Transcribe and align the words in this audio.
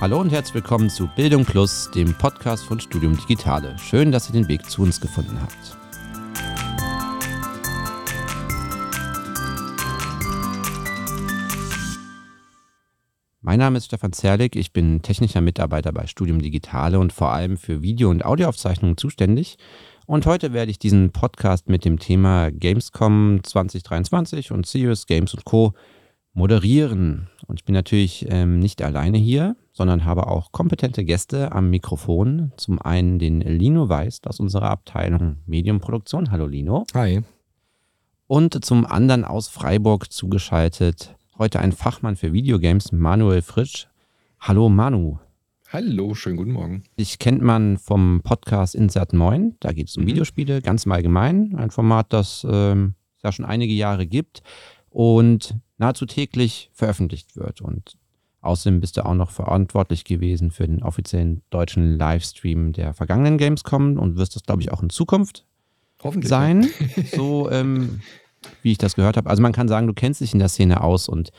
Hallo 0.00 0.20
und 0.20 0.30
herzlich 0.30 0.54
willkommen 0.54 0.90
zu 0.90 1.08
Bildung 1.16 1.44
Plus, 1.44 1.90
dem 1.90 2.14
Podcast 2.14 2.64
von 2.64 2.78
Studium 2.78 3.16
Digitale. 3.16 3.76
Schön, 3.80 4.12
dass 4.12 4.28
ihr 4.28 4.32
den 4.32 4.46
Weg 4.46 4.70
zu 4.70 4.82
uns 4.82 5.00
gefunden 5.00 5.36
habt. 5.42 5.76
Mein 13.40 13.58
Name 13.58 13.78
ist 13.78 13.86
Stefan 13.86 14.12
Zerlik, 14.12 14.54
ich 14.54 14.72
bin 14.72 15.02
technischer 15.02 15.40
Mitarbeiter 15.40 15.90
bei 15.90 16.06
Studium 16.06 16.40
Digitale 16.40 17.00
und 17.00 17.12
vor 17.12 17.32
allem 17.32 17.56
für 17.56 17.82
Video- 17.82 18.10
und 18.10 18.24
Audioaufzeichnungen 18.24 18.96
zuständig. 18.96 19.56
Und 20.06 20.26
heute 20.26 20.52
werde 20.52 20.70
ich 20.70 20.78
diesen 20.78 21.10
Podcast 21.10 21.68
mit 21.68 21.84
dem 21.84 21.98
Thema 21.98 22.52
Gamescom 22.52 23.40
2023 23.42 24.52
und 24.52 24.64
Serious 24.64 25.06
Games 25.06 25.36
Co. 25.44 25.74
moderieren. 26.34 27.30
Und 27.48 27.60
ich 27.60 27.64
bin 27.64 27.74
natürlich 27.74 28.26
ähm, 28.28 28.58
nicht 28.58 28.82
alleine 28.82 29.16
hier, 29.16 29.56
sondern 29.72 30.04
habe 30.04 30.26
auch 30.26 30.52
kompetente 30.52 31.02
Gäste 31.02 31.50
am 31.52 31.70
Mikrofon. 31.70 32.52
Zum 32.58 32.78
einen 32.80 33.18
den 33.18 33.40
Lino 33.40 33.88
Weist 33.88 34.26
aus 34.26 34.38
unserer 34.38 34.70
Abteilung 34.70 35.38
Mediumproduktion. 35.46 36.30
Hallo 36.30 36.46
Lino. 36.46 36.84
Hi. 36.92 37.22
Und 38.26 38.62
zum 38.62 38.84
anderen 38.84 39.24
aus 39.24 39.48
Freiburg 39.48 40.12
zugeschaltet 40.12 41.16
heute 41.38 41.60
ein 41.60 41.72
Fachmann 41.72 42.16
für 42.16 42.34
Videogames, 42.34 42.92
Manuel 42.92 43.40
Frisch. 43.40 43.88
Hallo 44.40 44.68
Manu. 44.68 45.18
Hallo, 45.72 46.14
schönen 46.14 46.36
guten 46.36 46.52
Morgen. 46.52 46.84
Dich 46.98 47.18
kennt 47.18 47.40
man 47.40 47.78
vom 47.78 48.20
Podcast 48.22 48.74
Insert 48.74 49.14
9. 49.14 49.56
Da 49.60 49.72
geht 49.72 49.88
es 49.88 49.96
um 49.96 50.02
mhm. 50.02 50.08
Videospiele, 50.08 50.60
ganz 50.60 50.84
im 50.84 50.92
Allgemeinen. 50.92 51.56
Ein 51.56 51.70
Format, 51.70 52.12
das 52.12 52.46
ähm, 52.50 52.94
es 53.16 53.22
ja 53.22 53.32
schon 53.32 53.46
einige 53.46 53.72
Jahre 53.72 54.06
gibt 54.06 54.42
und 54.90 55.54
nahezu 55.78 56.06
täglich 56.06 56.70
veröffentlicht 56.72 57.36
wird. 57.36 57.60
Und 57.60 57.96
außerdem 58.40 58.80
bist 58.80 58.96
du 58.96 59.06
auch 59.06 59.14
noch 59.14 59.30
verantwortlich 59.30 60.04
gewesen 60.04 60.50
für 60.50 60.66
den 60.66 60.82
offiziellen 60.82 61.42
deutschen 61.50 61.98
Livestream 61.98 62.72
der 62.72 62.94
vergangenen 62.94 63.38
Gamescom 63.38 63.98
und 63.98 64.16
wirst 64.16 64.36
das, 64.36 64.42
glaube 64.42 64.62
ich, 64.62 64.72
auch 64.72 64.82
in 64.82 64.90
Zukunft 64.90 65.44
Hoffentlich 66.02 66.28
sein. 66.28 66.68
so 67.14 67.50
ähm, 67.50 68.00
wie 68.62 68.72
ich 68.72 68.78
das 68.78 68.94
gehört 68.94 69.16
habe. 69.16 69.30
Also 69.30 69.42
man 69.42 69.52
kann 69.52 69.68
sagen, 69.68 69.86
du 69.86 69.94
kennst 69.94 70.20
dich 70.20 70.32
in 70.32 70.38
der 70.38 70.48
Szene 70.48 70.82
aus 70.82 71.08
und 71.08 71.30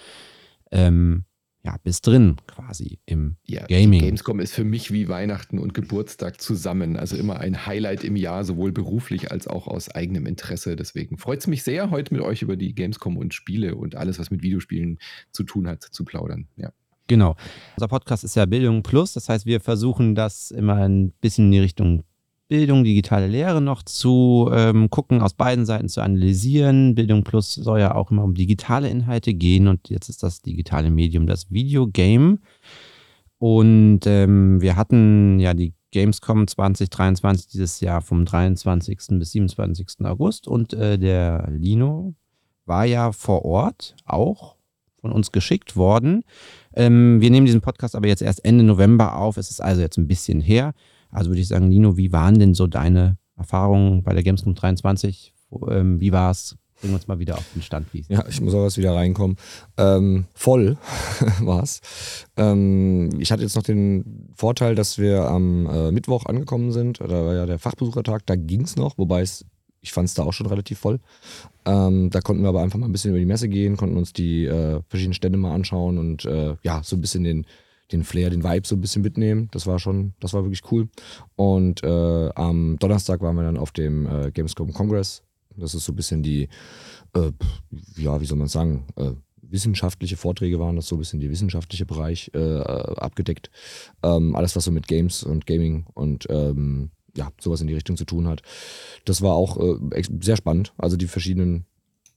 ähm, 0.71 1.25
ja, 1.63 1.75
bist 1.83 2.07
drin 2.07 2.37
quasi 2.47 2.99
im 3.05 3.35
ja, 3.45 3.65
Gaming. 3.67 4.01
Gamescom 4.01 4.39
ist 4.39 4.53
für 4.53 4.63
mich 4.63 4.91
wie 4.91 5.09
Weihnachten 5.09 5.59
und 5.59 5.73
Geburtstag 5.73 6.39
zusammen. 6.39 6.95
Also 6.95 7.17
immer 7.17 7.39
ein 7.39 7.65
Highlight 7.65 8.03
im 8.03 8.15
Jahr, 8.15 8.45
sowohl 8.45 8.71
beruflich 8.71 9.31
als 9.31 9.47
auch 9.47 9.67
aus 9.67 9.89
eigenem 9.89 10.25
Interesse. 10.25 10.75
Deswegen 10.75 11.17
freut 11.17 11.39
es 11.39 11.47
mich 11.47 11.63
sehr, 11.63 11.91
heute 11.91 12.13
mit 12.13 12.23
euch 12.23 12.41
über 12.41 12.55
die 12.55 12.73
Gamescom 12.73 13.17
und 13.17 13.33
Spiele 13.33 13.75
und 13.75 13.95
alles, 13.95 14.19
was 14.19 14.31
mit 14.31 14.41
Videospielen 14.41 14.99
zu 15.31 15.43
tun 15.43 15.67
hat, 15.67 15.83
zu 15.83 16.05
plaudern. 16.05 16.47
Ja. 16.55 16.71
Genau. 17.07 17.35
Unser 17.75 17.87
Podcast 17.87 18.23
ist 18.23 18.35
ja 18.35 18.45
Bildung 18.45 18.83
Plus. 18.83 19.13
Das 19.13 19.27
heißt, 19.27 19.45
wir 19.45 19.59
versuchen 19.59 20.15
das 20.15 20.51
immer 20.51 20.75
ein 20.75 21.11
bisschen 21.19 21.45
in 21.45 21.51
die 21.51 21.59
Richtung 21.59 22.03
Bildung, 22.49 22.83
digitale 22.83 23.27
Lehre 23.27 23.61
noch 23.61 23.83
zu 23.83 24.49
ähm, 24.51 24.89
gucken, 24.89 25.21
aus 25.21 25.35
beiden 25.35 25.67
Seiten 25.67 25.87
zu 25.87 26.01
analysieren. 26.01 26.95
Bildung 26.95 27.23
Plus 27.23 27.53
soll 27.53 27.79
ja 27.79 27.93
auch 27.93 28.09
immer 28.09 28.23
um 28.23 28.33
digitale 28.33 28.89
Inhalte 28.89 29.35
gehen 29.35 29.67
und 29.67 29.87
jetzt 29.89 30.09
ist 30.09 30.23
das 30.23 30.41
digitale 30.41 30.89
Medium 30.89 31.27
das 31.27 31.51
Videogame. 31.51 32.39
Und 33.37 34.01
ähm, 34.07 34.61
wir 34.61 34.75
hatten 34.75 35.39
ja 35.39 35.53
die 35.53 35.73
Gamescom 35.91 36.47
2023 36.47 37.47
dieses 37.47 37.81
Jahr 37.81 38.01
vom 38.01 38.25
23. 38.25 38.97
bis 39.11 39.31
27. 39.31 40.05
August 40.05 40.47
und 40.47 40.73
äh, 40.73 40.97
der 40.97 41.47
Lino 41.51 42.15
war 42.65 42.85
ja 42.85 43.11
vor 43.11 43.45
Ort 43.45 43.95
auch 44.05 44.55
von 44.99 45.11
uns 45.11 45.31
geschickt 45.31 45.75
worden. 45.75 46.23
Ähm, 46.73 47.21
wir 47.21 47.29
nehmen 47.29 47.45
diesen 47.45 47.61
Podcast 47.61 47.95
aber 47.95 48.07
jetzt 48.07 48.23
erst 48.23 48.43
Ende 48.43 48.63
November 48.63 49.17
auf. 49.17 49.37
Es 49.37 49.51
ist 49.51 49.61
also 49.61 49.81
jetzt 49.81 49.97
ein 49.97 50.07
bisschen 50.07 50.41
her. 50.41 50.73
Also 51.11 51.29
würde 51.29 51.41
ich 51.41 51.47
sagen, 51.47 51.69
Lino, 51.69 51.97
wie 51.97 52.11
waren 52.11 52.39
denn 52.39 52.53
so 52.53 52.67
deine 52.67 53.17
Erfahrungen 53.35 54.03
bei 54.03 54.13
der 54.13 54.23
Gamescom 54.23 54.55
23? 54.55 55.33
Ähm, 55.69 55.99
wie 55.99 56.11
war 56.11 56.31
es? 56.31 56.57
Bringen 56.79 56.93
wir 56.93 56.97
uns 56.97 57.07
mal 57.07 57.19
wieder 57.19 57.37
auf 57.37 57.45
den 57.53 57.61
Stand. 57.61 57.93
Wie 57.93 58.05
ja, 58.07 58.23
ich 58.29 58.39
muss 58.39 58.53
auch 58.53 58.63
erst 58.63 58.77
wieder 58.77 58.95
reinkommen. 58.95 59.35
Ähm, 59.77 60.25
voll 60.33 60.77
war 61.41 61.63
es. 61.63 61.81
Ähm, 62.37 63.09
ich 63.19 63.31
hatte 63.31 63.43
jetzt 63.43 63.55
noch 63.55 63.63
den 63.63 64.29
Vorteil, 64.35 64.75
dass 64.75 64.97
wir 64.97 65.27
am 65.29 65.65
äh, 65.65 65.91
Mittwoch 65.91 66.25
angekommen 66.25 66.71
sind. 66.71 67.01
Da 67.01 67.09
war 67.09 67.33
ja 67.33 67.45
der 67.45 67.59
Fachbesuchertag, 67.59 68.25
da 68.25 68.35
ging 68.37 68.61
es 68.61 68.77
noch, 68.77 68.97
wobei 68.97 69.21
es 69.21 69.45
ich 69.81 69.93
fand 69.93 70.07
es 70.07 70.13
da 70.13 70.23
auch 70.23 70.33
schon 70.33 70.47
relativ 70.47 70.79
voll. 70.79 70.99
Ähm, 71.65 72.09
da 72.09 72.21
konnten 72.21 72.43
wir 72.43 72.49
aber 72.49 72.61
einfach 72.61 72.79
mal 72.79 72.87
ein 72.87 72.91
bisschen 72.91 73.11
über 73.11 73.19
die 73.19 73.25
Messe 73.25 73.49
gehen, 73.49 73.77
konnten 73.77 73.97
uns 73.97 74.13
die 74.13 74.45
äh, 74.45 74.81
verschiedenen 74.87 75.13
Stände 75.13 75.37
mal 75.37 75.53
anschauen 75.53 75.97
und 75.97 76.25
äh, 76.25 76.55
ja, 76.63 76.81
so 76.83 76.95
ein 76.95 77.01
bisschen 77.01 77.23
den, 77.23 77.45
den 77.91 78.03
Flair, 78.03 78.29
den 78.29 78.43
Vibe 78.43 78.67
so 78.67 78.75
ein 78.75 78.81
bisschen 78.81 79.01
mitnehmen. 79.01 79.49
Das 79.51 79.67
war 79.67 79.79
schon, 79.79 80.13
das 80.19 80.33
war 80.33 80.43
wirklich 80.43 80.61
cool. 80.71 80.89
Und 81.35 81.83
äh, 81.83 82.29
am 82.35 82.77
Donnerstag 82.79 83.21
waren 83.21 83.35
wir 83.35 83.43
dann 83.43 83.57
auf 83.57 83.71
dem 83.71 84.05
äh, 84.05 84.31
Gamescom 84.31 84.73
Congress. 84.73 85.23
Das 85.57 85.73
ist 85.73 85.85
so 85.85 85.93
ein 85.93 85.95
bisschen 85.95 86.23
die, 86.23 86.47
äh, 87.15 87.31
ja, 87.97 88.21
wie 88.21 88.25
soll 88.25 88.37
man 88.37 88.47
sagen, 88.47 88.85
äh, 88.95 89.11
wissenschaftliche 89.41 90.17
Vorträge 90.17 90.59
waren 90.59 90.75
das 90.75 90.87
so 90.87 90.95
ein 90.95 90.99
bisschen 90.99 91.19
die 91.19 91.29
wissenschaftliche 91.29 91.85
Bereich 91.85 92.31
äh, 92.33 92.59
abgedeckt. 92.59 93.49
Ähm, 94.03 94.35
alles, 94.35 94.55
was 94.55 94.65
so 94.65 94.71
mit 94.71 94.87
Games 94.87 95.23
und 95.23 95.45
Gaming 95.47 95.85
und 95.93 96.27
ähm, 96.29 96.91
ja, 97.15 97.31
sowas 97.39 97.61
in 97.61 97.67
die 97.67 97.73
Richtung 97.73 97.97
zu 97.97 98.05
tun 98.05 98.27
hat. 98.27 98.41
Das 99.05 99.21
war 99.21 99.33
auch 99.33 99.57
äh, 99.57 100.03
sehr 100.21 100.37
spannend. 100.37 100.73
Also 100.77 100.95
die 100.97 101.07
verschiedenen 101.07 101.65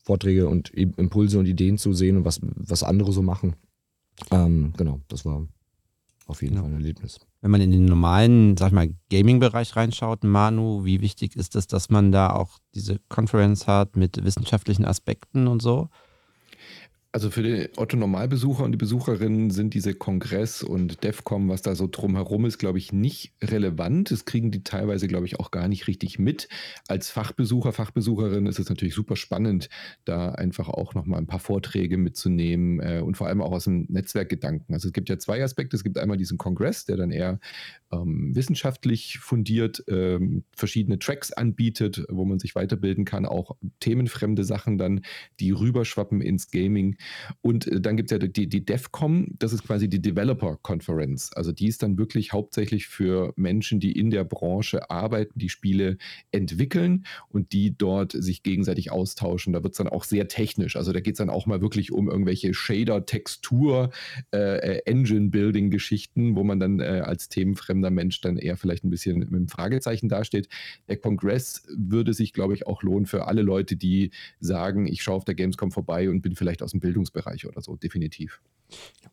Vorträge 0.04 0.48
und 0.48 0.70
Impulse 0.70 1.38
und 1.38 1.46
Ideen 1.46 1.78
zu 1.78 1.92
sehen 1.92 2.18
und 2.18 2.24
was, 2.24 2.40
was 2.42 2.82
andere 2.82 3.12
so 3.12 3.22
machen. 3.22 3.56
Ähm, 4.30 4.74
genau, 4.76 5.00
das 5.08 5.24
war 5.24 5.46
auf 6.32 6.42
jeden 6.42 6.54
genau. 6.54 6.64
Fall 6.64 6.72
ein 6.72 6.80
Erlebnis. 6.80 7.20
Wenn 7.40 7.50
man 7.50 7.60
in 7.60 7.70
den 7.70 7.84
normalen, 7.84 8.56
sag 8.56 8.68
ich 8.68 8.72
mal, 8.72 8.94
Gaming-Bereich 9.10 9.76
reinschaut, 9.76 10.24
Manu, 10.24 10.84
wie 10.84 11.00
wichtig 11.00 11.36
ist 11.36 11.56
es, 11.56 11.66
dass 11.66 11.90
man 11.90 12.12
da 12.12 12.30
auch 12.30 12.58
diese 12.74 12.98
Conference 13.08 13.66
hat 13.66 13.96
mit 13.96 14.24
wissenschaftlichen 14.24 14.84
Aspekten 14.84 15.46
und 15.46 15.62
so? 15.62 15.88
Also 17.14 17.28
für 17.28 17.42
den 17.42 17.68
Otto-Normalbesucher 17.76 18.64
und 18.64 18.72
die 18.72 18.78
Besucherinnen 18.78 19.50
sind 19.50 19.74
diese 19.74 19.92
Kongress 19.92 20.62
und 20.62 21.04
DEFCOM, 21.04 21.50
was 21.50 21.60
da 21.60 21.74
so 21.74 21.86
drumherum 21.86 22.46
ist, 22.46 22.56
glaube 22.56 22.78
ich, 22.78 22.90
nicht 22.90 23.34
relevant. 23.42 24.10
Das 24.10 24.24
kriegen 24.24 24.50
die 24.50 24.64
teilweise, 24.64 25.08
glaube 25.08 25.26
ich, 25.26 25.38
auch 25.38 25.50
gar 25.50 25.68
nicht 25.68 25.88
richtig 25.88 26.18
mit. 26.18 26.48
Als 26.88 27.10
Fachbesucher, 27.10 27.72
Fachbesucherin 27.72 28.46
ist 28.46 28.58
es 28.58 28.70
natürlich 28.70 28.94
super 28.94 29.16
spannend, 29.16 29.68
da 30.06 30.30
einfach 30.30 30.70
auch 30.70 30.94
nochmal 30.94 31.18
ein 31.18 31.26
paar 31.26 31.38
Vorträge 31.38 31.98
mitzunehmen 31.98 32.80
äh, 32.80 33.02
und 33.04 33.18
vor 33.18 33.26
allem 33.26 33.42
auch 33.42 33.52
aus 33.52 33.64
dem 33.64 33.84
Netzwerkgedanken. 33.90 34.74
Also 34.74 34.88
es 34.88 34.94
gibt 34.94 35.10
ja 35.10 35.18
zwei 35.18 35.44
Aspekte. 35.44 35.76
Es 35.76 35.84
gibt 35.84 35.98
einmal 35.98 36.16
diesen 36.16 36.38
Kongress, 36.38 36.86
der 36.86 36.96
dann 36.96 37.10
eher 37.10 37.40
ähm, 37.92 38.34
wissenschaftlich 38.34 39.18
fundiert 39.18 39.84
ähm, 39.86 40.44
verschiedene 40.56 40.98
Tracks 40.98 41.30
anbietet, 41.30 42.06
wo 42.08 42.24
man 42.24 42.38
sich 42.38 42.54
weiterbilden 42.54 43.04
kann, 43.04 43.26
auch 43.26 43.56
themenfremde 43.80 44.44
Sachen 44.44 44.78
dann, 44.78 45.02
die 45.40 45.50
rüberschwappen 45.50 46.22
ins 46.22 46.50
Gaming. 46.50 46.96
Und 47.40 47.66
äh, 47.66 47.80
dann 47.80 47.96
gibt 47.96 48.10
es 48.10 48.18
ja 48.20 48.26
die, 48.26 48.48
die 48.48 48.64
DEFCOM, 48.64 49.28
das 49.38 49.52
ist 49.52 49.64
quasi 49.64 49.88
die 49.88 50.00
Developer 50.00 50.58
Conference. 50.62 51.32
Also 51.32 51.52
die 51.52 51.66
ist 51.66 51.82
dann 51.82 51.98
wirklich 51.98 52.32
hauptsächlich 52.32 52.86
für 52.86 53.32
Menschen, 53.36 53.80
die 53.80 53.92
in 53.92 54.10
der 54.10 54.24
Branche 54.24 54.90
arbeiten, 54.90 55.38
die 55.38 55.48
Spiele 55.48 55.98
entwickeln 56.30 57.04
und 57.28 57.52
die 57.52 57.76
dort 57.76 58.12
sich 58.12 58.42
gegenseitig 58.42 58.90
austauschen. 58.90 59.52
Da 59.52 59.62
wird 59.62 59.74
es 59.74 59.78
dann 59.78 59.88
auch 59.88 60.04
sehr 60.04 60.28
technisch. 60.28 60.76
Also 60.76 60.92
da 60.92 61.00
geht 61.00 61.14
es 61.14 61.18
dann 61.18 61.30
auch 61.30 61.46
mal 61.46 61.60
wirklich 61.60 61.92
um 61.92 62.08
irgendwelche 62.08 62.54
Shader, 62.54 63.06
Textur, 63.06 63.90
äh, 64.32 64.78
Engine-Building-Geschichten, 64.84 66.36
wo 66.36 66.44
man 66.44 66.60
dann 66.60 66.80
äh, 66.80 67.02
als 67.04 67.28
themenfremder 67.28 67.90
Mensch 67.90 68.20
dann 68.20 68.36
eher 68.36 68.56
vielleicht 68.56 68.84
ein 68.84 68.90
bisschen 68.90 69.18
mit 69.18 69.28
einem 69.28 69.48
Fragezeichen 69.48 70.08
dasteht. 70.08 70.48
Der 70.88 70.96
Kongress 70.96 71.62
würde 71.68 72.14
sich, 72.14 72.32
glaube 72.32 72.54
ich, 72.54 72.66
auch 72.66 72.82
lohnen 72.82 73.06
für 73.06 73.26
alle 73.26 73.42
Leute, 73.42 73.76
die 73.76 74.10
sagen, 74.40 74.86
ich 74.86 75.02
schaue 75.02 75.16
auf 75.16 75.24
der 75.24 75.34
Gamescom 75.34 75.70
vorbei 75.70 76.10
und 76.10 76.22
bin 76.22 76.34
vielleicht 76.34 76.62
aus 76.62 76.72
dem 76.72 76.80
Bild 76.80 76.91
Bildungsbereich 76.92 77.46
oder 77.46 77.62
so, 77.62 77.76
definitiv. 77.76 78.40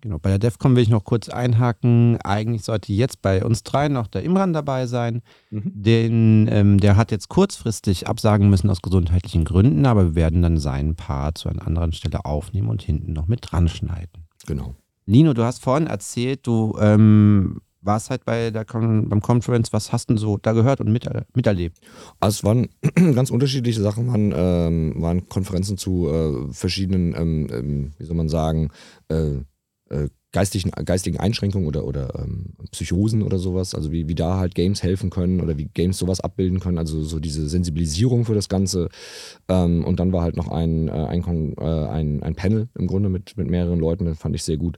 Genau, 0.01 0.19
bei 0.19 0.29
der 0.29 0.39
DEFCON 0.39 0.75
will 0.75 0.83
ich 0.83 0.89
noch 0.89 1.03
kurz 1.03 1.29
einhaken. 1.29 2.17
Eigentlich 2.21 2.63
sollte 2.63 2.93
jetzt 2.93 3.21
bei 3.21 3.43
uns 3.43 3.63
dreien 3.63 3.93
noch 3.93 4.07
der 4.07 4.23
Imran 4.23 4.53
dabei 4.53 4.85
sein. 4.85 5.21
Mhm. 5.49 5.71
Den, 5.73 6.49
ähm, 6.51 6.79
der 6.79 6.97
hat 6.97 7.11
jetzt 7.11 7.29
kurzfristig 7.29 8.07
absagen 8.07 8.49
müssen 8.49 8.69
aus 8.69 8.81
gesundheitlichen 8.81 9.45
Gründen, 9.45 9.85
aber 9.85 10.09
wir 10.09 10.15
werden 10.15 10.41
dann 10.41 10.57
seinen 10.57 10.95
Part 10.95 11.37
zu 11.37 11.49
einer 11.49 11.65
anderen 11.65 11.91
Stelle 11.91 12.25
aufnehmen 12.25 12.69
und 12.69 12.81
hinten 12.81 13.13
noch 13.13 13.27
mit 13.27 13.39
dran 13.41 13.67
schneiden. 13.67 14.27
Genau. 14.45 14.75
Lino, 15.05 15.33
du 15.33 15.43
hast 15.43 15.63
vorhin 15.63 15.87
erzählt, 15.87 16.45
du 16.45 16.77
ähm, 16.79 17.61
warst 17.81 18.09
halt 18.09 18.25
bei 18.25 18.51
der 18.51 18.65
beim 18.65 19.21
Conference, 19.21 19.71
was 19.73 19.91
hast 19.91 20.09
du 20.09 20.17
so 20.17 20.37
da 20.37 20.51
gehört 20.53 20.81
und 20.81 20.91
mit, 20.91 21.07
miterlebt? 21.35 21.77
Also 22.19 22.39
es 22.39 22.43
waren 22.43 22.69
ganz 23.15 23.31
unterschiedliche 23.31 23.81
Sachen, 23.81 24.07
waren, 24.07 24.33
ähm, 24.35 25.01
waren 25.01 25.27
Konferenzen 25.29 25.77
zu 25.77 26.09
äh, 26.09 26.53
verschiedenen, 26.53 27.15
ähm, 27.15 27.47
ähm, 27.51 27.91
wie 27.97 28.05
soll 28.05 28.15
man 28.15 28.29
sagen, 28.29 28.69
äh, 29.09 29.37
äh, 29.89 30.09
geistigen, 30.31 30.71
geistigen 30.85 31.19
Einschränkungen 31.19 31.67
oder, 31.67 31.85
oder 31.85 32.23
ähm, 32.23 32.53
Psychosen 32.71 33.23
oder 33.23 33.39
sowas, 33.39 33.73
also 33.73 33.91
wie, 33.91 34.07
wie 34.07 34.15
da 34.15 34.37
halt 34.37 34.53
Games 34.53 34.83
helfen 34.83 35.09
können 35.09 35.41
oder 35.41 35.57
wie 35.57 35.65
Games 35.65 35.97
sowas 35.97 36.19
abbilden 36.19 36.59
können, 36.59 36.77
also 36.77 37.01
so 37.01 37.19
diese 37.19 37.49
Sensibilisierung 37.49 38.25
für 38.25 38.35
das 38.35 38.47
Ganze. 38.47 38.89
Ähm, 39.47 39.83
und 39.83 39.99
dann 39.99 40.13
war 40.13 40.21
halt 40.21 40.37
noch 40.37 40.49
ein, 40.49 40.87
äh, 40.87 40.91
ein, 40.91 41.55
äh, 41.57 41.63
ein, 41.63 42.21
ein 42.21 42.35
Panel 42.35 42.69
im 42.77 42.87
Grunde 42.87 43.09
mit, 43.09 43.37
mit 43.37 43.49
mehreren 43.49 43.79
Leuten, 43.79 44.05
das 44.05 44.19
fand 44.19 44.35
ich 44.35 44.43
sehr 44.43 44.57
gut, 44.57 44.77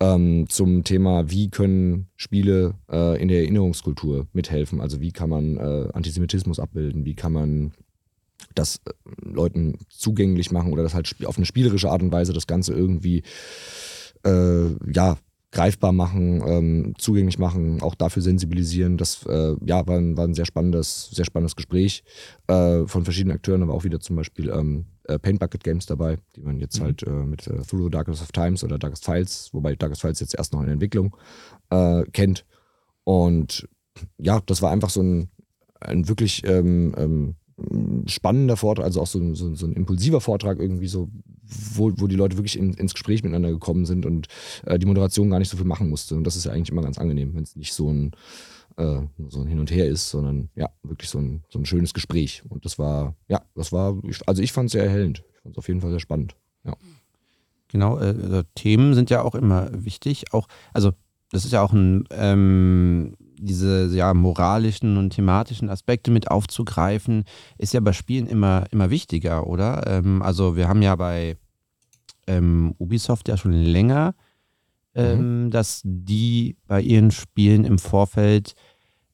ähm, 0.00 0.46
zum 0.48 0.84
Thema, 0.84 1.30
wie 1.30 1.48
können 1.48 2.08
Spiele 2.16 2.74
äh, 2.90 3.20
in 3.20 3.28
der 3.28 3.38
Erinnerungskultur 3.38 4.26
mithelfen, 4.34 4.82
also 4.82 5.00
wie 5.00 5.12
kann 5.12 5.30
man 5.30 5.56
äh, 5.56 5.88
Antisemitismus 5.94 6.60
abbilden, 6.60 7.06
wie 7.06 7.14
kann 7.14 7.32
man 7.32 7.72
das 8.54 8.80
äh, 8.84 8.90
Leuten 9.22 9.78
zugänglich 9.88 10.50
machen 10.50 10.72
oder 10.72 10.82
das 10.82 10.94
halt 10.94 11.14
auf 11.24 11.38
eine 11.38 11.46
spielerische 11.46 11.90
Art 11.90 12.02
und 12.02 12.12
Weise 12.12 12.34
das 12.34 12.46
Ganze 12.46 12.74
irgendwie 12.74 13.22
äh, 14.24 14.92
ja, 14.92 15.16
greifbar 15.52 15.92
machen, 15.92 16.42
ähm, 16.46 16.94
zugänglich 16.96 17.38
machen, 17.38 17.82
auch 17.82 17.94
dafür 17.96 18.22
sensibilisieren. 18.22 18.96
Das 18.96 19.26
äh, 19.26 19.56
ja, 19.64 19.86
war, 19.86 19.98
ein, 19.98 20.16
war 20.16 20.24
ein 20.24 20.34
sehr 20.34 20.44
spannendes, 20.44 21.10
sehr 21.10 21.24
spannendes 21.24 21.56
Gespräch 21.56 22.04
äh, 22.46 22.86
von 22.86 23.04
verschiedenen 23.04 23.36
Akteuren, 23.36 23.62
aber 23.62 23.74
auch 23.74 23.84
wieder 23.84 23.98
zum 23.98 24.16
Beispiel 24.16 24.50
ähm, 24.50 24.86
äh, 25.04 25.18
Paint 25.18 25.40
Bucket 25.40 25.64
Games 25.64 25.86
dabei, 25.86 26.18
die 26.36 26.42
man 26.42 26.60
jetzt 26.60 26.78
mhm. 26.78 26.84
halt 26.84 27.02
äh, 27.02 27.10
mit 27.10 27.46
äh, 27.48 27.62
Through 27.62 27.84
the 27.84 27.90
Darkest 27.90 28.22
of 28.22 28.30
Times 28.30 28.62
oder 28.62 28.78
Darkest 28.78 29.04
Files, 29.04 29.50
wobei 29.52 29.74
Darkest 29.74 30.02
Files 30.02 30.20
jetzt 30.20 30.36
erst 30.36 30.52
noch 30.52 30.62
in 30.62 30.68
Entwicklung 30.68 31.16
äh, 31.70 32.04
kennt. 32.12 32.44
Und 33.02 33.68
ja, 34.18 34.40
das 34.46 34.62
war 34.62 34.70
einfach 34.70 34.90
so 34.90 35.02
ein, 35.02 35.30
ein 35.80 36.08
wirklich 36.08 36.46
ähm, 36.46 36.94
ähm, 36.96 37.34
spannender 38.06 38.56
Vortrag, 38.56 38.84
also 38.84 39.00
auch 39.00 39.06
so, 39.06 39.34
so, 39.34 39.54
so, 39.54 39.66
ein 39.66 39.72
impulsiver 39.72 40.20
Vortrag 40.20 40.58
irgendwie 40.58 40.88
so, 40.88 41.08
wo, 41.74 41.92
wo 41.96 42.06
die 42.06 42.16
Leute 42.16 42.36
wirklich 42.36 42.58
in, 42.58 42.74
ins 42.74 42.94
Gespräch 42.94 43.22
miteinander 43.22 43.50
gekommen 43.50 43.86
sind 43.86 44.06
und 44.06 44.28
äh, 44.66 44.78
die 44.78 44.86
Moderation 44.86 45.30
gar 45.30 45.38
nicht 45.38 45.48
so 45.48 45.56
viel 45.56 45.66
machen 45.66 45.88
musste. 45.88 46.16
Und 46.16 46.24
das 46.24 46.36
ist 46.36 46.44
ja 46.44 46.52
eigentlich 46.52 46.70
immer 46.70 46.82
ganz 46.82 46.98
angenehm, 46.98 47.34
wenn 47.34 47.42
es 47.42 47.56
nicht 47.56 47.72
so 47.72 47.90
ein, 47.90 48.12
äh, 48.76 49.00
so 49.28 49.40
ein 49.40 49.46
Hin 49.46 49.60
und 49.60 49.70
Her 49.70 49.88
ist, 49.88 50.10
sondern 50.10 50.48
ja, 50.54 50.70
wirklich 50.82 51.10
so 51.10 51.18
ein, 51.18 51.42
so 51.48 51.58
ein 51.58 51.66
schönes 51.66 51.94
Gespräch. 51.94 52.42
Und 52.48 52.64
das 52.64 52.78
war, 52.78 53.14
ja, 53.28 53.42
das 53.54 53.72
war, 53.72 54.00
also 54.26 54.42
ich 54.42 54.52
fand 54.52 54.66
es 54.66 54.72
sehr 54.72 54.84
erhellend. 54.84 55.24
Ich 55.34 55.40
fand 55.42 55.54
es 55.54 55.58
auf 55.58 55.68
jeden 55.68 55.80
Fall 55.80 55.90
sehr 55.90 56.00
spannend. 56.00 56.36
Ja. 56.64 56.74
Genau, 57.68 57.98
äh, 57.98 58.14
also 58.22 58.42
Themen 58.54 58.94
sind 58.94 59.10
ja 59.10 59.22
auch 59.22 59.34
immer 59.34 59.70
wichtig. 59.72 60.32
Auch, 60.32 60.46
also 60.72 60.92
das 61.30 61.44
ist 61.44 61.52
ja 61.52 61.62
auch 61.62 61.72
ein 61.72 62.04
ähm, 62.10 63.16
diese 63.40 63.88
ja, 63.94 64.14
moralischen 64.14 64.96
und 64.96 65.10
thematischen 65.10 65.70
Aspekte 65.70 66.10
mit 66.10 66.30
aufzugreifen, 66.30 67.24
ist 67.58 67.74
ja 67.74 67.80
bei 67.80 67.92
Spielen 67.92 68.26
immer, 68.26 68.64
immer 68.70 68.90
wichtiger, 68.90 69.46
oder? 69.46 69.86
Ähm, 69.86 70.22
also 70.22 70.56
wir 70.56 70.68
haben 70.68 70.82
ja 70.82 70.94
bei 70.96 71.36
ähm, 72.26 72.74
Ubisoft 72.78 73.28
ja 73.28 73.36
schon 73.36 73.52
länger, 73.52 74.14
ähm, 74.94 75.44
mhm. 75.44 75.50
dass 75.50 75.80
die 75.84 76.56
bei 76.66 76.80
ihren 76.80 77.10
Spielen 77.10 77.64
im 77.64 77.78
Vorfeld 77.78 78.54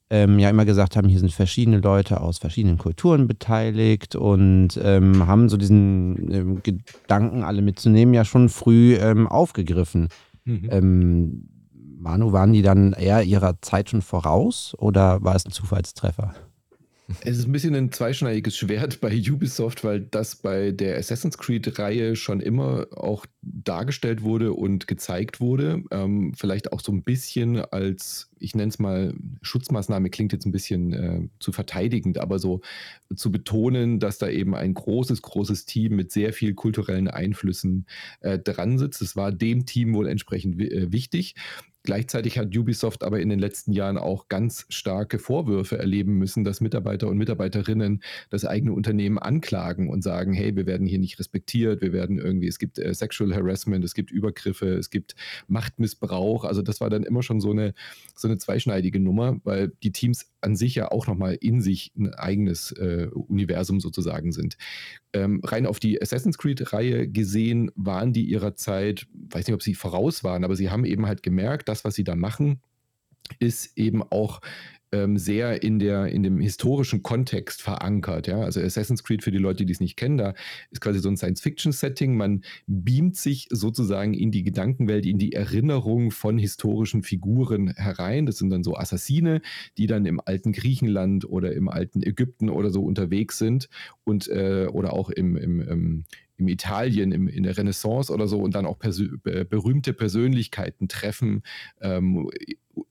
ähm, 0.08 0.38
ja 0.38 0.50
immer 0.50 0.64
gesagt 0.64 0.96
haben, 0.96 1.08
hier 1.08 1.18
sind 1.18 1.32
verschiedene 1.32 1.78
Leute 1.78 2.20
aus 2.20 2.38
verschiedenen 2.38 2.78
Kulturen 2.78 3.26
beteiligt 3.26 4.14
und 4.14 4.78
ähm, 4.82 5.26
haben 5.26 5.48
so 5.48 5.56
diesen 5.56 6.32
ähm, 6.32 6.62
Gedanken 6.62 7.42
alle 7.42 7.62
mitzunehmen 7.62 8.14
ja 8.14 8.24
schon 8.24 8.48
früh 8.48 8.98
aufgegriffen. 9.28 10.08
Mhm 10.44 11.48
Manu, 12.06 12.32
waren 12.32 12.52
die 12.52 12.62
dann 12.62 12.92
eher 12.92 13.24
ihrer 13.24 13.60
Zeit 13.62 13.90
schon 13.90 14.00
voraus 14.00 14.76
oder 14.78 15.24
war 15.24 15.34
es 15.34 15.44
ein 15.44 15.50
Zufallstreffer? 15.50 16.34
Es 17.20 17.38
ist 17.38 17.46
ein 17.46 17.52
bisschen 17.52 17.74
ein 17.74 17.92
zweischneidiges 17.92 18.56
Schwert 18.56 19.00
bei 19.00 19.16
Ubisoft, 19.30 19.84
weil 19.84 20.00
das 20.00 20.36
bei 20.36 20.72
der 20.72 20.98
Assassin's 20.98 21.38
Creed-Reihe 21.38 22.16
schon 22.16 22.40
immer 22.40 22.86
auch 22.92 23.26
dargestellt 23.42 24.22
wurde 24.22 24.52
und 24.52 24.88
gezeigt 24.88 25.40
wurde. 25.40 25.84
Ähm, 25.92 26.32
vielleicht 26.36 26.72
auch 26.72 26.80
so 26.80 26.90
ein 26.90 27.04
bisschen 27.04 27.58
als, 27.58 28.30
ich 28.40 28.56
nenne 28.56 28.70
es 28.70 28.80
mal, 28.80 29.14
Schutzmaßnahme 29.42 30.10
klingt 30.10 30.32
jetzt 30.32 30.46
ein 30.46 30.52
bisschen 30.52 30.92
äh, 30.92 31.28
zu 31.38 31.52
verteidigend, 31.52 32.18
aber 32.18 32.40
so 32.40 32.60
zu 33.14 33.30
betonen, 33.30 34.00
dass 34.00 34.18
da 34.18 34.28
eben 34.28 34.56
ein 34.56 34.74
großes, 34.74 35.22
großes 35.22 35.64
Team 35.64 35.94
mit 35.94 36.10
sehr 36.10 36.32
viel 36.32 36.54
kulturellen 36.54 37.08
Einflüssen 37.08 37.86
äh, 38.20 38.38
dran 38.38 38.78
sitzt. 38.78 39.00
Das 39.00 39.14
war 39.14 39.30
dem 39.30 39.64
Team 39.64 39.94
wohl 39.94 40.08
entsprechend 40.08 40.60
äh, 40.60 40.92
wichtig. 40.92 41.36
Gleichzeitig 41.86 42.36
hat 42.36 42.54
Ubisoft 42.54 43.04
aber 43.04 43.20
in 43.20 43.28
den 43.28 43.38
letzten 43.38 43.72
Jahren 43.72 43.96
auch 43.96 44.28
ganz 44.28 44.66
starke 44.68 45.20
Vorwürfe 45.20 45.78
erleben 45.78 46.18
müssen, 46.18 46.42
dass 46.42 46.60
Mitarbeiter 46.60 47.06
und 47.06 47.16
Mitarbeiterinnen 47.16 48.02
das 48.28 48.44
eigene 48.44 48.72
Unternehmen 48.72 49.18
anklagen 49.18 49.88
und 49.88 50.02
sagen, 50.02 50.34
hey, 50.34 50.56
wir 50.56 50.66
werden 50.66 50.86
hier 50.86 50.98
nicht 50.98 51.18
respektiert, 51.20 51.80
wir 51.80 51.92
werden 51.92 52.18
irgendwie, 52.18 52.48
es 52.48 52.58
gibt 52.58 52.80
äh, 52.80 52.92
Sexual 52.92 53.34
Harassment, 53.34 53.84
es 53.84 53.94
gibt 53.94 54.10
Übergriffe, 54.10 54.74
es 54.74 54.90
gibt 54.90 55.14
Machtmissbrauch. 55.46 56.44
Also 56.44 56.60
das 56.60 56.80
war 56.80 56.90
dann 56.90 57.04
immer 57.04 57.22
schon 57.22 57.40
so 57.40 57.52
eine, 57.52 57.72
so 58.16 58.26
eine 58.26 58.36
zweischneidige 58.36 58.98
Nummer, 58.98 59.40
weil 59.44 59.72
die 59.82 59.92
Teams 59.92 60.26
an 60.40 60.56
sich 60.56 60.74
ja 60.74 60.90
auch 60.90 61.06
nochmal 61.06 61.36
in 61.40 61.60
sich 61.60 61.92
ein 61.96 62.14
eigenes 62.14 62.72
äh, 62.72 63.08
Universum 63.12 63.80
sozusagen 63.80 64.32
sind. 64.32 64.56
Ähm, 65.12 65.40
rein 65.44 65.66
auf 65.66 65.80
die 65.80 66.00
Assassin's 66.00 66.36
Creed-Reihe 66.36 67.08
gesehen, 67.08 67.70
waren 67.74 68.12
die 68.12 68.24
ihrer 68.24 68.54
Zeit, 68.54 69.06
weiß 69.12 69.46
nicht, 69.46 69.54
ob 69.54 69.62
sie 69.62 69.74
voraus 69.74 70.24
waren, 70.24 70.44
aber 70.44 70.56
sie 70.56 70.70
haben 70.70 70.84
eben 70.84 71.06
halt 71.06 71.22
gemerkt, 71.22 71.68
das, 71.76 71.84
was 71.84 71.94
sie 71.94 72.04
da 72.04 72.16
machen, 72.16 72.60
ist 73.38 73.76
eben 73.76 74.02
auch 74.02 74.40
ähm, 74.92 75.18
sehr 75.18 75.62
in, 75.62 75.78
der, 75.78 76.06
in 76.06 76.22
dem 76.22 76.38
historischen 76.40 77.02
Kontext 77.02 77.60
verankert. 77.60 78.28
Ja? 78.28 78.40
Also 78.40 78.60
Assassin's 78.60 79.02
Creed, 79.02 79.22
für 79.22 79.32
die 79.32 79.38
Leute, 79.38 79.66
die 79.66 79.72
es 79.72 79.80
nicht 79.80 79.96
kennen, 79.96 80.16
da 80.16 80.34
ist 80.70 80.80
quasi 80.80 81.00
so 81.00 81.08
ein 81.08 81.16
Science-Fiction-Setting. 81.16 82.16
Man 82.16 82.44
beamt 82.66 83.16
sich 83.16 83.48
sozusagen 83.50 84.14
in 84.14 84.30
die 84.30 84.44
Gedankenwelt, 84.44 85.04
in 85.04 85.18
die 85.18 85.32
Erinnerung 85.32 86.12
von 86.12 86.38
historischen 86.38 87.02
Figuren 87.02 87.74
herein. 87.76 88.26
Das 88.26 88.38
sind 88.38 88.50
dann 88.50 88.62
so 88.62 88.76
Assassine, 88.76 89.42
die 89.76 89.86
dann 89.86 90.06
im 90.06 90.20
alten 90.24 90.52
Griechenland 90.52 91.28
oder 91.28 91.52
im 91.52 91.68
alten 91.68 92.02
Ägypten 92.02 92.48
oder 92.48 92.70
so 92.70 92.82
unterwegs 92.84 93.38
sind 93.38 93.68
und 94.04 94.28
äh, 94.28 94.68
oder 94.70 94.92
auch 94.92 95.10
im, 95.10 95.36
im, 95.36 95.60
im 95.60 96.04
im 96.38 96.48
Italien, 96.48 97.12
im, 97.12 97.28
in 97.28 97.42
der 97.42 97.56
Renaissance 97.56 98.12
oder 98.12 98.28
so 98.28 98.40
und 98.40 98.54
dann 98.54 98.66
auch 98.66 98.78
persö 98.78 99.16
berühmte 99.22 99.92
Persönlichkeiten 99.92 100.88
treffen, 100.88 101.42
ähm, 101.80 102.30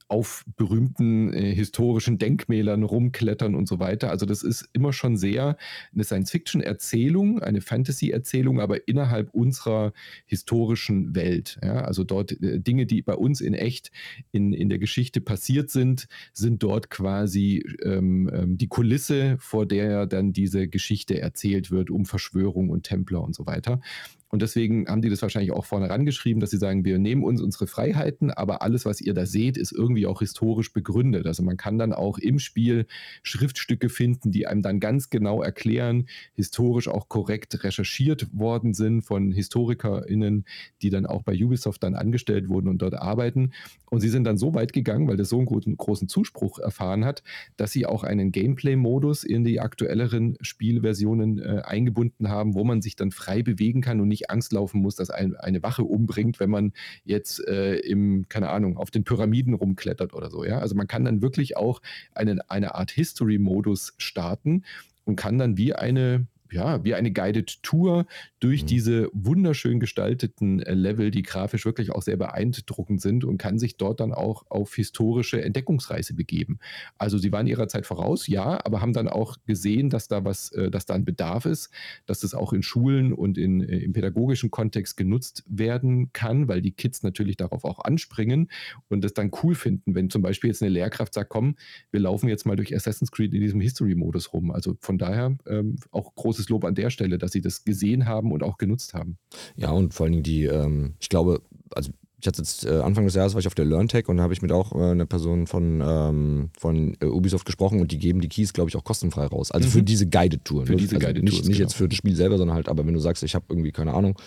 auf 0.08 0.44
berühmten 0.56 1.32
äh, 1.32 1.54
historischen 1.54 2.18
Denkmälern 2.18 2.82
rumklettern 2.82 3.54
und 3.54 3.68
so 3.68 3.78
weiter. 3.78 4.10
Also 4.10 4.26
das 4.26 4.42
ist 4.42 4.68
immer 4.72 4.92
schon 4.92 5.16
sehr 5.16 5.56
eine 5.94 6.04
Science-Fiction-Erzählung, 6.04 7.40
eine 7.40 7.60
Fantasy-Erzählung, 7.60 8.60
aber 8.60 8.88
innerhalb 8.88 9.34
unserer 9.34 9.92
historischen 10.26 11.14
Welt. 11.14 11.58
Ja? 11.62 11.82
Also 11.84 12.04
dort 12.04 12.32
äh, 12.42 12.60
Dinge, 12.60 12.86
die 12.86 13.02
bei 13.02 13.14
uns 13.14 13.40
in 13.40 13.54
echt 13.54 13.90
in, 14.32 14.52
in 14.52 14.68
der 14.68 14.78
Geschichte 14.78 15.20
passiert 15.20 15.70
sind, 15.70 16.08
sind 16.32 16.62
dort 16.62 16.90
quasi 16.90 17.64
ähm, 17.82 18.30
ähm, 18.32 18.58
die 18.58 18.68
Kulisse, 18.68 19.36
vor 19.38 19.66
der 19.66 20.06
dann 20.06 20.32
diese 20.32 20.68
Geschichte 20.68 21.20
erzählt 21.20 21.70
wird, 21.70 21.90
um 21.90 22.04
Verschwörung 22.04 22.70
und 22.70 22.84
Templer 22.84 23.22
und 23.22 23.34
so 23.34 23.46
weiter. 23.46 23.80
Und 24.28 24.42
deswegen 24.42 24.88
haben 24.88 25.02
die 25.02 25.08
das 25.08 25.22
wahrscheinlich 25.22 25.52
auch 25.52 25.64
vorne 25.64 25.88
rangeschrieben, 25.88 26.40
dass 26.40 26.50
sie 26.50 26.56
sagen, 26.56 26.84
wir 26.84 26.98
nehmen 26.98 27.22
uns 27.22 27.40
unsere 27.40 27.66
Freiheiten, 27.66 28.30
aber 28.30 28.60
alles, 28.62 28.84
was 28.84 29.00
ihr 29.00 29.14
da 29.14 29.24
seht, 29.24 29.56
ist 29.56 29.72
irgendwie 29.72 30.06
auch 30.06 30.18
historisch 30.18 30.72
begründet. 30.72 31.26
Also 31.26 31.42
man 31.44 31.56
kann 31.56 31.78
dann 31.78 31.92
auch 31.92 32.18
im 32.18 32.38
Spiel 32.40 32.86
Schriftstücke 33.22 33.88
finden, 33.88 34.32
die 34.32 34.46
einem 34.46 34.62
dann 34.62 34.80
ganz 34.80 35.10
genau 35.10 35.42
erklären, 35.42 36.06
historisch 36.34 36.88
auch 36.88 37.08
korrekt 37.08 37.62
recherchiert 37.62 38.26
worden 38.32 38.74
sind 38.74 39.02
von 39.02 39.30
HistorikerInnen, 39.32 40.44
die 40.82 40.90
dann 40.90 41.06
auch 41.06 41.22
bei 41.22 41.32
Ubisoft 41.32 41.82
dann 41.84 41.94
angestellt 41.94 42.48
wurden 42.48 42.68
und 42.68 42.82
dort 42.82 42.94
arbeiten. 42.94 43.52
Und 43.90 44.00
sie 44.00 44.08
sind 44.08 44.24
dann 44.24 44.38
so 44.38 44.54
weit 44.54 44.72
gegangen, 44.72 45.06
weil 45.06 45.16
das 45.16 45.28
so 45.28 45.36
einen 45.36 45.46
großen, 45.46 45.76
großen 45.76 46.08
Zuspruch 46.08 46.58
erfahren 46.58 47.04
hat, 47.04 47.22
dass 47.56 47.70
sie 47.70 47.86
auch 47.86 48.02
einen 48.02 48.32
Gameplay-Modus 48.32 49.22
in 49.22 49.44
die 49.44 49.60
aktuelleren 49.60 50.36
Spielversionen 50.40 51.38
äh, 51.38 51.62
eingebunden 51.64 52.28
haben, 52.28 52.54
wo 52.54 52.64
man 52.64 52.82
sich 52.82 52.96
dann 52.96 53.12
frei 53.12 53.42
bewegen 53.42 53.80
kann 53.80 54.00
und 54.00 54.08
nicht 54.08 54.15
nicht 54.16 54.30
Angst 54.30 54.52
laufen 54.52 54.80
muss, 54.80 54.96
dass 54.96 55.10
ein, 55.10 55.36
eine 55.36 55.62
Wache 55.62 55.84
umbringt, 55.84 56.40
wenn 56.40 56.50
man 56.50 56.72
jetzt 57.04 57.46
äh, 57.46 57.76
im, 57.76 58.26
keine 58.28 58.48
Ahnung, 58.48 58.78
auf 58.78 58.90
den 58.90 59.04
Pyramiden 59.04 59.54
rumklettert 59.54 60.14
oder 60.14 60.30
so. 60.30 60.44
Ja? 60.44 60.58
Also 60.58 60.74
man 60.74 60.86
kann 60.86 61.04
dann 61.04 61.20
wirklich 61.22 61.56
auch 61.56 61.82
einen, 62.14 62.40
eine 62.48 62.74
Art 62.74 62.90
History-Modus 62.90 63.94
starten 63.98 64.64
und 65.04 65.16
kann 65.16 65.38
dann 65.38 65.56
wie 65.56 65.74
eine 65.74 66.26
ja, 66.50 66.84
wie 66.84 66.94
eine 66.94 67.12
Guided 67.12 67.62
Tour 67.62 68.06
durch 68.40 68.62
mhm. 68.62 68.66
diese 68.66 69.10
wunderschön 69.12 69.80
gestalteten 69.80 70.60
äh, 70.60 70.74
Level, 70.74 71.10
die 71.10 71.22
grafisch 71.22 71.64
wirklich 71.64 71.90
auch 71.90 72.02
sehr 72.02 72.16
beeindruckend 72.16 73.00
sind 73.00 73.24
und 73.24 73.38
kann 73.38 73.58
sich 73.58 73.76
dort 73.76 74.00
dann 74.00 74.12
auch 74.12 74.44
auf 74.48 74.74
historische 74.74 75.42
Entdeckungsreise 75.42 76.14
begeben. 76.14 76.58
Also 76.98 77.18
sie 77.18 77.32
waren 77.32 77.46
ihrer 77.46 77.68
Zeit 77.68 77.86
voraus, 77.86 78.26
ja, 78.26 78.64
aber 78.64 78.80
haben 78.80 78.92
dann 78.92 79.08
auch 79.08 79.36
gesehen, 79.46 79.90
dass 79.90 80.08
da 80.08 80.24
was, 80.24 80.52
äh, 80.52 80.70
dass 80.70 80.86
da 80.86 80.94
ein 80.94 81.04
Bedarf 81.04 81.46
ist, 81.46 81.70
dass 82.06 82.20
das 82.20 82.34
auch 82.34 82.52
in 82.52 82.62
Schulen 82.62 83.12
und 83.12 83.38
in, 83.38 83.62
äh, 83.62 83.78
im 83.78 83.92
pädagogischen 83.92 84.50
Kontext 84.50 84.96
genutzt 84.96 85.44
werden 85.48 86.12
kann, 86.12 86.48
weil 86.48 86.62
die 86.62 86.72
Kids 86.72 87.02
natürlich 87.02 87.36
darauf 87.36 87.64
auch 87.64 87.80
anspringen 87.80 88.48
und 88.88 89.02
das 89.02 89.14
dann 89.14 89.30
cool 89.42 89.54
finden, 89.54 89.94
wenn 89.94 90.10
zum 90.10 90.22
Beispiel 90.22 90.48
jetzt 90.48 90.62
eine 90.62 90.70
Lehrkraft 90.70 91.14
sagt, 91.14 91.30
komm, 91.30 91.56
wir 91.90 92.00
laufen 92.00 92.28
jetzt 92.28 92.46
mal 92.46 92.56
durch 92.56 92.74
Assassin's 92.74 93.10
Creed 93.10 93.34
in 93.34 93.40
diesem 93.40 93.60
History-Modus 93.60 94.32
rum. 94.32 94.50
Also 94.50 94.76
von 94.80 94.98
daher 94.98 95.36
ähm, 95.46 95.76
auch 95.90 96.14
großes 96.36 96.48
Lob 96.48 96.64
an 96.64 96.74
der 96.74 96.90
Stelle, 96.90 97.18
dass 97.18 97.32
sie 97.32 97.40
das 97.40 97.64
gesehen 97.64 98.06
haben 98.06 98.32
und 98.32 98.42
auch 98.42 98.58
genutzt 98.58 98.94
haben. 98.94 99.18
Ja, 99.56 99.70
und 99.70 99.94
vor 99.94 100.04
allen 100.04 100.12
Dingen 100.12 100.22
die, 100.22 100.44
ähm, 100.44 100.94
ich 101.00 101.08
glaube, 101.08 101.42
also 101.74 101.90
ich 102.18 102.26
hatte 102.26 102.38
jetzt 102.38 102.64
äh, 102.64 102.80
Anfang 102.80 103.04
des 103.04 103.14
Jahres 103.14 103.34
war 103.34 103.40
ich 103.40 103.46
auf 103.46 103.54
der 103.54 103.66
LearnTech 103.66 104.08
und 104.08 104.16
da 104.16 104.22
habe 104.22 104.32
ich 104.32 104.40
mit 104.40 104.50
auch 104.50 104.72
äh, 104.72 104.90
einer 104.90 105.04
Person 105.04 105.46
von, 105.46 105.82
ähm, 105.84 106.50
von 106.58 106.96
äh, 107.00 107.06
Ubisoft 107.06 107.44
gesprochen 107.44 107.80
und 107.80 107.92
die 107.92 107.98
geben 107.98 108.20
die 108.20 108.28
Keys, 108.28 108.54
glaube 108.54 108.70
ich, 108.70 108.76
auch 108.76 108.84
kostenfrei 108.84 109.26
raus. 109.26 109.50
Also 109.50 109.68
mhm. 109.68 109.72
für 109.72 109.82
diese 109.82 110.06
Guided-Tour. 110.06 110.66
Für 110.66 110.72
ne? 110.72 110.78
diese 110.78 110.96
also 110.96 111.06
Guided 111.06 111.22
nicht, 111.22 111.44
nicht 111.44 111.58
genau. 111.58 111.58
jetzt 111.58 111.74
für 111.74 111.88
das 111.88 111.96
Spiel 111.96 112.16
selber, 112.16 112.38
sondern 112.38 112.56
halt, 112.56 112.68
aber 112.68 112.86
wenn 112.86 112.94
du 112.94 113.00
sagst, 113.00 113.22
ich 113.22 113.34
habe 113.34 113.44
irgendwie, 113.50 113.70
keine 113.70 113.92
Ahnung, 113.92 114.18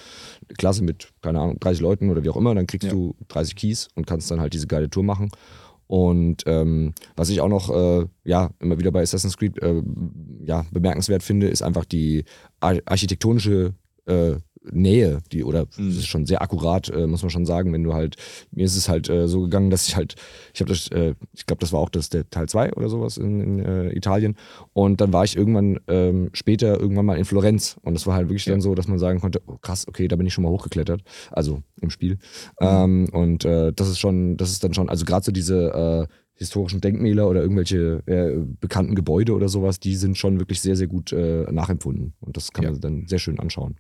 Klasse 0.58 0.84
mit, 0.84 1.10
keine 1.22 1.40
Ahnung, 1.40 1.60
30 1.60 1.82
Leuten 1.82 2.10
oder 2.12 2.24
wie 2.24 2.30
auch 2.30 2.38
immer, 2.38 2.54
dann 2.54 2.68
kriegst 2.68 2.86
ja. 2.86 2.94
du 2.94 3.16
30 3.28 3.56
Keys 3.56 3.88
und 3.96 4.06
kannst 4.06 4.30
dann 4.30 4.40
halt 4.40 4.54
diese 4.54 4.68
Guided-Tour 4.68 5.04
machen. 5.04 5.32
Und 5.90 6.44
ähm, 6.46 6.94
was 7.16 7.30
ich 7.30 7.42
auch 7.42 7.48
noch 7.48 7.72
äh, 7.72 8.06
ja, 8.24 8.52
immer 8.60 8.78
wieder 8.78 8.92
bei 8.92 9.02
Assassin's 9.02 9.38
Creed 9.38 9.60
äh, 9.64 9.82
ja, 10.46 10.64
bemerkenswert 10.72 11.24
finde, 11.24 11.48
ist 11.48 11.64
einfach 11.64 11.84
die 11.84 12.26
ar 12.60 12.78
architektonische 12.86 13.74
äh, 14.06 14.36
Nähe, 14.72 15.20
die, 15.32 15.44
oder 15.44 15.66
mhm. 15.78 15.90
das 15.90 15.98
ist 15.98 16.08
schon 16.08 16.26
sehr 16.26 16.42
akkurat, 16.42 16.90
äh, 16.90 17.08
muss 17.08 17.22
man 17.22 17.30
schon 17.30 17.46
sagen, 17.46 17.72
wenn 17.74 17.84
du 17.84 17.94
halt, 17.94 18.16
mir 18.52 18.66
ist 18.66 18.76
es 18.76 18.90
halt 18.90 19.10
äh, 19.10 19.28
so 19.28 19.42
gegangen, 19.42 19.70
dass 19.70 19.88
ich 19.88 19.96
halt, 19.96 20.16
ich 20.54 20.62
habe 20.62 20.70
das, 20.70 20.88
äh, 20.90 21.16
ich 21.34 21.46
glaube, 21.46 21.62
das 21.62 21.72
war 21.72 21.80
auch 21.80 21.90
das, 21.90 22.10
der 22.10 22.30
Teil 22.30 22.48
2 22.50 22.74
oder 22.74 22.90
sowas 22.90 23.18
in, 23.18 23.40
in 23.40 23.60
äh, 23.60 23.96
Italien. 23.96 24.36
Und 24.74 25.02
dann 25.02 25.14
war 25.14 25.24
ich 25.24 25.36
irgendwann 25.36 25.80
ähm, 25.88 26.30
später 26.34 26.80
irgendwann 26.80 27.06
mal 27.06 27.18
in 27.18 27.26
Florenz. 27.26 27.78
Und 27.84 27.94
das 27.94 28.06
war 28.06 28.16
halt 28.16 28.28
wirklich 28.30 28.46
ja. 28.46 28.54
dann 28.54 28.62
so, 28.62 28.76
dass 28.76 28.88
man 28.88 29.00
sagen 29.00 29.20
konnte, 29.20 29.42
oh, 29.48 29.58
krass, 29.62 29.88
okay, 29.88 30.08
da 30.08 30.16
bin 30.16 30.28
ich 30.28 30.34
schon 30.34 30.44
mal 30.44 30.52
hochgeklettert. 30.52 31.02
Also 31.32 31.64
im 31.82 31.90
Spiel. 31.90 32.16
Mhm. 32.60 32.68
Ähm, 32.68 33.10
und 33.12 33.46
äh, 33.46 33.72
das 33.74 33.90
ist 33.90 34.00
schon, 34.00 34.38
das 34.38 34.52
ist 34.52 34.64
dann 34.64 34.74
schon, 34.74 34.90
also 34.90 35.06
gerade 35.06 35.26
so 35.26 35.32
diese 35.32 36.08
äh, 36.10 36.14
historischen 36.34 36.80
Denkmäler 36.80 37.28
oder 37.30 37.42
irgendwelche 37.42 38.02
äh, 38.06 38.38
bekannten 38.60 38.96
Gebäude 38.96 39.34
oder 39.34 39.50
sowas, 39.50 39.80
die 39.80 39.96
sind 39.96 40.18
schon 40.18 40.40
wirklich 40.40 40.62
sehr, 40.62 40.76
sehr 40.76 40.88
gut 40.88 41.12
äh, 41.12 41.44
nachempfunden. 41.52 42.14
Und 42.22 42.38
das 42.38 42.52
kann 42.52 42.64
ja. 42.64 42.72
man 42.72 42.82
dann 42.82 43.08
sehr 43.08 43.20
schön 43.20 43.40
anschauen. 43.40 43.76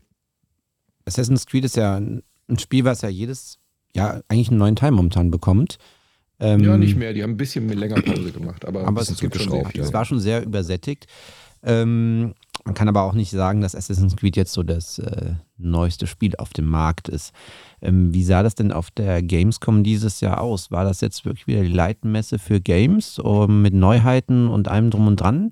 Assassin's 1.09 1.45
Creed 1.45 1.65
ist 1.65 1.75
ja 1.75 1.97
ein 1.97 2.23
Spiel, 2.57 2.85
was 2.85 3.01
ja 3.01 3.09
jedes 3.09 3.57
Jahr 3.95 4.21
eigentlich 4.27 4.49
einen 4.49 4.59
neuen 4.59 4.75
Teil 4.75 4.91
momentan 4.91 5.31
bekommt. 5.31 5.77
Ähm, 6.39 6.61
ja, 6.61 6.77
nicht 6.77 6.95
mehr. 6.95 7.13
Die 7.13 7.23
haben 7.23 7.31
ein 7.31 7.37
bisschen 7.37 7.67
länger 7.67 8.01
Pause 8.01 8.31
gemacht. 8.31 8.65
Aber, 8.65 8.87
aber 8.87 9.01
es, 9.01 9.19
gibt 9.19 9.35
schon 9.35 9.51
sehr, 9.51 9.83
es 9.83 9.93
war 9.93 10.05
schon 10.05 10.19
sehr 10.19 10.43
übersättigt. 10.43 11.07
Ähm, 11.63 12.33
man 12.63 12.73
kann 12.75 12.87
aber 12.87 13.03
auch 13.03 13.13
nicht 13.13 13.31
sagen, 13.31 13.61
dass 13.61 13.75
Assassin's 13.75 14.15
Creed 14.15 14.35
jetzt 14.37 14.53
so 14.53 14.63
das 14.63 14.99
äh, 14.99 15.33
neueste 15.57 16.07
Spiel 16.07 16.35
auf 16.37 16.53
dem 16.53 16.65
Markt 16.65 17.09
ist. 17.09 17.33
Ähm, 17.81 18.13
wie 18.13 18.23
sah 18.23 18.43
das 18.43 18.55
denn 18.55 18.71
auf 18.71 18.91
der 18.91 19.21
Gamescom 19.21 19.83
dieses 19.83 20.21
Jahr 20.21 20.39
aus? 20.39 20.71
War 20.71 20.83
das 20.83 21.01
jetzt 21.01 21.25
wirklich 21.25 21.47
wieder 21.47 21.63
die 21.63 21.73
Leitmesse 21.73 22.39
für 22.39 22.61
Games 22.61 23.19
um, 23.19 23.61
mit 23.61 23.73
Neuheiten 23.73 24.47
und 24.47 24.67
allem 24.67 24.91
drum 24.91 25.07
und 25.07 25.19
dran? 25.19 25.51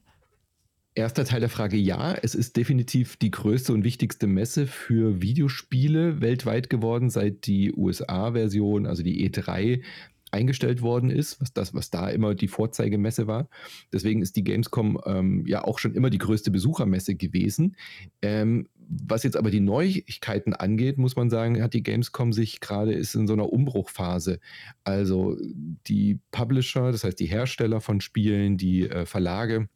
Erster 0.98 1.26
Teil 1.26 1.42
der 1.42 1.50
Frage 1.50 1.78
ja, 1.78 2.16
es 2.16 2.34
ist 2.34 2.58
definitiv 2.58 3.18
die 3.18 3.30
größte 3.30 3.72
und 3.72 3.84
wichtigste 3.84 4.26
Messe 4.26 4.66
für 4.66 5.22
Videospiele 5.22 6.22
weltweit 6.22 6.72
geworden, 6.72 7.12
seit 7.12 7.46
die 7.46 7.72
USA-Version, 7.72 8.88
also 8.88 9.04
die 9.04 9.30
E3, 9.30 9.84
eingestellt 10.32 10.82
worden 10.82 11.12
ist, 11.12 11.40
was 11.40 11.54
das, 11.54 11.76
was 11.76 11.92
da 11.92 12.10
immer 12.10 12.34
die 12.34 12.48
Vorzeigemesse 12.48 13.28
war. 13.28 13.48
Deswegen 13.94 14.24
ist 14.24 14.38
die 14.38 14.44
Gamescom 14.44 15.00
ähm, 15.06 15.46
ja 15.46 15.64
auch 15.64 15.78
schon 15.78 15.94
immer 15.94 16.10
die 16.10 16.18
größte 16.18 16.50
Besuchermesse 16.50 17.14
gewesen. 17.14 17.76
Ähm, 18.24 18.68
was 18.90 19.22
jetzt 19.22 19.38
aber 19.38 19.52
die 19.52 19.60
Neuigkeiten 19.60 20.56
angeht, 20.56 20.98
muss 20.98 21.16
man 21.16 21.30
sagen, 21.30 21.62
hat 21.62 21.76
die 21.76 21.84
Gamescom 21.84 22.34
sich 22.34 22.60
gerade 22.60 22.94
ist 22.94 23.14
in 23.14 23.28
so 23.28 23.34
einer 23.34 23.54
Umbruchphase. 23.54 24.40
Also 24.84 25.38
die 25.86 26.20
Publisher, 26.32 26.92
das 26.92 27.04
heißt 27.04 27.20
die 27.20 27.28
Hersteller 27.28 27.82
von 27.82 28.02
Spielen, 28.02 28.58
die 28.58 28.90
äh, 28.90 29.06
Verlage, 29.06 29.70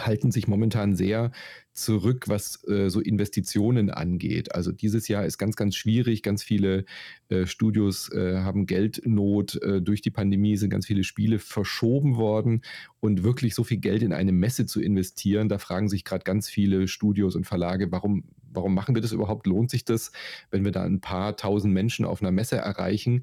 halten 0.00 0.30
sich 0.30 0.48
momentan 0.48 0.94
sehr 0.94 1.30
zurück, 1.72 2.28
was 2.28 2.66
äh, 2.68 2.88
so 2.88 3.00
Investitionen 3.00 3.90
angeht. 3.90 4.54
Also 4.54 4.72
dieses 4.72 5.08
Jahr 5.08 5.26
ist 5.26 5.38
ganz, 5.38 5.56
ganz 5.56 5.76
schwierig. 5.76 6.22
Ganz 6.22 6.42
viele 6.42 6.84
äh, 7.28 7.46
Studios 7.46 8.10
äh, 8.12 8.38
haben 8.38 8.66
Geldnot. 8.66 9.60
Äh, 9.62 9.82
durch 9.82 10.00
die 10.00 10.10
Pandemie 10.10 10.56
sind 10.56 10.70
ganz 10.70 10.86
viele 10.86 11.04
Spiele 11.04 11.38
verschoben 11.38 12.16
worden. 12.16 12.62
Und 13.00 13.24
wirklich 13.24 13.54
so 13.54 13.62
viel 13.62 13.78
Geld 13.78 14.02
in 14.02 14.12
eine 14.12 14.32
Messe 14.32 14.66
zu 14.66 14.80
investieren, 14.80 15.48
da 15.48 15.58
fragen 15.58 15.88
sich 15.88 16.04
gerade 16.04 16.24
ganz 16.24 16.48
viele 16.48 16.88
Studios 16.88 17.36
und 17.36 17.46
Verlage, 17.46 17.92
warum, 17.92 18.24
warum 18.52 18.74
machen 18.74 18.94
wir 18.94 19.02
das 19.02 19.12
überhaupt? 19.12 19.46
Lohnt 19.46 19.70
sich 19.70 19.84
das, 19.84 20.12
wenn 20.50 20.64
wir 20.64 20.72
da 20.72 20.82
ein 20.82 21.00
paar 21.00 21.36
tausend 21.36 21.74
Menschen 21.74 22.04
auf 22.04 22.22
einer 22.22 22.32
Messe 22.32 22.56
erreichen? 22.56 23.22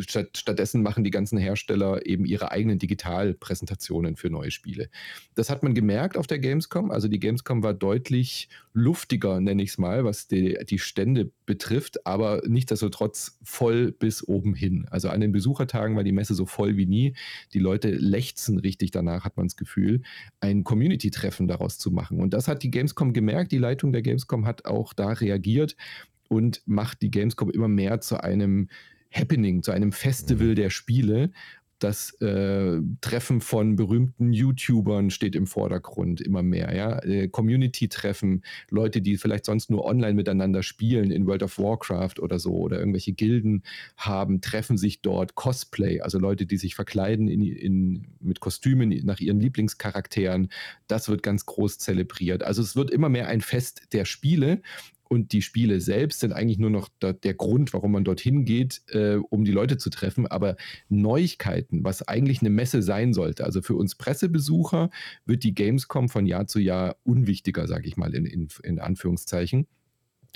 Statt, 0.00 0.36
stattdessen 0.36 0.82
machen 0.82 1.04
die 1.04 1.10
ganzen 1.10 1.38
Hersteller 1.38 2.06
eben 2.06 2.24
ihre 2.24 2.50
eigenen 2.50 2.78
Digitalpräsentationen 2.78 4.16
für 4.16 4.30
neue 4.30 4.50
Spiele. 4.50 4.88
Das 5.34 5.50
hat 5.50 5.62
man 5.62 5.74
gemerkt 5.74 6.16
auf 6.16 6.26
der 6.26 6.38
Gamescom. 6.38 6.90
Also 6.90 7.08
die 7.08 7.20
Gamescom 7.20 7.62
war 7.62 7.74
deutlich 7.74 8.48
luftiger, 8.72 9.40
nenne 9.40 9.62
ich 9.62 9.70
es 9.70 9.78
mal, 9.78 10.04
was 10.04 10.28
die, 10.28 10.58
die 10.68 10.78
Stände 10.78 11.30
betrifft, 11.46 12.06
aber 12.06 12.42
nichtsdestotrotz 12.46 13.38
voll 13.42 13.92
bis 13.92 14.26
oben 14.26 14.54
hin. 14.54 14.86
Also 14.90 15.08
an 15.10 15.20
den 15.20 15.32
Besuchertagen 15.32 15.96
war 15.96 16.04
die 16.04 16.12
Messe 16.12 16.34
so 16.34 16.46
voll 16.46 16.76
wie 16.76 16.86
nie. 16.86 17.14
Die 17.52 17.58
Leute 17.58 17.90
lechzen 17.90 18.58
richtig 18.58 18.90
danach, 18.90 19.24
hat 19.24 19.36
man 19.36 19.46
das 19.46 19.56
Gefühl, 19.56 20.02
ein 20.40 20.64
Community-Treffen 20.64 21.48
daraus 21.48 21.78
zu 21.78 21.90
machen. 21.90 22.20
Und 22.20 22.34
das 22.34 22.48
hat 22.48 22.62
die 22.62 22.70
Gamescom 22.70 23.12
gemerkt. 23.12 23.52
Die 23.52 23.58
Leitung 23.58 23.92
der 23.92 24.02
Gamescom 24.02 24.46
hat 24.46 24.64
auch 24.64 24.94
da 24.94 25.08
reagiert 25.08 25.76
und 26.28 26.62
macht 26.64 27.02
die 27.02 27.10
Gamescom 27.10 27.50
immer 27.50 27.68
mehr 27.68 28.00
zu 28.00 28.22
einem 28.22 28.68
Happening, 29.12 29.62
zu 29.62 29.72
einem 29.72 29.92
Festival 29.92 30.48
mhm. 30.48 30.54
der 30.56 30.70
Spiele. 30.70 31.30
Das 31.82 32.12
äh, 32.20 32.80
Treffen 33.00 33.40
von 33.40 33.74
berühmten 33.74 34.32
YouTubern 34.32 35.10
steht 35.10 35.34
im 35.34 35.48
Vordergrund 35.48 36.20
immer 36.20 36.44
mehr. 36.44 36.72
Ja? 36.76 37.00
Äh, 37.02 37.26
Community-Treffen, 37.26 38.44
Leute, 38.70 39.02
die 39.02 39.16
vielleicht 39.16 39.46
sonst 39.46 39.68
nur 39.68 39.84
online 39.84 40.14
miteinander 40.14 40.62
spielen 40.62 41.10
in 41.10 41.26
World 41.26 41.42
of 41.42 41.58
Warcraft 41.58 42.20
oder 42.20 42.38
so 42.38 42.52
oder 42.52 42.78
irgendwelche 42.78 43.14
Gilden 43.14 43.64
haben, 43.96 44.40
treffen 44.40 44.78
sich 44.78 45.00
dort. 45.02 45.34
Cosplay, 45.34 46.00
also 46.00 46.20
Leute, 46.20 46.46
die 46.46 46.56
sich 46.56 46.76
verkleiden 46.76 47.26
in, 47.26 47.42
in, 47.42 48.06
mit 48.20 48.38
Kostümen 48.38 48.90
nach 49.04 49.18
ihren 49.18 49.40
Lieblingscharakteren, 49.40 50.50
das 50.86 51.08
wird 51.08 51.24
ganz 51.24 51.46
groß 51.46 51.78
zelebriert. 51.78 52.44
Also 52.44 52.62
es 52.62 52.76
wird 52.76 52.92
immer 52.92 53.08
mehr 53.08 53.26
ein 53.26 53.40
Fest 53.40 53.88
der 53.92 54.04
Spiele 54.04 54.62
und 55.12 55.32
die 55.32 55.42
Spiele 55.42 55.82
selbst 55.82 56.20
sind 56.20 56.32
eigentlich 56.32 56.58
nur 56.58 56.70
noch 56.70 56.88
der, 57.02 57.12
der 57.12 57.34
Grund, 57.34 57.74
warum 57.74 57.92
man 57.92 58.02
dorthin 58.02 58.46
geht, 58.46 58.80
äh, 58.88 59.16
um 59.16 59.44
die 59.44 59.52
Leute 59.52 59.76
zu 59.76 59.90
treffen. 59.90 60.26
Aber 60.26 60.56
Neuigkeiten, 60.88 61.84
was 61.84 62.08
eigentlich 62.08 62.40
eine 62.40 62.48
Messe 62.48 62.80
sein 62.80 63.12
sollte, 63.12 63.44
also 63.44 63.60
für 63.60 63.74
uns 63.74 63.94
Pressebesucher 63.94 64.88
wird 65.26 65.44
die 65.44 65.54
Gamescom 65.54 66.08
von 66.08 66.24
Jahr 66.24 66.46
zu 66.46 66.60
Jahr 66.60 66.96
unwichtiger, 67.04 67.68
sage 67.68 67.88
ich 67.88 67.98
mal 67.98 68.14
in, 68.14 68.24
in, 68.24 68.48
in 68.62 68.78
Anführungszeichen. 68.78 69.66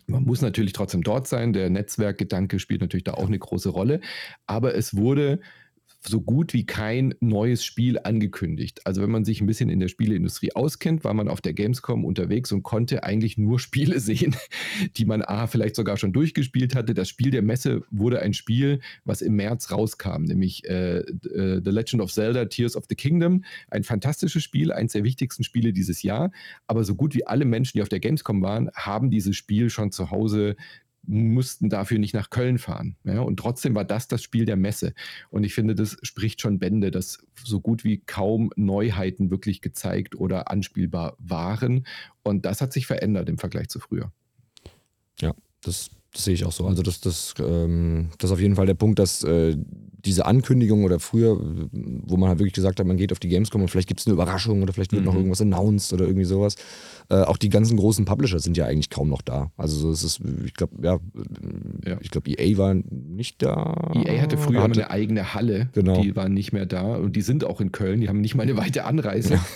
Man 0.06 0.25
muss 0.25 0.42
natürlich 0.42 0.75
trotzdem 0.75 1.02
dort 1.02 1.26
sein. 1.26 1.54
Der 1.54 1.71
Netzwerkgedanke 1.71 2.59
spielt 2.59 2.83
natürlich 2.83 3.04
da 3.04 3.14
auch 3.14 3.28
eine 3.28 3.38
große 3.38 3.71
Rolle. 3.71 4.02
Aber 4.47 4.75
es 4.75 4.95
wurde 4.95 5.40
so 6.00 6.21
gut 6.21 6.53
wie 6.53 6.65
kein 6.65 7.15
neues 7.21 7.65
Spiel 7.65 7.99
angekündigt. 7.99 8.81
Also 8.85 9.03
wenn 9.03 9.11
man 9.11 9.25
sich 9.25 9.41
ein 9.41 9.47
bisschen 9.47 9.71
in 9.71 9.81
der 9.81 9.88
Spieleindustrie 9.88 10.53
auskennt, 10.53 11.05
war 11.05 11.15
man 11.15 11.29
auf 11.29 11.41
der 11.41 11.55
Gamescom 11.55 12.05
unterwegs 12.05 12.53
und 12.53 12.62
konnte 12.62 13.03
eigentlich 13.05 13.38
nur 13.38 13.59
Spiele 13.67 14.00
sehen, 14.00 14.37
die 14.97 15.05
man 15.05 15.23
A, 15.23 15.47
vielleicht 15.47 15.76
sogar 15.76 15.97
schon 15.97 16.12
durchgespielt 16.12 16.75
hatte. 16.75 16.95
Das 16.95 17.09
Spiel 17.09 17.31
der 17.31 17.43
Messe 17.43 17.83
wurde 17.91 18.21
ein 18.21 18.35
Spiel, 18.35 18.81
was 19.05 19.23
im 19.23 19.37
März 19.37 19.71
rauskam, 19.71 20.25
nämlich 20.25 20.65
äh, 20.69 20.99
äh, 20.99 21.61
The 21.65 21.71
Legend 21.71 22.03
of 22.03 22.12
Zelda 22.12 22.45
Tears 22.47 22.76
of 22.76 22.85
the 22.88 22.95
Kingdom. 22.95 23.45
Ein 23.71 23.83
fantastisches 23.83 24.43
Spiel, 24.43 24.73
eines 24.73 24.93
der 24.93 25.05
wichtigsten 25.05 25.45
Spiele 25.45 25.73
dieses 25.73 26.03
Jahr. 26.03 26.31
Aber 26.67 26.85
so 26.85 26.95
gut 26.95 27.15
wie 27.15 27.26
alle 27.26 27.45
Menschen, 27.45 27.79
die 27.79 27.83
auf 27.83 27.88
der 27.88 28.00
Gamescom 28.00 28.43
waren, 28.43 28.71
haben 28.75 29.11
dieses 29.11 29.37
Spiel 29.37 29.71
schon 29.71 29.91
zu 29.93 30.11
Hause 30.11 30.57
mussten 31.07 31.69
dafür 31.69 31.99
nicht 31.99 32.15
nach 32.15 32.31
Köln 32.31 32.59
fahren. 32.59 32.97
Ja? 33.05 33.21
Und 33.21 33.39
trotzdem 33.39 33.75
war 33.75 33.85
das 33.85 34.09
das 34.09 34.23
Spiel 34.23 34.45
der 34.45 34.57
Messe. 34.57 34.95
Und 35.31 35.45
ich 35.45 35.55
finde, 35.55 35.75
das 35.75 35.97
spricht 36.03 36.41
schon 36.41 36.59
Bände, 36.59 36.91
dass 36.91 37.19
so 37.45 37.61
gut 37.61 37.85
wie 37.85 37.99
kaum 37.99 38.51
Neuheiten 38.57 39.31
wirklich 39.31 39.61
gezeigt 39.61 40.15
oder 40.15 40.51
anspielbar 40.51 41.17
waren. 41.19 41.87
Und 42.23 42.45
das 42.45 42.61
hat 42.61 42.73
sich 42.73 42.87
verändert 42.87 43.29
im 43.29 43.39
Vergleich 43.39 43.69
zu 43.69 43.81
früher. 43.81 44.13
Ja, 45.21 45.35
das, 45.63 45.91
das 46.13 46.25
sehe 46.25 46.35
ich 46.35 46.45
auch 46.45 46.53
so. 46.53 46.67
Also 46.67 46.83
das, 46.83 47.01
das, 47.01 47.35
ähm, 47.39 48.11
das 48.19 48.31
ist 48.31 48.35
auf 48.35 48.41
jeden 48.41 48.57
Fall 48.57 48.67
der 48.67 48.75
Punkt, 48.75 48.99
dass 48.99 49.23
äh, 49.23 49.57
diese 50.07 50.27
Ankündigung 50.27 50.85
oder 50.85 51.01
früher, 51.01 51.39
wo 51.73 52.17
man 52.17 52.29
halt 52.29 52.39
wirklich 52.39 52.55
gesagt 52.55 52.81
hat, 52.81 52.87
man 52.87 52.97
geht 52.97 53.13
auf 53.13 53.19
die 53.19 53.29
Gamescom 53.29 53.61
und 53.61 53.69
vielleicht 53.69 53.89
gibt 53.89 54.01
es 54.01 54.07
eine 54.07 54.15
Überraschung 54.15 54.63
oder 54.63 54.73
vielleicht 54.73 54.93
wird 54.93 55.03
mhm. 55.03 55.07
noch 55.07 55.15
irgendwas 55.15 55.41
announced 55.41 55.93
oder 55.93 56.07
irgendwie 56.07 56.25
sowas. 56.25 56.57
Äh, 57.09 57.23
auch 57.23 57.37
die 57.37 57.49
ganzen 57.49 57.77
großen 57.77 58.05
Publisher 58.05 58.39
sind 58.39 58.57
ja 58.57 58.67
eigentlich 58.67 58.91
kaum 58.91 59.09
noch 59.09 59.23
da. 59.23 59.51
Also 59.57 59.77
so 59.77 59.93
ist 59.93 60.03
es, 60.03 60.21
ich 60.45 60.55
glaube, 60.55 60.75
ja, 60.83 60.99
ja, 61.87 61.99
ich 62.01 62.11
glaube, 62.11 62.31
EA 62.31 62.59
war 62.59 62.75
nicht 62.75 63.43
da. 63.43 63.93
EA 63.95 64.23
hatte 64.23 64.39
früher 64.39 64.63
hatte, 64.63 64.81
eine 64.81 64.91
eigene 64.91 65.35
Halle, 65.35 65.69
genau. 65.73 66.01
die 66.01 66.17
waren 66.17 66.33
nicht 66.33 66.53
mehr 66.53 66.67
da 66.67 66.97
und 66.97 67.15
die 67.17 67.23
sind 67.23 67.45
auch 67.45 67.61
in 67.61 67.73
Köln, 67.73 68.01
die 68.01 68.09
haben 68.09 68.21
nicht 68.21 68.35
mal 68.35 68.45
eine 68.45 68.57
weite 68.57 68.85
Anreise. 68.85 69.35
Ja. 69.35 69.47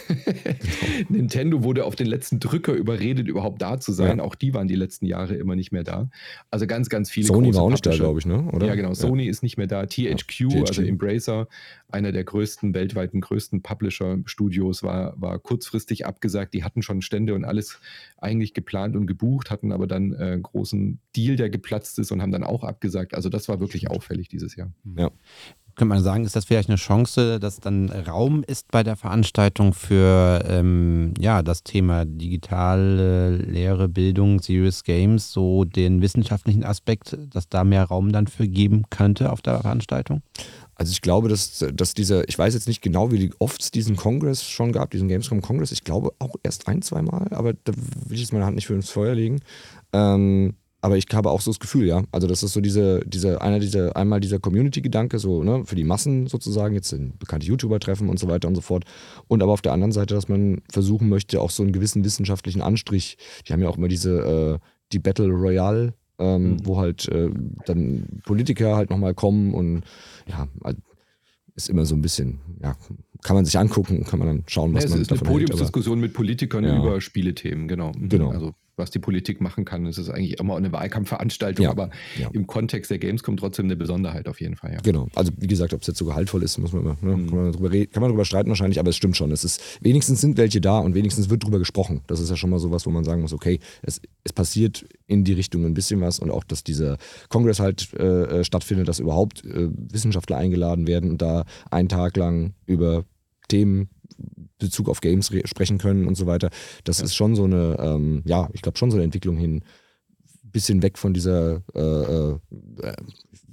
Nintendo 1.08 1.62
wurde 1.62 1.84
auf 1.84 1.96
den 1.96 2.06
letzten 2.06 2.40
Drücker 2.40 2.72
überredet, 2.72 3.28
überhaupt 3.28 3.62
da 3.62 3.80
zu 3.80 3.92
sein. 3.92 4.18
Ja. 4.18 4.24
Auch 4.24 4.34
die 4.34 4.54
waren 4.54 4.68
die 4.68 4.76
letzten 4.76 5.06
Jahre 5.06 5.34
immer 5.34 5.56
nicht 5.56 5.72
mehr 5.72 5.84
da. 5.84 6.08
Also 6.50 6.66
ganz, 6.66 6.88
ganz 6.88 7.10
viele 7.10 7.26
Sony 7.26 7.54
war 7.54 7.62
auch 7.62 7.70
nicht 7.70 7.86
da, 7.86 7.94
glaube 7.94 8.18
ich, 8.18 8.26
ne? 8.26 8.48
Oder? 8.52 8.66
Ja, 8.66 8.74
genau. 8.74 8.94
Sony 8.94 9.26
ist 9.26 9.42
nicht 9.42 9.56
mehr 9.56 9.66
da. 9.66 9.86
THQ 9.86 10.39
THQ, 10.48 10.50
THQ, 10.50 10.68
also 10.68 10.82
Embracer, 10.82 11.48
einer 11.88 12.12
der 12.12 12.24
größten, 12.24 12.74
weltweiten 12.74 13.20
größten 13.20 13.62
Publisher-Studios, 13.62 14.82
war, 14.82 15.20
war 15.20 15.38
kurzfristig 15.38 16.06
abgesagt. 16.06 16.54
Die 16.54 16.64
hatten 16.64 16.82
schon 16.82 17.02
Stände 17.02 17.34
und 17.34 17.44
alles 17.44 17.80
eigentlich 18.18 18.54
geplant 18.54 18.96
und 18.96 19.06
gebucht, 19.06 19.50
hatten 19.50 19.72
aber 19.72 19.86
dann 19.86 20.12
äh, 20.12 20.16
einen 20.16 20.42
großen 20.42 21.00
Deal, 21.16 21.36
der 21.36 21.50
geplatzt 21.50 21.98
ist 21.98 22.12
und 22.12 22.22
haben 22.22 22.32
dann 22.32 22.44
auch 22.44 22.64
abgesagt. 22.64 23.14
Also 23.14 23.28
das 23.28 23.48
war 23.48 23.60
wirklich 23.60 23.90
auffällig 23.90 24.28
dieses 24.28 24.56
Jahr. 24.56 24.72
Ja 24.96 25.10
könnte 25.80 25.94
man 25.94 26.02
sagen, 26.02 26.26
ist 26.26 26.36
das 26.36 26.44
vielleicht 26.44 26.68
eine 26.68 26.76
Chance, 26.76 27.40
dass 27.40 27.58
dann 27.58 27.88
Raum 27.88 28.44
ist 28.46 28.70
bei 28.70 28.82
der 28.82 28.96
Veranstaltung 28.96 29.72
für 29.72 30.44
ähm, 30.46 31.14
ja, 31.18 31.42
das 31.42 31.62
Thema 31.62 32.04
digitale 32.04 33.36
Lehre, 33.36 33.88
Bildung, 33.88 34.42
Serious 34.42 34.84
Games, 34.84 35.32
so 35.32 35.64
den 35.64 36.02
wissenschaftlichen 36.02 36.64
Aspekt, 36.64 37.16
dass 37.30 37.48
da 37.48 37.64
mehr 37.64 37.84
Raum 37.84 38.12
dann 38.12 38.26
für 38.26 38.46
geben 38.46 38.84
könnte 38.90 39.32
auf 39.32 39.40
der 39.40 39.58
Veranstaltung? 39.62 40.20
Also 40.74 40.92
ich 40.92 41.00
glaube, 41.00 41.30
dass, 41.30 41.64
dass 41.72 41.94
dieser, 41.94 42.28
ich 42.28 42.38
weiß 42.38 42.52
jetzt 42.52 42.68
nicht 42.68 42.82
genau, 42.82 43.10
wie 43.10 43.30
oft 43.38 43.62
es 43.62 43.70
diesen 43.70 43.96
Kongress 43.96 44.44
schon 44.44 44.72
gab, 44.72 44.90
diesen 44.90 45.08
Gamescom 45.08 45.40
Kongress, 45.40 45.72
ich 45.72 45.84
glaube 45.84 46.12
auch 46.18 46.34
erst 46.42 46.68
ein, 46.68 46.82
zwei 46.82 47.00
Mal, 47.00 47.28
aber 47.30 47.54
da 47.54 47.72
will 47.74 48.16
ich 48.16 48.20
jetzt 48.20 48.34
meine 48.34 48.44
Hand 48.44 48.56
nicht 48.56 48.66
für 48.66 48.74
ins 48.74 48.90
Feuer 48.90 49.14
legen. 49.14 49.40
Ähm, 49.94 50.56
aber 50.82 50.96
ich 50.96 51.06
habe 51.12 51.30
auch 51.30 51.40
so 51.40 51.50
das 51.50 51.60
Gefühl, 51.60 51.86
ja. 51.86 52.04
Also, 52.10 52.26
das 52.26 52.42
ist 52.42 52.52
so 52.52 52.60
diese, 52.60 53.00
diese, 53.06 53.40
einer 53.40 53.58
dieser, 53.58 53.96
einmal 53.96 54.20
dieser 54.20 54.38
Community-Gedanke, 54.38 55.18
so, 55.18 55.42
ne, 55.42 55.64
für 55.64 55.76
die 55.76 55.84
Massen 55.84 56.26
sozusagen, 56.26 56.74
jetzt 56.74 56.88
sind 56.88 57.18
bekannte 57.18 57.46
YouTuber 57.46 57.80
treffen 57.80 58.08
und 58.08 58.18
so 58.18 58.28
weiter 58.28 58.48
und 58.48 58.54
so 58.54 58.60
fort. 58.60 58.84
Und 59.28 59.42
aber 59.42 59.52
auf 59.52 59.62
der 59.62 59.72
anderen 59.72 59.92
Seite, 59.92 60.14
dass 60.14 60.28
man 60.28 60.62
versuchen 60.70 61.08
möchte, 61.08 61.40
auch 61.40 61.50
so 61.50 61.62
einen 61.62 61.72
gewissen 61.72 62.04
wissenschaftlichen 62.04 62.62
Anstrich, 62.62 63.18
die 63.46 63.52
haben 63.52 63.60
ja 63.60 63.68
auch 63.68 63.76
immer 63.76 63.88
diese, 63.88 64.58
äh, 64.60 64.66
die 64.92 64.98
Battle 64.98 65.28
Royale, 65.28 65.94
ähm, 66.18 66.52
mhm. 66.52 66.66
wo 66.66 66.78
halt 66.78 67.08
äh, 67.08 67.30
dann 67.66 68.20
Politiker 68.24 68.76
halt 68.76 68.90
nochmal 68.90 69.14
kommen 69.14 69.54
und 69.54 69.82
ja, 70.26 70.48
ist 71.54 71.68
immer 71.68 71.84
so 71.84 71.94
ein 71.94 72.02
bisschen, 72.02 72.40
ja, 72.62 72.74
kann 73.22 73.36
man 73.36 73.44
sich 73.44 73.58
angucken, 73.58 74.04
kann 74.04 74.18
man 74.18 74.28
dann 74.28 74.44
schauen, 74.46 74.72
was 74.74 74.84
ja, 74.84 74.90
man 74.90 75.02
davon 75.02 75.16
Es 75.16 75.20
ist 75.20 75.26
eine 75.26 75.30
Podiumsdiskussion 75.30 76.00
mit 76.00 76.14
Politikern 76.14 76.64
ja. 76.64 76.78
über 76.78 77.00
Spielethemen, 77.00 77.68
genau. 77.68 77.92
Mhm. 77.92 78.08
Genau. 78.08 78.30
Also 78.30 78.54
was 78.80 78.90
die 78.90 78.98
Politik 78.98 79.40
machen 79.40 79.64
kann. 79.64 79.86
Es 79.86 79.98
ist 79.98 80.10
eigentlich 80.10 80.40
immer 80.40 80.56
eine 80.56 80.72
Wahlkampfveranstaltung, 80.72 81.64
ja, 81.64 81.70
aber 81.70 81.90
ja. 82.18 82.28
im 82.32 82.46
Kontext 82.46 82.90
der 82.90 82.98
Gamescom 82.98 83.36
trotzdem 83.36 83.66
eine 83.66 83.76
Besonderheit 83.76 84.26
auf 84.26 84.40
jeden 84.40 84.56
Fall. 84.56 84.72
Ja. 84.72 84.80
Genau. 84.80 85.08
Also 85.14 85.30
wie 85.36 85.46
gesagt, 85.46 85.72
ob 85.72 85.82
es 85.82 85.86
jetzt 85.86 85.98
so 85.98 86.04
gehaltvoll 86.04 86.42
ist, 86.42 86.58
muss 86.58 86.72
man 86.72 86.82
immer, 86.82 86.96
ne, 87.00 87.16
mhm. 87.16 87.26
kann, 87.28 87.36
man 87.36 87.52
drüber 87.52 87.70
kann 87.86 88.00
man 88.00 88.10
drüber 88.10 88.24
streiten 88.24 88.48
wahrscheinlich, 88.48 88.80
aber 88.80 88.90
es 88.90 88.96
stimmt 88.96 89.16
schon. 89.16 89.30
Es 89.30 89.44
ist, 89.44 89.62
wenigstens 89.80 90.20
sind 90.20 90.36
welche 90.36 90.60
da 90.60 90.78
und 90.78 90.94
wenigstens 90.94 91.30
wird 91.30 91.44
drüber 91.44 91.58
gesprochen. 91.58 92.00
Das 92.08 92.18
ist 92.18 92.30
ja 92.30 92.36
schon 92.36 92.50
mal 92.50 92.58
sowas, 92.58 92.86
wo 92.86 92.90
man 92.90 93.04
sagen 93.04 93.22
muss, 93.22 93.32
okay, 93.32 93.60
es, 93.82 94.00
es 94.24 94.32
passiert 94.32 94.84
in 95.06 95.24
die 95.24 95.32
Richtung 95.32 95.64
ein 95.64 95.74
bisschen 95.74 96.00
was 96.00 96.18
und 96.18 96.30
auch, 96.30 96.44
dass 96.44 96.64
dieser 96.64 96.96
Kongress 97.28 97.60
halt 97.60 97.92
äh, 97.94 98.40
äh 98.40 98.44
stattfindet, 98.44 98.88
dass 98.88 98.98
überhaupt 98.98 99.44
äh, 99.44 99.68
Wissenschaftler 99.70 100.36
eingeladen 100.36 100.86
werden 100.86 101.10
und 101.10 101.22
da 101.22 101.44
einen 101.70 101.88
Tag 101.88 102.16
lang 102.16 102.54
über 102.66 103.04
Themen 103.48 103.90
Bezug 104.60 104.88
auf 104.88 105.00
Games 105.00 105.32
sprechen 105.44 105.78
können 105.78 106.06
und 106.06 106.14
so 106.14 106.26
weiter. 106.26 106.50
Das 106.84 106.98
ja. 106.98 107.04
ist 107.04 107.14
schon 107.14 107.34
so 107.34 107.44
eine, 107.44 107.76
ähm, 107.80 108.22
ja, 108.24 108.48
ich 108.52 108.62
glaube 108.62 108.78
schon 108.78 108.90
so 108.90 108.96
eine 108.96 109.04
Entwicklung 109.04 109.36
hin, 109.36 109.64
bisschen 110.52 110.82
weg 110.82 110.98
von 110.98 111.14
dieser, 111.14 111.62
äh, 111.74 111.80
äh, 111.80 112.38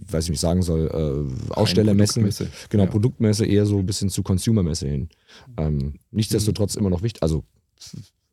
weiß 0.10 0.26
ich 0.26 0.30
nicht 0.32 0.40
sagen 0.40 0.62
soll, 0.62 0.88
äh, 0.88 1.54
Ausstellermesse. 1.54 2.22
Genau, 2.70 2.86
ja. 2.86 2.90
Produktmesse 2.90 3.46
eher 3.46 3.66
so 3.66 3.80
ein 3.80 3.86
bisschen 3.86 4.10
zu 4.10 4.24
Consumermesse 4.24 4.88
hin. 4.88 5.10
Ähm, 5.58 5.96
nichtsdestotrotz 6.12 6.76
mhm. 6.76 6.82
immer 6.82 6.90
noch 6.90 7.04
wichtig, 7.04 7.24
also 7.24 7.44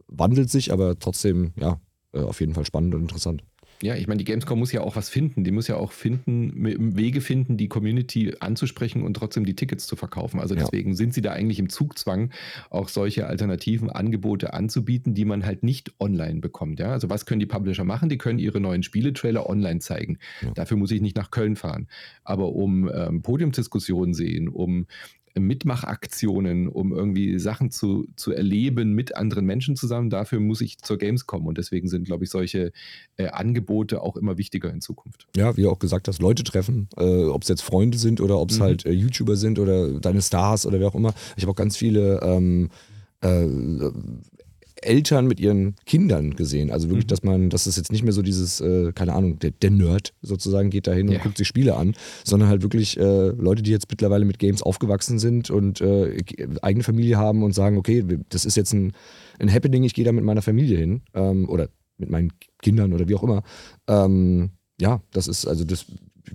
wandelt 0.08 0.50
sich, 0.50 0.72
aber 0.72 0.98
trotzdem, 0.98 1.52
ja, 1.58 1.80
äh, 2.12 2.20
auf 2.20 2.40
jeden 2.40 2.54
Fall 2.54 2.64
spannend 2.64 2.94
und 2.94 3.02
interessant. 3.02 3.42
Ja, 3.84 3.96
ich 3.96 4.06
meine, 4.06 4.16
die 4.16 4.24
Gamescom 4.24 4.58
muss 4.58 4.72
ja 4.72 4.80
auch 4.80 4.96
was 4.96 5.10
finden. 5.10 5.44
Die 5.44 5.50
muss 5.50 5.68
ja 5.68 5.76
auch 5.76 5.92
finden, 5.92 6.96
Wege 6.96 7.20
finden, 7.20 7.58
die 7.58 7.68
Community 7.68 8.34
anzusprechen 8.40 9.02
und 9.02 9.12
trotzdem 9.12 9.44
die 9.44 9.54
Tickets 9.54 9.86
zu 9.86 9.94
verkaufen. 9.94 10.40
Also 10.40 10.54
deswegen 10.54 10.92
ja. 10.92 10.96
sind 10.96 11.12
sie 11.12 11.20
da 11.20 11.32
eigentlich 11.32 11.58
im 11.58 11.68
Zugzwang, 11.68 12.30
auch 12.70 12.88
solche 12.88 13.26
alternativen 13.26 13.90
Angebote 13.90 14.54
anzubieten, 14.54 15.12
die 15.12 15.26
man 15.26 15.44
halt 15.44 15.62
nicht 15.64 15.92
online 16.00 16.40
bekommt. 16.40 16.80
Ja? 16.80 16.92
Also 16.92 17.10
was 17.10 17.26
können 17.26 17.40
die 17.40 17.46
Publisher 17.46 17.84
machen? 17.84 18.08
Die 18.08 18.16
können 18.16 18.38
ihre 18.38 18.58
neuen 18.58 18.82
Spieletrailer 18.82 19.50
online 19.50 19.80
zeigen. 19.80 20.18
Ja. 20.40 20.52
Dafür 20.52 20.78
muss 20.78 20.90
ich 20.90 21.02
nicht 21.02 21.16
nach 21.16 21.30
Köln 21.30 21.54
fahren. 21.54 21.88
Aber 22.22 22.54
um 22.54 22.90
ähm, 22.90 23.20
Podiumsdiskussionen 23.20 24.14
sehen, 24.14 24.48
um 24.48 24.86
Mitmachaktionen, 25.34 26.68
um 26.68 26.92
irgendwie 26.92 27.38
Sachen 27.38 27.70
zu, 27.70 28.06
zu 28.16 28.32
erleben 28.32 28.92
mit 28.92 29.16
anderen 29.16 29.44
Menschen 29.44 29.76
zusammen. 29.76 30.10
Dafür 30.10 30.40
muss 30.40 30.60
ich 30.60 30.78
zur 30.78 30.98
Games 30.98 31.26
kommen. 31.26 31.46
Und 31.46 31.58
deswegen 31.58 31.88
sind, 31.88 32.04
glaube 32.04 32.24
ich, 32.24 32.30
solche 32.30 32.72
äh, 33.16 33.28
Angebote 33.28 34.00
auch 34.02 34.16
immer 34.16 34.38
wichtiger 34.38 34.70
in 34.70 34.80
Zukunft. 34.80 35.26
Ja, 35.36 35.56
wie 35.56 35.62
du 35.62 35.70
auch 35.70 35.78
gesagt 35.78 36.08
hast, 36.08 36.20
Leute 36.20 36.44
treffen, 36.44 36.88
äh, 36.96 37.24
ob 37.24 37.42
es 37.42 37.48
jetzt 37.48 37.62
Freunde 37.62 37.98
sind 37.98 38.20
oder 38.20 38.38
ob 38.38 38.50
es 38.50 38.58
mhm. 38.58 38.62
halt 38.62 38.86
äh, 38.86 38.92
YouTuber 38.92 39.36
sind 39.36 39.58
oder 39.58 39.98
deine 40.00 40.22
Stars 40.22 40.66
oder 40.66 40.78
wer 40.78 40.88
auch 40.88 40.94
immer. 40.94 41.14
Ich 41.36 41.42
habe 41.42 41.52
auch 41.52 41.56
ganz 41.56 41.76
viele 41.76 42.20
ähm, 42.22 42.70
äh, 43.20 43.46
Eltern 44.84 45.26
mit 45.26 45.40
ihren 45.40 45.74
Kindern 45.86 46.34
gesehen. 46.36 46.70
Also 46.70 46.88
wirklich, 46.88 47.06
mhm. 47.06 47.08
dass 47.08 47.22
man, 47.22 47.50
dass 47.50 47.66
es 47.66 47.76
jetzt 47.76 47.92
nicht 47.92 48.02
mehr 48.02 48.12
so 48.12 48.22
dieses, 48.22 48.60
äh, 48.60 48.92
keine 48.92 49.14
Ahnung, 49.14 49.38
der, 49.38 49.50
der, 49.50 49.70
Nerd 49.70 50.14
sozusagen 50.22 50.70
geht 50.70 50.86
da 50.86 50.92
hin 50.92 51.08
und 51.08 51.14
ja. 51.14 51.20
guckt 51.20 51.36
sich 51.38 51.48
Spiele 51.48 51.76
an, 51.76 51.94
sondern 52.24 52.48
halt 52.48 52.62
wirklich 52.62 52.98
äh, 52.98 53.28
Leute, 53.28 53.62
die 53.62 53.70
jetzt 53.70 53.90
mittlerweile 53.90 54.24
mit 54.24 54.38
Games 54.38 54.62
aufgewachsen 54.62 55.18
sind 55.18 55.50
und 55.50 55.80
äh, 55.80 56.16
eigene 56.62 56.84
Familie 56.84 57.16
haben 57.16 57.42
und 57.42 57.52
sagen, 57.52 57.76
okay, 57.76 58.04
das 58.28 58.44
ist 58.44 58.56
jetzt 58.56 58.72
ein, 58.72 58.92
ein 59.38 59.52
Happening, 59.52 59.84
ich 59.84 59.94
gehe 59.94 60.04
da 60.04 60.12
mit 60.12 60.24
meiner 60.24 60.42
Familie 60.42 60.78
hin 60.78 61.02
ähm, 61.14 61.48
oder 61.48 61.68
mit 61.98 62.10
meinen 62.10 62.32
Kindern 62.62 62.92
oder 62.92 63.08
wie 63.08 63.14
auch 63.14 63.22
immer. 63.22 63.42
Ähm, 63.88 64.50
ja, 64.80 65.02
das 65.12 65.28
ist, 65.28 65.46
also 65.46 65.64
das 65.64 65.86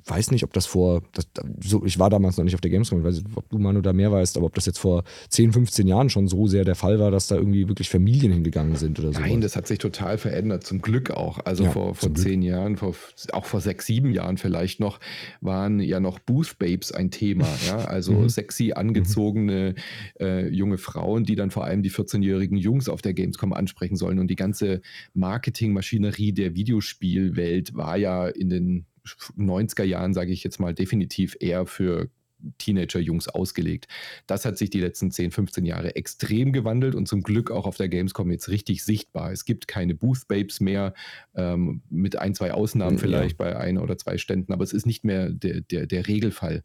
weiß 0.05 0.31
nicht, 0.31 0.43
ob 0.43 0.53
das 0.53 0.65
vor, 0.65 1.01
das, 1.13 1.27
so, 1.63 1.83
ich 1.85 1.97
war 1.99 2.09
damals 2.09 2.37
noch 2.37 2.43
nicht 2.43 2.53
auf 2.53 2.61
der 2.61 2.69
Gamescom, 2.69 2.99
ich 2.99 3.05
weiß 3.05 3.23
nicht, 3.23 3.27
ob 3.35 3.49
du 3.49 3.57
Manu 3.57 3.81
da 3.81 3.93
mehr 3.93 4.11
weißt, 4.11 4.37
aber 4.37 4.45
ob 4.45 4.55
das 4.55 4.65
jetzt 4.65 4.79
vor 4.79 5.03
10, 5.29 5.53
15 5.53 5.87
Jahren 5.87 6.09
schon 6.09 6.27
so 6.27 6.47
sehr 6.47 6.63
der 6.63 6.75
Fall 6.75 6.99
war, 6.99 7.11
dass 7.11 7.27
da 7.27 7.35
irgendwie 7.35 7.67
wirklich 7.67 7.89
Familien 7.89 8.31
hingegangen 8.31 8.75
sind 8.75 8.99
oder 8.99 9.13
so. 9.13 9.19
Nein, 9.19 9.41
das 9.41 9.55
hat 9.55 9.67
sich 9.67 9.79
total 9.79 10.17
verändert, 10.17 10.63
zum 10.63 10.81
Glück 10.81 11.11
auch. 11.11 11.39
Also 11.45 11.63
ja, 11.63 11.71
vor, 11.71 11.95
vor 11.95 12.13
zehn 12.13 12.41
Glück. 12.41 12.51
Jahren, 12.51 12.77
vor, 12.77 12.95
auch 13.31 13.45
vor 13.45 13.61
sechs, 13.61 13.85
sieben 13.85 14.11
Jahren 14.11 14.37
vielleicht 14.37 14.79
noch, 14.79 14.99
waren 15.41 15.79
ja 15.79 15.99
noch 15.99 16.19
Booth 16.19 16.57
Babes 16.59 16.91
ein 16.91 17.11
Thema. 17.11 17.47
ja? 17.67 17.77
Also 17.77 18.13
mhm. 18.13 18.29
sexy 18.29 18.73
angezogene 18.73 19.75
äh, 20.19 20.47
junge 20.49 20.77
Frauen, 20.77 21.23
die 21.23 21.35
dann 21.35 21.51
vor 21.51 21.65
allem 21.65 21.81
die 21.81 21.91
14-jährigen 21.91 22.57
Jungs 22.57 22.89
auf 22.89 23.01
der 23.01 23.13
Gamescom 23.13 23.53
ansprechen 23.53 23.95
sollen. 23.95 24.19
Und 24.19 24.27
die 24.27 24.35
ganze 24.35 24.81
Marketingmaschinerie 25.13 26.31
der 26.31 26.55
Videospielwelt 26.55 27.75
war 27.75 27.97
ja 27.97 28.27
in 28.27 28.49
den 28.49 28.85
90er 29.37 29.83
Jahren, 29.83 30.13
sage 30.13 30.31
ich 30.31 30.43
jetzt 30.43 30.59
mal, 30.59 30.73
definitiv 30.73 31.35
eher 31.39 31.65
für 31.65 32.09
Teenager-Jungs 32.57 33.27
ausgelegt. 33.27 33.87
Das 34.27 34.45
hat 34.45 34.57
sich 34.57 34.69
die 34.69 34.79
letzten 34.79 35.11
10, 35.11 35.31
15 35.31 35.65
Jahre 35.65 35.95
extrem 35.95 36.53
gewandelt 36.53 36.95
und 36.95 37.07
zum 37.07 37.21
Glück 37.21 37.51
auch 37.51 37.65
auf 37.65 37.77
der 37.77 37.89
Gamescom 37.89 38.31
jetzt 38.31 38.49
richtig 38.49 38.83
sichtbar. 38.83 39.31
Es 39.31 39.45
gibt 39.45 39.67
keine 39.67 39.95
Booth-Babes 39.95 40.59
mehr, 40.61 40.93
ähm, 41.35 41.81
mit 41.89 42.17
ein, 42.17 42.35
zwei 42.35 42.53
Ausnahmen 42.53 42.97
ja. 42.97 43.01
vielleicht 43.01 43.37
bei 43.37 43.57
ein 43.57 43.77
oder 43.77 43.97
zwei 43.97 44.17
Ständen, 44.17 44.53
aber 44.53 44.63
es 44.63 44.73
ist 44.73 44.85
nicht 44.85 45.03
mehr 45.03 45.29
der, 45.29 45.61
der, 45.61 45.85
der 45.85 46.07
Regelfall. 46.07 46.63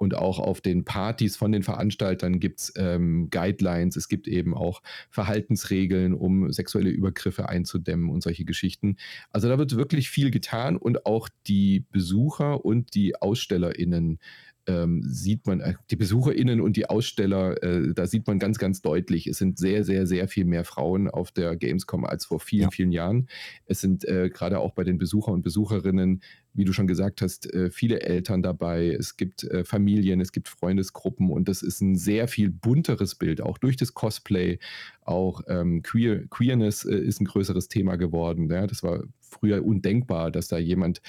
Und 0.00 0.14
auch 0.14 0.38
auf 0.38 0.62
den 0.62 0.86
Partys 0.86 1.36
von 1.36 1.52
den 1.52 1.62
Veranstaltern 1.62 2.40
gibt 2.40 2.60
es 2.60 2.72
ähm, 2.74 3.28
Guidelines, 3.28 3.96
es 3.96 4.08
gibt 4.08 4.28
eben 4.28 4.54
auch 4.54 4.80
Verhaltensregeln, 5.10 6.14
um 6.14 6.50
sexuelle 6.50 6.88
Übergriffe 6.88 7.50
einzudämmen 7.50 8.08
und 8.08 8.22
solche 8.22 8.46
Geschichten. 8.46 8.96
Also 9.30 9.50
da 9.50 9.58
wird 9.58 9.76
wirklich 9.76 10.08
viel 10.08 10.30
getan 10.30 10.78
und 10.78 11.04
auch 11.04 11.28
die 11.46 11.84
Besucher 11.92 12.64
und 12.64 12.94
die 12.94 13.20
AusstellerInnen 13.20 14.20
ähm, 14.66 15.02
sieht 15.04 15.46
man, 15.46 15.60
äh, 15.60 15.74
die 15.90 15.96
BesucherInnen 15.96 16.60
und 16.60 16.76
die 16.76 16.88
Aussteller, 16.88 17.62
äh, 17.62 17.92
da 17.94 18.06
sieht 18.06 18.26
man 18.26 18.38
ganz, 18.38 18.58
ganz 18.58 18.82
deutlich, 18.82 19.26
es 19.26 19.38
sind 19.38 19.58
sehr, 19.58 19.84
sehr, 19.84 20.06
sehr 20.06 20.28
viel 20.28 20.44
mehr 20.44 20.64
Frauen 20.64 21.08
auf 21.08 21.32
der 21.32 21.56
Gamescom 21.56 22.04
als 22.04 22.26
vor 22.26 22.40
vielen, 22.40 22.64
ja. 22.64 22.70
vielen 22.70 22.92
Jahren. 22.92 23.28
Es 23.66 23.80
sind 23.80 24.04
äh, 24.04 24.30
gerade 24.30 24.58
auch 24.58 24.72
bei 24.72 24.84
den 24.84 24.98
Besucher 24.98 25.32
und 25.32 25.42
Besucherinnen, 25.42 26.22
wie 26.52 26.64
du 26.64 26.72
schon 26.72 26.86
gesagt 26.86 27.22
hast, 27.22 27.52
äh, 27.52 27.70
viele 27.70 28.00
Eltern 28.02 28.42
dabei. 28.42 28.88
Es 28.88 29.16
gibt 29.16 29.44
äh, 29.44 29.64
Familien, 29.64 30.20
es 30.20 30.32
gibt 30.32 30.48
Freundesgruppen 30.48 31.30
und 31.30 31.48
das 31.48 31.62
ist 31.62 31.80
ein 31.80 31.96
sehr 31.96 32.28
viel 32.28 32.50
bunteres 32.50 33.14
Bild, 33.14 33.40
auch 33.40 33.58
durch 33.58 33.76
das 33.76 33.94
Cosplay. 33.94 34.58
Auch 35.02 35.42
ähm, 35.48 35.82
Queer, 35.82 36.26
Queerness 36.28 36.84
äh, 36.84 36.96
ist 36.96 37.20
ein 37.20 37.26
größeres 37.26 37.68
Thema 37.68 37.96
geworden. 37.96 38.50
Ja? 38.50 38.66
Das 38.66 38.82
war 38.82 39.04
früher 39.20 39.64
undenkbar, 39.64 40.30
dass 40.30 40.48
da 40.48 40.58
jemand 40.58 41.02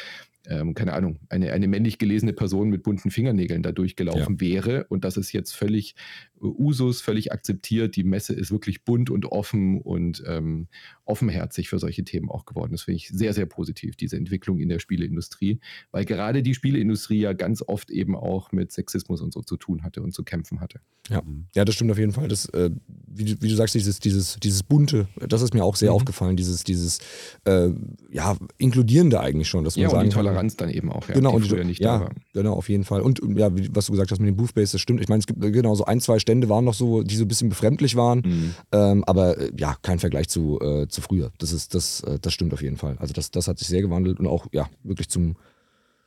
ähm, 0.48 0.74
keine 0.74 0.94
Ahnung, 0.94 1.20
eine, 1.30 1.52
eine 1.54 1.68
männlich 1.68 1.98
gelesene 1.98 2.34
Person 2.34 2.70
mit 2.70 2.84
bunten 2.84 3.12
Fingernägeln 3.12 3.64
da 3.64 3.72
durchgelaufen 3.72 4.36
ja. 4.36 4.42
wäre. 4.42 4.86
Und 4.90 5.04
das 5.04 5.18
ist 5.18 5.32
jetzt 5.32 5.54
völlig 5.54 5.96
Usus, 6.42 7.02
völlig 7.02 7.32
akzeptiert. 7.32 7.96
Die 7.96 8.04
Messe 8.04 8.34
ist 8.34 8.52
wirklich 8.52 8.84
bunt 8.84 9.10
und 9.10 9.26
offen 9.26 9.80
und 9.82 10.24
ähm, 10.28 10.68
offenherzig 11.06 11.70
für 11.70 11.80
solche 11.80 12.04
Themen 12.04 12.30
auch 12.30 12.46
geworden. 12.46 12.72
Das 12.72 12.84
finde 12.84 12.98
ich 12.98 13.10
sehr, 13.10 13.34
sehr 13.34 13.46
positiv, 13.46 13.96
diese 13.96 14.18
Entwicklung 14.18 14.60
in 14.60 14.70
der 14.70 14.80
Spieleindustrie, 14.80 15.60
weil 15.92 16.06
gerade 16.06 16.42
die 16.42 16.54
Spieleindustrie 16.54 17.20
ja 17.20 17.34
ganz 17.34 17.62
oft 17.62 17.92
eben 17.92 18.16
auch 18.16 18.52
mit 18.52 18.72
Sexismus 18.72 19.22
und 19.22 19.34
so 19.34 19.42
zu 19.42 19.58
tun 19.58 19.84
hatte 19.84 20.02
und 20.02 20.14
zu 20.14 20.24
kämpfen 20.24 20.60
hatte. 20.62 20.80
Ja, 21.10 21.22
ja 21.54 21.66
das 21.66 21.76
stimmt 21.76 21.92
auf 21.92 21.98
jeden 21.98 22.14
Fall. 22.14 22.28
Das, 22.28 22.46
äh, 22.50 22.70
wie, 23.08 23.26
du, 23.26 23.42
wie, 23.42 23.50
du, 23.50 23.56
sagst, 23.56 23.76
dieses, 23.76 24.00
dieses, 24.00 24.38
dieses 24.38 24.64
bunte, 24.64 25.08
das 25.28 25.42
ist 25.42 25.54
mir 25.54 25.64
auch 25.64 25.76
sehr 25.76 25.90
mhm. 25.90 25.96
aufgefallen, 25.96 26.38
dieses, 26.38 26.64
dieses 26.64 27.00
äh, 27.46 27.70
ja, 28.10 28.38
inkludierende 28.58 29.20
eigentlich 29.20 29.50
schon. 29.50 29.64
Dass 29.64 29.76
man 29.76 29.84
ja, 29.84 29.90
sagen 29.90 30.04
und 30.04 30.12
die 30.12 30.16
Toleranz 30.16 30.56
kann, 30.56 30.68
dann 30.68 30.76
eben 30.76 30.92
auch, 30.92 31.08
ja, 31.08 31.16
genau, 31.16 31.38
die 31.40 31.50
früher 31.50 31.64
nicht 31.64 31.82
ja, 31.82 31.98
da 31.98 32.04
war. 32.06 32.12
Genau, 32.34 32.54
auf 32.54 32.70
jeden 32.70 32.84
Fall. 32.84 33.02
Und 33.02 33.20
ja, 33.36 33.52
was 33.72 33.88
du 33.88 33.92
gesagt 33.92 34.12
hast 34.12 34.20
mit 34.20 34.30
dem 34.30 34.38
Boothbase, 34.38 34.74
das 34.74 34.82
stimmt. 34.82 35.02
Ich 35.02 35.10
meine, 35.10 35.20
es 35.20 35.28
gibt 35.28 35.42
genau 35.42 35.76
so 35.76 35.86
ein, 35.86 36.00
zwei 36.00 36.20
Stände 36.32 36.48
waren 36.48 36.64
noch 36.64 36.74
so, 36.74 37.04
die 37.04 37.18
so 37.18 37.26
ein 37.26 37.28
bisschen 37.28 37.50
befremdlich 37.50 37.98
waren, 37.98 38.20
mhm. 38.20 38.54
ähm, 38.72 39.04
aber 39.04 39.38
äh, 39.38 39.52
ja, 39.58 39.76
kein 39.82 40.00
Vergleich 40.00 40.30
zu, 40.30 40.60
äh, 40.62 40.88
zu 40.88 41.02
früher. 41.02 41.32
Das 41.40 41.52
ist, 41.52 41.76
das, 41.76 42.02
äh, 42.04 42.20
das 42.22 42.32
stimmt 42.32 42.54
auf 42.54 42.62
jeden 42.62 42.78
Fall. 42.78 42.96
Also 43.00 43.14
das, 43.14 43.32
das 43.32 43.50
hat 43.50 43.60
sich 43.60 43.68
sehr 43.68 43.82
gewandelt 43.82 44.18
und 44.20 44.28
auch, 44.28 44.48
ja, 44.54 44.70
wirklich 44.84 45.10
zum, 45.10 45.36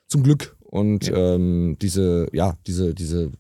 zum 0.07 0.23
Glück. 0.23 0.57
Und 0.61 1.09
ja. 1.09 1.35
ähm, 1.35 1.77
diese, 1.81 2.29
ja, 2.33 2.57
diese, 2.67 2.95
diese, 2.95 3.31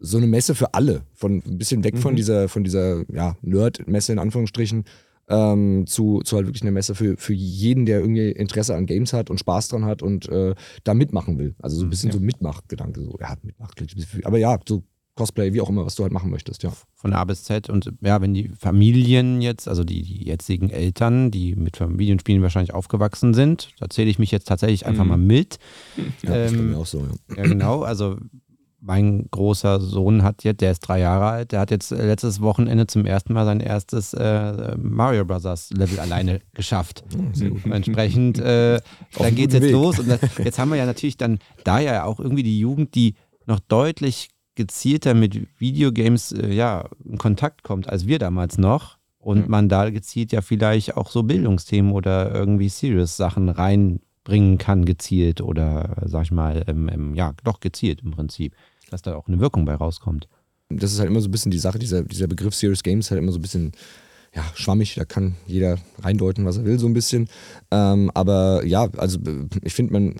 so 0.00 0.16
eine 0.16 0.26
Messe 0.26 0.54
für 0.54 0.72
alle, 0.72 1.02
von 1.12 1.42
ein 1.46 1.58
bisschen 1.58 1.84
weg 1.84 1.96
mhm. 1.96 1.98
von 1.98 2.16
dieser, 2.16 2.48
von 2.48 2.64
dieser, 2.64 3.04
ja, 3.12 3.36
Nerd-Messe 3.42 4.12
in 4.12 4.18
Anführungsstrichen, 4.18 4.84
ähm, 5.28 5.86
zu, 5.86 6.22
zu 6.22 6.36
halt 6.36 6.46
wirklich 6.46 6.62
einer 6.62 6.72
Messe 6.72 6.94
für, 6.94 7.16
für 7.18 7.34
jeden, 7.34 7.84
der 7.84 8.00
irgendwie 8.00 8.30
Interesse 8.30 8.74
an 8.74 8.86
Games 8.86 9.12
hat 9.12 9.28
und 9.28 9.38
Spaß 9.38 9.68
dran 9.68 9.84
hat 9.84 10.02
und 10.02 10.28
äh, 10.30 10.54
da 10.82 10.94
mitmachen 10.94 11.38
will. 11.38 11.54
Also 11.60 11.76
so 11.76 11.82
ein 11.82 11.86
mhm, 11.86 11.90
bisschen 11.90 12.10
ja. 12.10 12.14
so 12.14 12.20
Mitmachgedanke. 12.20 13.02
So, 13.02 13.18
ja, 13.20 13.36
Mitmach. 13.42 13.72
Aber 14.24 14.38
ja, 14.38 14.58
so 14.66 14.82
Cosplay, 15.14 15.52
wie 15.52 15.60
auch 15.60 15.68
immer, 15.68 15.84
was 15.84 15.94
du 15.94 16.04
halt 16.04 16.12
machen 16.12 16.30
möchtest, 16.30 16.62
ja. 16.62 16.72
Von 16.94 17.12
A 17.12 17.24
bis 17.24 17.44
Z 17.44 17.68
und 17.68 17.92
ja, 18.00 18.20
wenn 18.22 18.32
die 18.32 18.50
Familien 18.58 19.42
jetzt, 19.42 19.68
also 19.68 19.84
die, 19.84 20.02
die 20.02 20.24
jetzigen 20.24 20.70
Eltern, 20.70 21.30
die 21.30 21.54
mit 21.54 21.76
Familienspielen 21.76 22.42
wahrscheinlich 22.42 22.72
aufgewachsen 22.72 23.34
sind, 23.34 23.68
da 23.78 23.90
zähle 23.90 24.08
ich 24.08 24.18
mich 24.18 24.30
jetzt 24.30 24.48
tatsächlich 24.48 24.86
einfach 24.86 25.04
mhm. 25.04 25.10
mal 25.10 25.18
mit. 25.18 25.58
Ja, 26.22 26.34
ähm, 26.34 26.42
das 26.42 26.52
mir 26.52 26.78
auch 26.78 26.86
so, 26.86 27.00
ja. 27.00 27.36
Ja, 27.36 27.42
genau, 27.42 27.82
also 27.82 28.16
mein 28.82 29.28
großer 29.30 29.80
Sohn 29.80 30.24
hat 30.24 30.42
jetzt, 30.44 30.60
der 30.60 30.72
ist 30.72 30.80
drei 30.80 30.98
Jahre 30.98 31.26
alt, 31.26 31.52
der 31.52 31.60
hat 31.60 31.70
jetzt 31.70 31.90
letztes 31.92 32.40
Wochenende 32.40 32.86
zum 32.88 33.06
ersten 33.06 33.32
Mal 33.32 33.44
sein 33.44 33.60
erstes 33.60 34.12
äh, 34.12 34.76
Mario 34.76 35.24
Brothers 35.24 35.70
Level 35.70 36.00
alleine 36.00 36.40
geschafft. 36.54 37.04
Oh, 37.16 37.70
Entsprechend, 37.70 38.38
äh, 38.40 38.80
da 39.16 39.30
geht 39.30 39.48
es 39.48 39.54
jetzt 39.54 39.62
Weg. 39.64 39.72
los. 39.72 40.00
Und 40.00 40.08
jetzt 40.38 40.58
haben 40.58 40.70
wir 40.70 40.76
ja 40.76 40.86
natürlich 40.86 41.16
dann 41.16 41.38
da 41.62 41.78
ja 41.78 42.04
auch 42.04 42.18
irgendwie 42.18 42.42
die 42.42 42.58
Jugend, 42.58 42.94
die 42.96 43.14
noch 43.46 43.60
deutlich 43.60 44.30
gezielter 44.54 45.14
mit 45.14 45.46
Videogames 45.58 46.32
äh, 46.32 46.52
ja, 46.52 46.88
in 47.04 47.18
Kontakt 47.18 47.62
kommt, 47.62 47.88
als 47.88 48.06
wir 48.06 48.18
damals 48.18 48.58
noch. 48.58 48.98
Und 49.18 49.44
mhm. 49.44 49.50
man 49.50 49.68
da 49.68 49.90
gezielt 49.90 50.32
ja 50.32 50.40
vielleicht 50.40 50.96
auch 50.96 51.10
so 51.10 51.22
Bildungsthemen 51.22 51.92
oder 51.92 52.34
irgendwie 52.34 52.68
Serious-Sachen 52.68 53.48
reinbringen 53.48 54.58
kann, 54.58 54.84
gezielt 54.84 55.40
oder, 55.40 56.02
sag 56.06 56.24
ich 56.24 56.32
mal, 56.32 56.64
ähm, 56.66 56.88
ähm, 56.92 57.14
ja, 57.14 57.32
doch 57.44 57.60
gezielt 57.60 58.00
im 58.02 58.10
Prinzip, 58.10 58.54
dass 58.90 59.02
da 59.02 59.14
auch 59.14 59.28
eine 59.28 59.38
Wirkung 59.38 59.64
bei 59.64 59.74
rauskommt. 59.74 60.28
Das 60.70 60.92
ist 60.92 60.98
halt 60.98 61.08
immer 61.08 61.20
so 61.20 61.28
ein 61.28 61.30
bisschen 61.30 61.52
die 61.52 61.58
Sache, 61.58 61.78
dieser, 61.78 62.02
dieser 62.02 62.26
Begriff 62.26 62.54
Serious 62.54 62.82
Games 62.82 63.06
ist 63.06 63.10
halt 63.12 63.22
immer 63.22 63.32
so 63.32 63.38
ein 63.38 63.42
bisschen 63.42 63.72
ja, 64.34 64.42
schwammig, 64.54 64.94
da 64.94 65.04
kann 65.04 65.36
jeder 65.46 65.78
reindeuten, 66.00 66.46
was 66.46 66.56
er 66.56 66.64
will, 66.64 66.78
so 66.78 66.86
ein 66.86 66.94
bisschen. 66.94 67.28
Ähm, 67.70 68.10
aber 68.14 68.64
ja, 68.64 68.88
also 68.96 69.18
ich 69.62 69.74
finde, 69.74 69.92
man, 69.92 70.16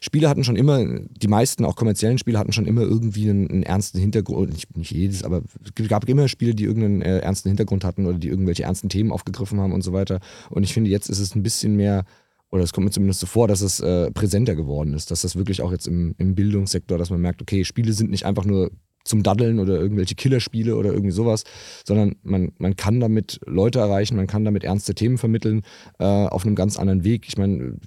Spiele 0.00 0.28
hatten 0.28 0.44
schon 0.44 0.56
immer, 0.56 0.84
die 0.84 1.28
meisten, 1.28 1.64
auch 1.64 1.76
kommerziellen 1.76 2.18
Spiele, 2.18 2.38
hatten 2.38 2.52
schon 2.52 2.66
immer 2.66 2.82
irgendwie 2.82 3.30
einen, 3.30 3.50
einen 3.50 3.62
ernsten 3.62 3.98
Hintergrund. 3.98 4.52
Nicht, 4.52 4.76
nicht, 4.76 4.90
jedes, 4.90 5.22
aber 5.24 5.42
es 5.64 5.88
gab 5.88 6.08
immer 6.08 6.28
Spiele, 6.28 6.54
die 6.54 6.64
irgendeinen 6.64 7.02
äh, 7.02 7.18
ernsten 7.18 7.48
Hintergrund 7.48 7.84
hatten 7.84 8.06
oder 8.06 8.18
die 8.18 8.28
irgendwelche 8.28 8.64
ernsten 8.64 8.88
Themen 8.88 9.12
aufgegriffen 9.12 9.60
haben 9.60 9.72
und 9.72 9.82
so 9.82 9.92
weiter. 9.92 10.20
Und 10.50 10.62
ich 10.62 10.74
finde, 10.74 10.90
jetzt 10.90 11.08
ist 11.08 11.20
es 11.20 11.34
ein 11.34 11.42
bisschen 11.42 11.76
mehr, 11.76 12.04
oder 12.50 12.62
es 12.62 12.72
kommt 12.72 12.86
mir 12.86 12.90
zumindest 12.90 13.20
so 13.20 13.26
vor, 13.26 13.48
dass 13.48 13.60
es 13.60 13.80
äh, 13.80 14.10
präsenter 14.12 14.54
geworden 14.54 14.94
ist, 14.94 15.10
dass 15.10 15.22
das 15.22 15.36
wirklich 15.36 15.62
auch 15.62 15.72
jetzt 15.72 15.86
im, 15.86 16.14
im 16.18 16.34
Bildungssektor, 16.34 16.98
dass 16.98 17.10
man 17.10 17.20
merkt, 17.20 17.42
okay, 17.42 17.64
Spiele 17.64 17.92
sind 17.92 18.10
nicht 18.10 18.24
einfach 18.24 18.44
nur 18.44 18.70
zum 19.06 19.22
Daddeln 19.22 19.58
oder 19.58 19.78
irgendwelche 19.78 20.14
Killerspiele 20.14 20.76
oder 20.76 20.90
irgendwie 20.90 21.12
sowas, 21.12 21.44
sondern 21.84 22.16
man, 22.22 22.52
man 22.58 22.76
kann 22.76 23.00
damit 23.00 23.40
Leute 23.46 23.78
erreichen, 23.78 24.16
man 24.16 24.26
kann 24.26 24.44
damit 24.44 24.64
ernste 24.64 24.94
Themen 24.94 25.18
vermitteln 25.18 25.62
äh, 25.98 26.04
auf 26.04 26.44
einem 26.44 26.54
ganz 26.54 26.78
anderen 26.78 27.04
Weg. 27.04 27.26
Ich 27.28 27.38
meine, 27.38 27.78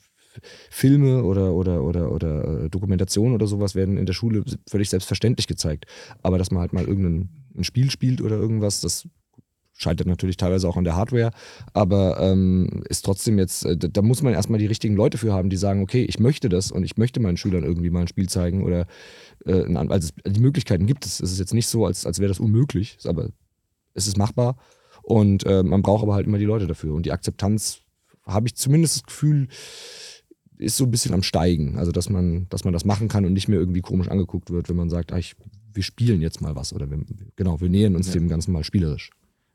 Filme 0.69 1.23
oder, 1.23 1.53
oder, 1.53 1.83
oder, 1.83 2.11
oder 2.11 2.65
äh, 2.65 2.69
Dokumentationen 2.69 3.33
oder 3.35 3.47
sowas 3.47 3.75
werden 3.75 3.97
in 3.97 4.05
der 4.05 4.13
Schule 4.13 4.43
völlig 4.67 4.89
selbstverständlich 4.89 5.47
gezeigt. 5.47 5.85
Aber 6.21 6.37
dass 6.37 6.51
man 6.51 6.61
halt 6.61 6.73
mal 6.73 6.85
irgendein 6.85 7.29
ein 7.57 7.63
Spiel 7.63 7.91
spielt 7.91 8.21
oder 8.21 8.37
irgendwas, 8.37 8.81
das 8.81 9.07
scheitert 9.73 10.07
natürlich 10.07 10.37
teilweise 10.37 10.67
auch 10.67 10.75
an 10.75 10.83
der 10.83 10.95
Hardware, 10.95 11.31
aber 11.73 12.19
ähm, 12.19 12.83
ist 12.89 13.05
trotzdem 13.05 13.39
jetzt, 13.39 13.65
äh, 13.65 13.77
da 13.77 14.01
muss 14.01 14.21
man 14.21 14.33
erstmal 14.33 14.59
die 14.59 14.65
richtigen 14.65 14.95
Leute 14.95 15.17
für 15.17 15.31
haben, 15.31 15.49
die 15.49 15.57
sagen, 15.57 15.81
okay, 15.81 16.03
ich 16.03 16.19
möchte 16.19 16.49
das 16.49 16.71
und 16.71 16.83
ich 16.83 16.97
möchte 16.97 17.19
meinen 17.21 17.37
Schülern 17.37 17.63
irgendwie 17.63 17.89
mal 17.89 18.01
ein 18.01 18.07
Spiel 18.07 18.27
zeigen 18.27 18.63
oder 18.63 18.87
äh, 19.45 19.63
also 19.75 20.09
die 20.25 20.41
Möglichkeiten 20.41 20.85
gibt 20.85 21.05
es. 21.05 21.21
Es 21.21 21.31
ist 21.31 21.39
jetzt 21.39 21.53
nicht 21.53 21.67
so, 21.67 21.85
als, 21.85 22.05
als 22.05 22.19
wäre 22.19 22.27
das 22.27 22.41
unmöglich, 22.41 22.97
aber 23.05 23.29
es 23.93 24.05
ist 24.05 24.17
machbar 24.17 24.57
und 25.01 25.45
äh, 25.45 25.63
man 25.63 25.81
braucht 25.81 26.03
aber 26.03 26.13
halt 26.13 26.27
immer 26.27 26.37
die 26.37 26.45
Leute 26.45 26.67
dafür 26.67 26.93
und 26.93 27.05
die 27.05 27.13
Akzeptanz 27.13 27.79
habe 28.25 28.47
ich 28.47 28.55
zumindest 28.55 28.97
das 28.97 29.03
Gefühl, 29.03 29.47
ist 30.59 30.77
so 30.77 30.83
ein 30.83 30.91
bisschen 30.91 31.13
am 31.13 31.23
Steigen. 31.23 31.77
Also, 31.77 31.91
dass 31.91 32.09
man, 32.09 32.47
dass 32.49 32.63
man 32.63 32.73
das 32.73 32.85
machen 32.85 33.07
kann 33.07 33.25
und 33.25 33.33
nicht 33.33 33.47
mehr 33.47 33.59
irgendwie 33.59 33.81
komisch 33.81 34.09
angeguckt 34.09 34.51
wird, 34.51 34.69
wenn 34.69 34.75
man 34.75 34.89
sagt, 34.89 35.11
ah, 35.11 35.17
ich, 35.17 35.35
wir 35.73 35.83
spielen 35.83 36.21
jetzt 36.21 36.41
mal 36.41 36.55
was 36.55 36.73
oder 36.73 36.89
wir, 36.91 36.99
genau, 37.35 37.59
wir 37.61 37.69
nähern 37.69 37.95
uns 37.95 38.07
ja. 38.07 38.13
dem 38.13 38.27
Ganzen 38.27 38.51
mal 38.51 38.63
spielerisch. 38.63 39.09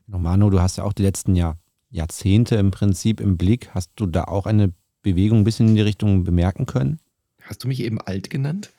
Manu, 0.06 0.50
du 0.50 0.60
hast 0.60 0.76
ja 0.76 0.84
auch 0.84 0.92
die 0.92 1.02
letzten 1.02 1.36
Jahr, 1.36 1.58
Jahrzehnte 1.90 2.56
im 2.56 2.70
Prinzip 2.70 3.20
im 3.20 3.36
Blick. 3.36 3.70
Hast 3.70 3.90
du 3.96 4.06
da 4.06 4.24
auch 4.24 4.46
eine 4.46 4.72
Bewegung 5.02 5.38
ein 5.38 5.44
bisschen 5.44 5.68
in 5.68 5.74
die 5.74 5.82
Richtung 5.82 6.24
bemerken 6.24 6.66
können? 6.66 6.98
Hast 7.42 7.62
du 7.62 7.68
mich 7.68 7.80
eben 7.80 8.00
alt 8.00 8.30
genannt? 8.30 8.70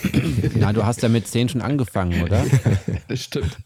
Na, 0.56 0.72
du 0.72 0.86
hast 0.86 1.02
ja 1.02 1.08
mit 1.08 1.26
zehn 1.26 1.48
schon 1.48 1.60
angefangen, 1.60 2.22
oder? 2.22 2.44
das 3.08 3.20
stimmt. 3.20 3.56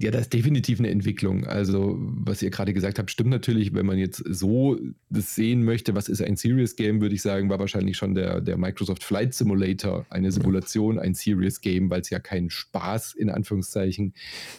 Ja, 0.00 0.12
das 0.12 0.22
ist 0.22 0.32
definitiv 0.32 0.78
eine 0.78 0.90
Entwicklung. 0.90 1.44
Also, 1.44 1.96
was 1.98 2.40
ihr 2.40 2.50
gerade 2.50 2.72
gesagt 2.72 3.00
habt, 3.00 3.10
stimmt 3.10 3.30
natürlich. 3.30 3.74
Wenn 3.74 3.84
man 3.84 3.98
jetzt 3.98 4.22
so 4.28 4.78
das 5.10 5.34
sehen 5.34 5.64
möchte, 5.64 5.96
was 5.96 6.08
ist 6.08 6.22
ein 6.22 6.36
Serious 6.36 6.76
Game, 6.76 7.00
würde 7.00 7.16
ich 7.16 7.22
sagen, 7.22 7.50
war 7.50 7.58
wahrscheinlich 7.58 7.96
schon 7.96 8.14
der, 8.14 8.40
der 8.40 8.56
Microsoft 8.58 9.02
Flight 9.02 9.34
Simulator 9.34 10.06
eine 10.08 10.30
Simulation, 10.30 11.00
ein 11.00 11.14
Serious 11.14 11.60
Game, 11.60 11.90
weil 11.90 12.02
es 12.02 12.10
ja 12.10 12.20
keinen 12.20 12.48
Spaß 12.48 13.14
in 13.14 13.28
Anführungszeichen 13.28 14.14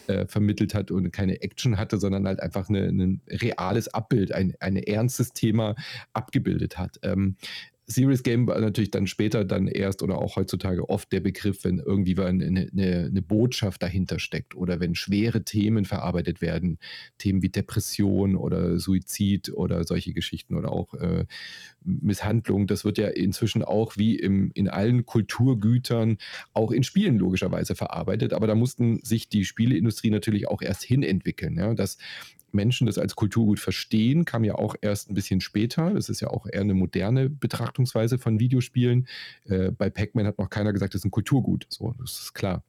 äh, 0.07 0.27
vermittelt 0.27 0.73
hat 0.73 0.91
und 0.91 1.09
keine 1.11 1.41
Action 1.41 1.77
hatte, 1.77 1.99
sondern 1.99 2.27
halt 2.27 2.41
einfach 2.41 2.67
ein 2.67 3.21
reales 3.29 3.87
Abbild, 3.93 4.33
ein, 4.33 4.55
ein 4.59 4.75
ernstes 4.75 5.31
Thema 5.31 5.75
abgebildet 6.11 6.77
hat. 6.77 6.99
Ähm, 7.01 7.37
Serious 7.91 8.21
Game 8.21 8.45
war 8.45 8.59
natürlich 8.59 8.91
dann 8.91 9.07
später 9.07 9.43
dann 9.43 9.67
erst 9.67 10.03
oder 10.03 10.19
auch 10.19 10.35
heutzutage 10.35 10.87
oft 10.89 11.11
der 11.11 11.21
Begriff, 11.21 11.63
wenn 11.63 11.79
irgendwie 11.79 12.15
eine, 12.19 12.45
eine, 12.45 13.05
eine, 13.07 13.21
Botschaft 13.23 13.81
dahinter 13.81 14.19
steckt 14.19 14.55
oder 14.55 14.79
wenn 14.79 14.93
schwere 14.93 15.43
Themen 15.43 15.85
verarbeitet 15.85 16.39
werden, 16.39 16.77
Themen 17.17 17.41
wie 17.41 17.49
Depression 17.49 18.35
oder 18.35 18.77
Suizid 18.77 19.51
oder 19.53 19.83
solche 19.85 20.13
Geschichten 20.13 20.55
oder 20.55 20.71
auch 20.71 20.93
äh, 20.93 21.25
Misshandlung. 21.83 22.67
Das 22.67 22.85
wird 22.85 22.99
ja 22.99 23.07
inzwischen 23.07 23.63
auch 23.63 23.97
wie 23.97 24.15
im, 24.15 24.51
in 24.53 24.69
allen 24.69 25.07
Kulturgütern 25.07 26.19
auch 26.53 26.71
in 26.71 26.83
Spielen 26.83 27.17
logischerweise 27.17 27.73
verarbeitet. 27.73 28.33
Aber 28.33 28.45
da 28.45 28.53
mussten 28.53 28.99
sich 29.03 29.29
die 29.29 29.45
Spieleindustrie 29.45 30.11
natürlich 30.11 30.47
auch 30.47 30.61
erst 30.61 30.83
hinentwickeln. 30.83 31.57
Ja? 31.57 31.73
Dass 31.73 31.97
Menschen 32.53 32.87
das 32.87 32.97
als 32.97 33.15
Kulturgut 33.15 33.59
verstehen, 33.59 34.25
kam 34.25 34.43
ja 34.43 34.55
auch 34.55 34.75
erst 34.81 35.09
ein 35.09 35.13
bisschen 35.13 35.41
später. 35.41 35.93
Das 35.93 36.09
ist 36.09 36.19
ja 36.19 36.29
auch 36.29 36.45
eher 36.45 36.61
eine 36.61 36.73
moderne 36.73 37.29
Betrachtungsweise 37.29 38.17
von 38.17 38.39
Videospielen. 38.39 39.07
Äh, 39.45 39.71
bei 39.71 39.89
Pac-Man 39.89 40.25
hat 40.25 40.39
noch 40.39 40.49
keiner 40.49 40.73
gesagt, 40.73 40.93
das 40.93 41.01
ist 41.01 41.05
ein 41.05 41.11
Kulturgut. 41.11 41.65
So, 41.69 41.93
das 41.99 42.19
ist 42.19 42.33
klar. 42.33 42.63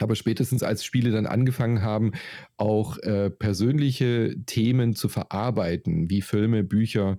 Aber 0.00 0.16
spätestens 0.16 0.62
als 0.62 0.84
Spiele 0.84 1.12
dann 1.12 1.26
angefangen 1.26 1.82
haben, 1.82 2.12
auch 2.56 2.98
äh, 2.98 3.30
persönliche 3.30 4.34
Themen 4.44 4.96
zu 4.96 5.08
verarbeiten, 5.08 6.10
wie 6.10 6.20
Filme, 6.20 6.64
Bücher 6.64 7.16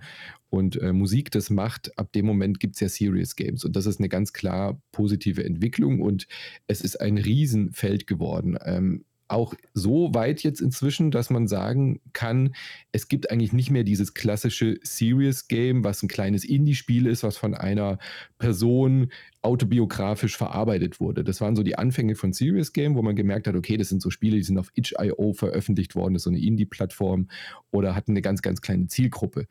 und 0.50 0.82
äh, 0.82 0.92
Musik 0.92 1.32
das 1.32 1.50
macht, 1.50 1.98
ab 1.98 2.12
dem 2.14 2.26
Moment 2.26 2.60
gibt 2.60 2.76
es 2.76 2.82
ja 2.82 2.90
Serious 2.90 3.36
Games. 3.36 3.64
Und 3.64 3.76
das 3.76 3.86
ist 3.86 4.00
eine 4.00 4.10
ganz 4.10 4.34
klar 4.34 4.82
positive 4.92 5.44
Entwicklung 5.44 6.02
und 6.02 6.28
es 6.68 6.82
ist 6.82 7.00
ein 7.00 7.18
Riesenfeld 7.18 8.08
geworden. 8.08 8.58
Ähm, 8.64 9.06
auch 9.28 9.54
so 9.74 10.14
weit 10.14 10.44
jetzt 10.44 10.62
inzwischen, 10.62 11.12
dass 11.12 11.30
man 11.30 11.48
sagen 11.48 12.00
kann, 12.14 12.56
es 12.92 13.08
gibt 13.08 13.32
eigentlich 13.32 13.54
nicht 13.54 13.72
mehr 13.72 13.84
dieses 13.84 14.14
klassische 14.14 14.78
Serious 14.84 15.48
Game, 15.48 15.84
was 15.84 16.04
ein 16.04 16.08
kleines 16.08 16.44
Indie-Spiel 16.44 17.08
ist, 17.08 17.24
was 17.24 17.38
von 17.38 17.56
einer 17.56 17.98
Person 18.38 19.12
autobiografisch 19.42 20.38
verarbeitet 20.38 21.00
wurde. 21.00 21.24
Das 21.24 21.42
waren 21.42 21.56
so 21.56 21.64
die 21.64 21.78
Anfänge 21.78 22.16
von 22.16 22.34
Serious 22.34 22.74
Game, 22.74 22.96
wo 22.96 23.02
man 23.02 23.16
gemerkt 23.16 23.48
hat, 23.48 23.56
okay, 23.56 23.78
das 23.78 23.90
sind 23.90 24.02
so 24.02 24.10
Spiele, 24.10 24.38
die 24.38 24.44
sind 24.44 24.58
auf 24.58 24.72
itch.io 24.76 25.34
veröffentlicht 25.34 25.96
worden, 25.96 26.14
das 26.14 26.22
ist 26.22 26.26
so 26.26 26.30
eine 26.30 26.40
Indie-Plattform 26.40 27.28
oder 27.72 27.96
hatten 27.96 28.12
eine 28.12 28.22
ganz, 28.22 28.42
ganz 28.42 28.62
kleine 28.62 28.88
Zielgruppe. 28.88 29.48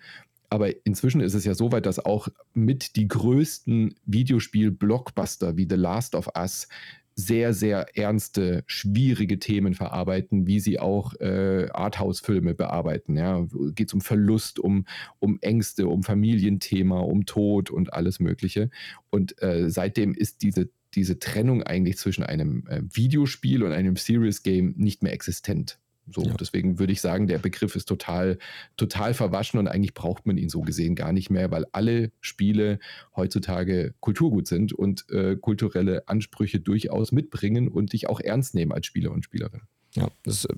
Aber 0.50 0.86
inzwischen 0.86 1.20
ist 1.20 1.34
es 1.34 1.44
ja 1.44 1.54
so 1.54 1.72
weit, 1.72 1.86
dass 1.86 1.98
auch 1.98 2.28
mit 2.52 2.94
die 2.94 3.08
größten 3.08 3.96
Videospiel-Blockbuster 4.06 5.56
wie 5.56 5.66
The 5.68 5.74
Last 5.74 6.14
of 6.14 6.28
Us 6.36 6.68
sehr, 7.16 7.54
sehr 7.54 7.96
ernste, 7.96 8.64
schwierige 8.66 9.38
Themen 9.38 9.74
verarbeiten, 9.74 10.46
wie 10.46 10.60
sie 10.60 10.80
auch 10.80 11.14
äh, 11.20 11.68
Arthouse-Filme 11.72 12.54
bearbeiten. 12.54 13.16
Ja? 13.16 13.46
Geht 13.74 13.88
es 13.88 13.94
um 13.94 14.00
Verlust, 14.00 14.58
um, 14.58 14.86
um 15.20 15.38
Ängste, 15.40 15.86
um 15.86 16.02
Familienthema, 16.02 16.98
um 17.00 17.24
Tod 17.24 17.70
und 17.70 17.92
alles 17.92 18.20
Mögliche. 18.20 18.70
Und 19.10 19.40
äh, 19.42 19.70
seitdem 19.70 20.14
ist 20.14 20.42
diese, 20.42 20.70
diese 20.94 21.18
Trennung 21.18 21.62
eigentlich 21.62 21.98
zwischen 21.98 22.24
einem 22.24 22.66
äh, 22.68 22.82
Videospiel 22.92 23.62
und 23.62 23.72
einem 23.72 23.96
Serious 23.96 24.42
Game 24.42 24.74
nicht 24.76 25.02
mehr 25.02 25.12
existent. 25.12 25.78
So, 26.10 26.22
ja. 26.22 26.34
deswegen 26.38 26.78
würde 26.78 26.92
ich 26.92 27.00
sagen, 27.00 27.26
der 27.26 27.38
Begriff 27.38 27.76
ist 27.76 27.86
total, 27.86 28.38
total 28.76 29.14
verwaschen 29.14 29.58
und 29.58 29.68
eigentlich 29.68 29.94
braucht 29.94 30.26
man 30.26 30.36
ihn 30.36 30.48
so 30.48 30.60
gesehen 30.60 30.94
gar 30.94 31.12
nicht 31.12 31.30
mehr, 31.30 31.50
weil 31.50 31.64
alle 31.72 32.12
Spiele 32.20 32.78
heutzutage 33.16 33.94
Kulturgut 34.00 34.46
sind 34.46 34.72
und 34.72 35.08
äh, 35.10 35.36
kulturelle 35.36 36.06
Ansprüche 36.08 36.60
durchaus 36.60 37.12
mitbringen 37.12 37.68
und 37.68 37.92
dich 37.92 38.08
auch 38.08 38.20
ernst 38.20 38.54
nehmen 38.54 38.72
als 38.72 38.86
Spieler 38.86 39.12
und 39.12 39.24
Spielerin. 39.24 39.62
Ja, 39.94 40.08
das 40.22 40.36
ist 40.36 40.50
äh, 40.50 40.54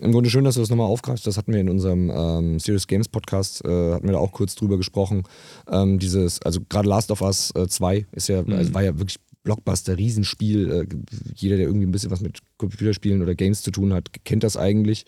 im 0.00 0.12
Grunde 0.12 0.30
schön, 0.30 0.44
dass 0.44 0.54
du 0.54 0.60
das 0.60 0.70
nochmal 0.70 0.86
aufgreifst. 0.86 1.26
Das 1.26 1.36
hatten 1.36 1.52
wir 1.52 1.60
in 1.60 1.68
unserem 1.68 2.10
ähm, 2.10 2.58
Serious 2.58 2.86
Games 2.86 3.08
Podcast, 3.08 3.64
äh, 3.64 3.92
hatten 3.92 4.06
wir 4.06 4.12
da 4.12 4.18
auch 4.18 4.32
kurz 4.32 4.54
drüber 4.54 4.76
gesprochen. 4.76 5.22
Ähm, 5.70 5.98
dieses, 5.98 6.42
also 6.42 6.60
gerade 6.68 6.88
Last 6.88 7.10
of 7.10 7.22
Us 7.22 7.52
äh, 7.54 7.66
2 7.66 8.06
ist 8.12 8.28
ja, 8.28 8.42
mhm. 8.42 8.52
also 8.52 8.74
war 8.74 8.82
ja 8.82 8.98
wirklich 8.98 9.18
Blockbuster, 9.48 9.96
Riesenspiel. 9.96 10.70
Äh, 10.70 10.86
jeder, 11.34 11.56
der 11.56 11.64
irgendwie 11.64 11.86
ein 11.86 11.90
bisschen 11.90 12.10
was 12.10 12.20
mit 12.20 12.40
Computerspielen 12.58 13.22
oder 13.22 13.34
Games 13.34 13.62
zu 13.62 13.70
tun 13.70 13.94
hat, 13.94 14.10
kennt 14.24 14.44
das 14.44 14.58
eigentlich. 14.58 15.06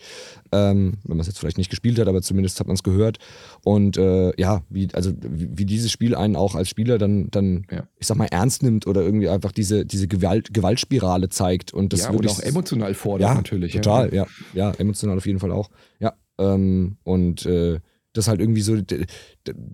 Ähm, 0.51 0.97
wenn 1.03 1.17
man 1.17 1.19
es 1.19 1.27
jetzt 1.27 1.37
vielleicht 1.37 1.59
nicht 1.59 1.69
gespielt 1.69 1.99
hat, 1.99 2.07
aber 2.07 2.23
zumindest 2.23 2.59
hat 2.59 2.65
man 2.65 2.73
es 2.73 2.81
gehört. 2.81 3.19
Und 3.63 3.97
äh, 3.97 4.33
ja, 4.41 4.63
wie, 4.69 4.87
also 4.93 5.11
wie, 5.21 5.49
wie, 5.53 5.65
dieses 5.65 5.91
Spiel 5.91 6.15
einen 6.15 6.35
auch 6.35 6.55
als 6.55 6.69
Spieler 6.69 6.97
dann, 6.97 7.29
dann 7.29 7.67
ja. 7.69 7.87
ich 7.99 8.07
sag 8.07 8.17
mal, 8.17 8.25
ernst 8.31 8.63
nimmt 8.63 8.87
oder 8.87 9.03
irgendwie 9.03 9.29
einfach 9.29 9.51
diese, 9.51 9.85
diese 9.85 10.07
Gewalt, 10.07 10.51
Gewaltspirale 10.51 11.29
zeigt. 11.29 11.71
Und 11.71 11.93
das 11.93 12.05
ja, 12.05 12.11
wirklich, 12.11 12.31
und 12.31 12.39
auch 12.39 12.43
emotional 12.43 12.95
fordert 12.95 13.29
ja, 13.29 13.35
natürlich. 13.35 13.73
Total, 13.73 14.11
ja. 14.11 14.25
ja. 14.55 14.71
ja, 14.71 14.79
emotional 14.79 15.17
auf 15.17 15.27
jeden 15.27 15.39
Fall 15.39 15.51
auch. 15.51 15.69
Ja. 15.99 16.13
Ähm, 16.39 16.97
und 17.03 17.45
äh, 17.45 17.79
das 18.13 18.27
halt 18.27 18.41
irgendwie 18.41 18.61
so, 18.61 18.77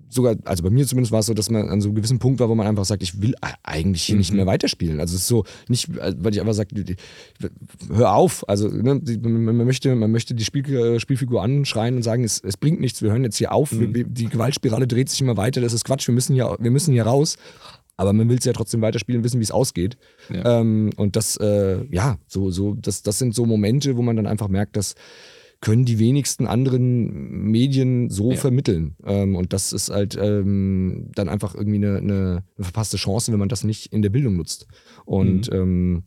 sogar, 0.10 0.36
also 0.46 0.64
bei 0.64 0.70
mir 0.70 0.86
zumindest 0.86 1.12
war 1.12 1.22
es 1.22 1.26
so, 1.26 1.34
dass 1.34 1.50
man 1.50 1.70
an 1.70 1.82
so 1.82 1.90
einem 1.90 1.96
gewissen 1.96 2.20
Punkt 2.20 2.40
war, 2.40 2.50
wo 2.50 2.56
man 2.56 2.68
einfach 2.68 2.86
sagt, 2.86 3.02
ich 3.02 3.22
will 3.22 3.34
eigentlich 3.64 4.04
hier 4.04 4.16
mhm. 4.16 4.20
nicht 4.20 4.34
mehr 4.34 4.46
weiterspielen. 4.46 5.00
Also 5.00 5.16
es 5.16 5.22
ist 5.22 5.28
so, 5.28 5.44
nicht, 5.68 5.90
weil 5.96 6.34
ich 6.34 6.40
einfach 6.40 6.54
sage, 6.54 6.96
hör 7.92 8.14
auf. 8.14 8.48
Also 8.48 8.68
ne, 8.68 9.02
man, 9.22 9.58
möchte, 9.66 9.96
man 9.96 10.12
möchte 10.12 10.36
die 10.36 10.46
Spiel, 10.46 10.68
äh, 10.70 11.00
Spielfigur 11.00 11.42
anschreien 11.42 11.96
und 11.96 12.04
sagen, 12.04 12.24
es, 12.24 12.40
es 12.44 12.58
bringt 12.58 12.80
nichts, 12.80 13.02
wir 13.02 13.12
hören 13.12 13.24
jetzt 13.24 13.38
hier 13.38 13.52
auf, 13.52 13.72
mhm. 13.72 14.14
die 14.14 14.30
Gewaltspirale 14.30 14.88
dreht 14.88 15.10
sich 15.10 15.22
immer 15.22 15.38
weiter, 15.38 15.60
das 15.62 15.74
ist 15.74 15.84
Quatsch, 15.84 16.08
wir 16.08 16.14
müssen 16.14 16.34
hier, 16.34 16.56
wir 16.60 16.72
müssen 16.72 16.94
hier 16.94 17.04
raus. 17.04 17.38
Aber 18.00 18.14
man 18.14 18.30
will 18.30 18.38
es 18.38 18.46
ja 18.46 18.54
trotzdem 18.54 18.82
weiterspielen, 18.82 19.24
wissen, 19.24 19.40
wie 19.40 19.44
es 19.44 19.50
ausgeht. 19.50 19.98
Ja. 20.30 20.60
Ähm, 20.60 20.92
und 20.98 21.16
das, 21.16 21.36
äh, 21.38 21.84
ja, 21.90 22.20
so, 22.28 22.52
so, 22.52 22.76
das, 22.76 23.02
das 23.02 23.18
sind 23.18 23.34
so 23.34 23.48
Momente, 23.48 23.98
wo 23.98 24.04
man 24.04 24.16
dann 24.16 24.28
einfach 24.28 24.50
merkt, 24.50 24.78
dass 24.78 24.94
können 25.60 25.86
die 25.86 26.00
wenigsten 26.00 26.48
anderen 26.48 27.50
Medien 27.50 28.10
so 28.10 28.32
ja. 28.32 28.38
vermitteln. 28.38 28.96
Ähm, 29.06 29.36
und 29.36 29.54
das 29.54 29.74
ist 29.74 29.90
halt 29.90 30.18
ähm, 30.20 31.10
dann 31.16 31.30
einfach 31.30 31.56
irgendwie 31.56 31.78
eine, 31.78 31.98
eine, 31.98 32.44
verpasste 32.60 32.98
Chance, 32.98 33.32
wenn 33.32 33.40
man 33.40 33.50
das 33.50 33.64
nicht 33.64 33.92
in 33.92 34.02
der 34.02 34.10
Bildung 34.10 34.38
nutzt. 34.38 34.68
Und 35.06 35.52
mhm. 35.52 35.58
ähm, 35.58 36.04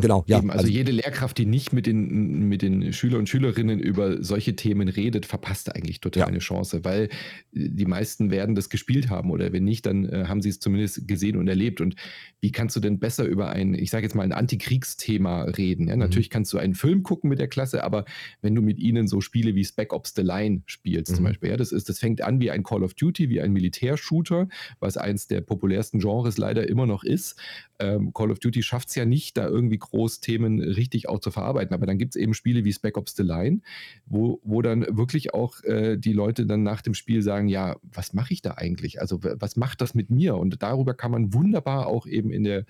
Genau, 0.00 0.24
ja. 0.26 0.38
Eben, 0.38 0.50
also, 0.50 0.62
also, 0.62 0.72
jede 0.72 0.92
Lehrkraft, 0.92 1.38
die 1.38 1.46
nicht 1.46 1.72
mit 1.72 1.86
den, 1.86 2.48
mit 2.48 2.62
den 2.62 2.92
Schüler 2.92 3.18
und 3.18 3.28
Schülerinnen 3.28 3.78
über 3.78 4.22
solche 4.22 4.56
Themen 4.56 4.88
redet, 4.88 5.26
verpasst 5.26 5.74
eigentlich 5.74 6.00
total 6.00 6.22
ja. 6.22 6.26
eine 6.26 6.38
Chance, 6.38 6.84
weil 6.84 7.08
die 7.52 7.86
meisten 7.86 8.30
werden 8.30 8.54
das 8.54 8.70
gespielt 8.70 9.08
haben 9.08 9.30
oder 9.30 9.52
wenn 9.52 9.64
nicht, 9.64 9.86
dann 9.86 10.04
äh, 10.06 10.24
haben 10.26 10.42
sie 10.42 10.48
es 10.48 10.58
zumindest 10.58 11.06
gesehen 11.06 11.36
und 11.36 11.46
erlebt. 11.48 11.80
Und 11.80 11.94
wie 12.40 12.50
kannst 12.50 12.74
du 12.74 12.80
denn 12.80 12.98
besser 12.98 13.24
über 13.24 13.50
ein, 13.50 13.74
ich 13.74 13.90
sage 13.90 14.04
jetzt 14.04 14.14
mal, 14.14 14.24
ein 14.24 14.32
Antikriegsthema 14.32 15.44
reden? 15.44 15.88
Ja, 15.88 15.94
mhm. 15.94 16.00
Natürlich 16.00 16.30
kannst 16.30 16.52
du 16.52 16.58
einen 16.58 16.74
Film 16.74 17.02
gucken 17.02 17.30
mit 17.30 17.38
der 17.38 17.48
Klasse, 17.48 17.84
aber 17.84 18.04
wenn 18.42 18.54
du 18.54 18.62
mit 18.62 18.78
ihnen 18.78 19.06
so 19.06 19.20
Spiele 19.20 19.54
wie 19.54 19.64
Spec 19.64 19.92
Ops 19.92 20.14
The 20.16 20.22
Line 20.22 20.62
spielst 20.66 21.12
mhm. 21.12 21.16
zum 21.16 21.24
Beispiel, 21.24 21.50
ja, 21.50 21.56
das, 21.56 21.70
ist, 21.72 21.88
das 21.88 22.00
fängt 22.00 22.22
an 22.22 22.40
wie 22.40 22.50
ein 22.50 22.64
Call 22.64 22.82
of 22.82 22.94
Duty, 22.94 23.30
wie 23.30 23.40
ein 23.40 23.52
Militärshooter, 23.52 24.48
was 24.80 24.96
eins 24.96 25.28
der 25.28 25.40
populärsten 25.40 26.00
Genres 26.00 26.36
leider 26.36 26.68
immer 26.68 26.86
noch 26.86 27.04
ist. 27.04 27.38
Ähm, 27.78 28.12
Call 28.12 28.30
of 28.30 28.40
Duty 28.40 28.62
schafft 28.62 28.88
es 28.88 28.94
ja 28.94 29.04
nicht, 29.04 29.36
da 29.36 29.46
irgendwie 29.46 29.78
groß 29.90 30.20
Themen 30.20 30.60
richtig 30.60 31.08
auch 31.08 31.20
zu 31.20 31.30
verarbeiten. 31.30 31.74
Aber 31.74 31.86
dann 31.86 31.98
gibt 31.98 32.14
es 32.14 32.20
eben 32.20 32.34
Spiele 32.34 32.64
wie 32.64 32.72
Spec 32.72 32.96
Ops 32.96 33.14
The 33.16 33.22
Line, 33.22 33.60
wo, 34.06 34.40
wo 34.42 34.62
dann 34.62 34.86
wirklich 34.96 35.34
auch 35.34 35.62
äh, 35.64 35.96
die 35.96 36.12
Leute 36.12 36.46
dann 36.46 36.62
nach 36.62 36.82
dem 36.82 36.94
Spiel 36.94 37.22
sagen, 37.22 37.48
ja, 37.48 37.76
was 37.82 38.12
mache 38.12 38.32
ich 38.32 38.42
da 38.42 38.52
eigentlich? 38.52 39.00
Also 39.00 39.20
was 39.22 39.56
macht 39.56 39.80
das 39.80 39.94
mit 39.94 40.10
mir? 40.10 40.36
Und 40.36 40.62
darüber 40.62 40.94
kann 40.94 41.10
man 41.10 41.32
wunderbar 41.32 41.86
auch 41.86 42.06
eben 42.06 42.30
in 42.30 42.44
der, 42.44 42.64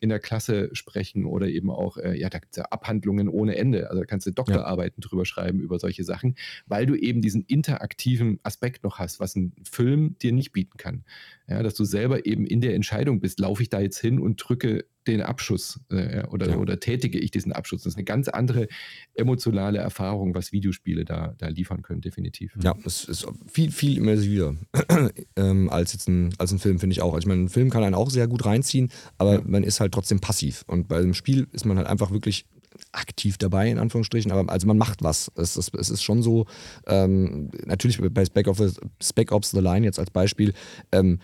in 0.00 0.08
der 0.08 0.20
Klasse 0.20 0.70
sprechen 0.72 1.24
oder 1.24 1.48
eben 1.48 1.70
auch, 1.70 1.96
äh, 1.96 2.18
ja, 2.18 2.28
da 2.28 2.38
gibt 2.38 2.52
es 2.52 2.58
ja 2.58 2.64
Abhandlungen 2.64 3.28
ohne 3.28 3.56
Ende. 3.56 3.88
Also 3.88 4.00
da 4.00 4.06
kannst 4.06 4.26
du 4.26 4.32
Doktorarbeiten 4.32 5.02
ja. 5.02 5.08
drüber 5.08 5.24
schreiben 5.24 5.60
über 5.60 5.78
solche 5.78 6.04
Sachen, 6.04 6.34
weil 6.66 6.86
du 6.86 6.94
eben 6.94 7.22
diesen 7.22 7.44
interaktiven 7.44 8.40
Aspekt 8.42 8.84
noch 8.84 8.98
hast, 8.98 9.20
was 9.20 9.36
ein 9.36 9.52
Film 9.62 10.16
dir 10.20 10.32
nicht 10.32 10.52
bieten 10.52 10.76
kann. 10.76 11.04
Ja, 11.48 11.62
dass 11.62 11.74
du 11.74 11.84
selber 11.84 12.26
eben 12.26 12.46
in 12.46 12.60
der 12.60 12.74
Entscheidung 12.74 13.20
bist, 13.20 13.40
laufe 13.40 13.62
ich 13.62 13.68
da 13.68 13.80
jetzt 13.80 13.98
hin 13.98 14.18
und 14.18 14.36
drücke 14.36 14.84
den 15.06 15.22
Abschuss 15.22 15.80
äh, 15.90 16.26
oder, 16.28 16.50
ja. 16.50 16.56
oder 16.56 16.80
tätige 16.80 17.18
ich 17.18 17.30
diesen 17.30 17.52
Abschuss. 17.52 17.82
Das 17.82 17.92
ist 17.92 17.96
eine 17.96 18.04
ganz 18.04 18.28
andere 18.28 18.68
emotionale 19.14 19.78
Erfahrung, 19.78 20.34
was 20.34 20.52
Videospiele 20.52 21.04
da, 21.04 21.34
da 21.38 21.48
liefern 21.48 21.82
können, 21.82 22.00
definitiv. 22.00 22.56
Ja, 22.62 22.74
es 22.84 23.04
ist 23.04 23.26
viel, 23.50 23.70
viel 23.70 23.98
immersiver 23.98 24.56
ähm, 25.36 25.70
als 25.70 25.92
jetzt 25.92 26.08
ein, 26.08 26.34
als 26.38 26.52
ein 26.52 26.58
Film, 26.58 26.78
finde 26.78 26.92
ich 26.92 27.02
auch. 27.02 27.14
Also 27.14 27.24
ich 27.24 27.28
meine, 27.28 27.44
ein 27.44 27.48
Film 27.48 27.70
kann 27.70 27.82
einen 27.82 27.94
auch 27.94 28.10
sehr 28.10 28.26
gut 28.26 28.44
reinziehen, 28.44 28.90
aber 29.18 29.34
ja. 29.34 29.42
man 29.44 29.64
ist 29.64 29.80
halt 29.80 29.92
trotzdem 29.92 30.20
passiv. 30.20 30.64
Und 30.66 30.88
bei 30.88 30.98
einem 30.98 31.14
Spiel 31.14 31.46
ist 31.52 31.64
man 31.64 31.76
halt 31.76 31.86
einfach 31.86 32.10
wirklich 32.10 32.46
aktiv 32.92 33.38
dabei, 33.38 33.70
in 33.70 33.78
Anführungsstrichen, 33.78 34.32
aber 34.32 34.50
also 34.52 34.66
man 34.66 34.78
macht 34.78 35.02
was. 35.02 35.30
Es 35.36 35.56
ist, 35.56 35.74
es 35.74 35.90
ist 35.90 36.02
schon 36.02 36.22
so, 36.22 36.46
ähm, 36.86 37.50
natürlich 37.66 38.00
bei 38.12 38.24
Spec 38.24 38.48
Ops, 38.48 38.80
Spec 39.02 39.32
Ops 39.32 39.50
The 39.50 39.60
Line 39.60 39.84
jetzt 39.86 39.98
als 39.98 40.10
Beispiel, 40.10 40.54
ähm, 40.92 41.18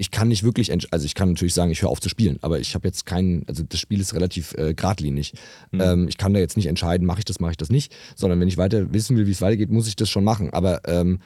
ich 0.00 0.12
kann 0.12 0.28
nicht 0.28 0.44
wirklich, 0.44 0.72
also 0.72 1.04
ich 1.04 1.14
kann 1.14 1.30
natürlich 1.30 1.54
sagen, 1.54 1.72
ich 1.72 1.82
höre 1.82 1.90
auf 1.90 2.00
zu 2.00 2.08
spielen, 2.08 2.38
aber 2.40 2.60
ich 2.60 2.76
habe 2.76 2.86
jetzt 2.86 3.04
keinen, 3.04 3.44
also 3.48 3.64
das 3.68 3.80
Spiel 3.80 4.00
ist 4.00 4.14
relativ 4.14 4.54
äh, 4.54 4.72
geradlinig. 4.72 5.34
Mhm. 5.72 5.80
Ähm, 5.80 6.08
ich 6.08 6.16
kann 6.16 6.32
da 6.32 6.40
jetzt 6.40 6.56
nicht 6.56 6.66
entscheiden, 6.66 7.04
mache 7.04 7.18
ich 7.18 7.24
das, 7.24 7.40
mache 7.40 7.50
ich 7.50 7.56
das 7.56 7.68
nicht, 7.68 7.92
sondern 8.14 8.38
wenn 8.38 8.46
ich 8.46 8.56
weiter 8.56 8.92
wissen 8.94 9.16
will, 9.16 9.26
wie 9.26 9.32
es 9.32 9.42
weitergeht, 9.42 9.70
muss 9.70 9.88
ich 9.88 9.96
das 9.96 10.08
schon 10.08 10.22
machen. 10.22 10.50
Aber 10.50 10.82
ähm, 10.86 11.18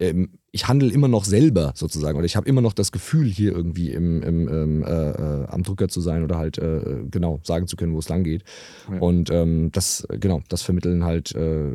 ähm, 0.00 0.30
ich 0.50 0.68
handle 0.68 0.90
immer 0.90 1.08
noch 1.08 1.24
selber 1.24 1.72
sozusagen 1.74 2.16
oder 2.16 2.24
ich 2.24 2.36
habe 2.36 2.48
immer 2.48 2.60
noch 2.60 2.72
das 2.72 2.92
Gefühl, 2.92 3.28
hier 3.28 3.52
irgendwie 3.52 3.92
im, 3.92 4.22
im, 4.22 4.48
ähm, 4.48 4.82
äh, 4.82 5.10
äh, 5.10 5.46
am 5.48 5.62
Drücker 5.62 5.88
zu 5.88 6.00
sein 6.00 6.22
oder 6.22 6.38
halt 6.38 6.58
äh, 6.58 7.04
genau 7.10 7.40
sagen 7.42 7.66
zu 7.66 7.76
können, 7.76 7.94
wo 7.94 7.98
es 7.98 8.08
lang 8.08 8.24
geht. 8.24 8.44
Ja. 8.90 8.98
Und 9.00 9.30
ähm, 9.30 9.70
das, 9.72 10.06
genau, 10.20 10.42
das 10.48 10.62
vermitteln 10.62 11.04
halt 11.04 11.34
äh, 11.34 11.70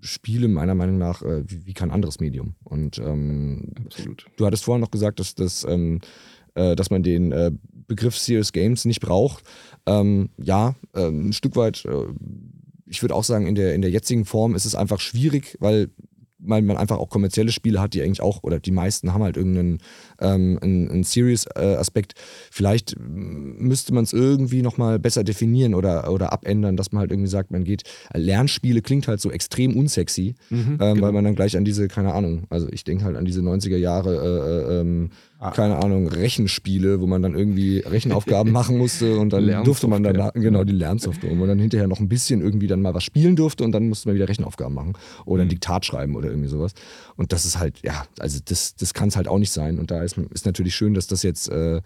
Spiele 0.00 0.48
meiner 0.48 0.74
Meinung 0.74 0.98
nach 0.98 1.22
äh, 1.22 1.44
wie, 1.48 1.66
wie, 1.66 1.74
kein 1.74 1.90
anderes 1.90 2.18
Medium. 2.20 2.54
Und 2.64 2.98
ähm, 2.98 3.72
Absolut. 3.84 4.26
du 4.36 4.46
hattest 4.46 4.64
vorhin 4.64 4.80
noch 4.80 4.90
gesagt, 4.90 5.20
dass, 5.20 5.34
dass, 5.34 5.64
ähm, 5.64 6.00
äh, 6.54 6.74
dass 6.74 6.90
man 6.90 7.02
den 7.02 7.58
Begriff 7.86 8.16
Serious 8.16 8.52
Games 8.52 8.84
nicht 8.84 9.00
braucht. 9.00 9.44
Ähm, 9.86 10.30
ja, 10.36 10.74
ein 10.94 11.32
Stück 11.32 11.56
weit 11.56 11.84
ich 12.90 13.02
würde 13.02 13.14
auch 13.14 13.24
sagen, 13.24 13.46
in 13.46 13.54
der, 13.54 13.74
in 13.74 13.82
der 13.82 13.90
jetzigen 13.90 14.24
Form 14.24 14.56
ist 14.56 14.64
es 14.64 14.74
einfach 14.74 14.98
schwierig, 14.98 15.56
weil 15.60 15.90
weil 16.42 16.62
man 16.62 16.76
einfach 16.76 16.98
auch 16.98 17.10
kommerzielle 17.10 17.52
Spiele 17.52 17.80
hat, 17.80 17.94
die 17.94 18.02
eigentlich 18.02 18.20
auch, 18.20 18.42
oder 18.42 18.58
die 18.58 18.70
meisten 18.70 19.12
haben 19.12 19.22
halt 19.22 19.36
irgendeinen 19.36 19.78
ähm, 20.20 20.58
einen, 20.60 20.90
einen 20.90 21.04
Serious-Aspekt. 21.04 22.14
Vielleicht 22.50 22.96
müsste 22.98 23.94
man 23.94 24.04
es 24.04 24.12
irgendwie 24.12 24.62
nochmal 24.62 24.98
besser 24.98 25.24
definieren 25.24 25.74
oder, 25.74 26.10
oder 26.12 26.32
abändern, 26.32 26.76
dass 26.76 26.92
man 26.92 27.00
halt 27.00 27.10
irgendwie 27.10 27.30
sagt, 27.30 27.50
man 27.50 27.64
geht, 27.64 27.82
Lernspiele 28.14 28.82
klingt 28.82 29.08
halt 29.08 29.20
so 29.20 29.30
extrem 29.30 29.76
unsexy, 29.76 30.34
mhm, 30.50 30.58
ähm, 30.58 30.76
genau. 30.78 31.02
weil 31.02 31.12
man 31.12 31.24
dann 31.24 31.34
gleich 31.34 31.56
an 31.56 31.64
diese, 31.64 31.88
keine 31.88 32.14
Ahnung, 32.14 32.44
also 32.50 32.68
ich 32.70 32.84
denke 32.84 33.04
halt 33.04 33.16
an 33.16 33.24
diese 33.24 33.40
90er 33.40 33.76
Jahre 33.76 34.14
äh, 34.14 34.76
äh, 34.76 34.80
ähm, 34.80 35.10
ah. 35.40 35.50
keine 35.50 35.82
Ahnung, 35.82 36.06
Rechenspiele, 36.06 37.00
wo 37.00 37.06
man 37.06 37.22
dann 37.22 37.34
irgendwie 37.34 37.80
Rechenaufgaben 37.80 38.52
machen 38.52 38.78
musste 38.78 39.18
und 39.18 39.32
dann 39.32 39.64
durfte 39.64 39.88
man 39.88 40.02
dann, 40.02 40.30
genau, 40.34 40.64
die 40.64 40.72
Lernsoftware, 40.72 41.30
wo 41.30 41.34
man 41.34 41.48
dann 41.48 41.58
hinterher 41.58 41.88
noch 41.88 41.98
ein 41.98 42.08
bisschen 42.08 42.40
irgendwie 42.40 42.68
dann 42.68 42.82
mal 42.82 42.94
was 42.94 43.04
spielen 43.04 43.36
durfte 43.36 43.64
und 43.64 43.72
dann 43.72 43.88
musste 43.88 44.08
man 44.08 44.14
wieder 44.14 44.28
Rechenaufgaben 44.28 44.74
machen 44.74 44.92
oder 45.24 45.42
ein 45.42 45.46
mhm. 45.46 45.50
Diktat 45.50 45.84
schreiben 45.84 46.14
oder 46.14 46.28
irgendwie 46.28 46.48
sowas. 46.48 46.72
Und 47.16 47.32
das 47.32 47.44
ist 47.44 47.58
halt, 47.58 47.80
ja, 47.82 48.04
also 48.18 48.38
das, 48.44 48.76
das 48.76 48.94
kann 48.94 49.08
es 49.08 49.16
halt 49.16 49.26
auch 49.26 49.38
nicht 49.38 49.52
sein. 49.52 49.78
Und 49.78 49.90
da 49.90 50.02
ist, 50.02 50.16
ist 50.18 50.46
natürlich 50.46 50.74
schön, 50.74 50.94
dass 50.94 51.06
das 51.06 51.22
jetzt 51.22 51.48
äh, 51.48 51.80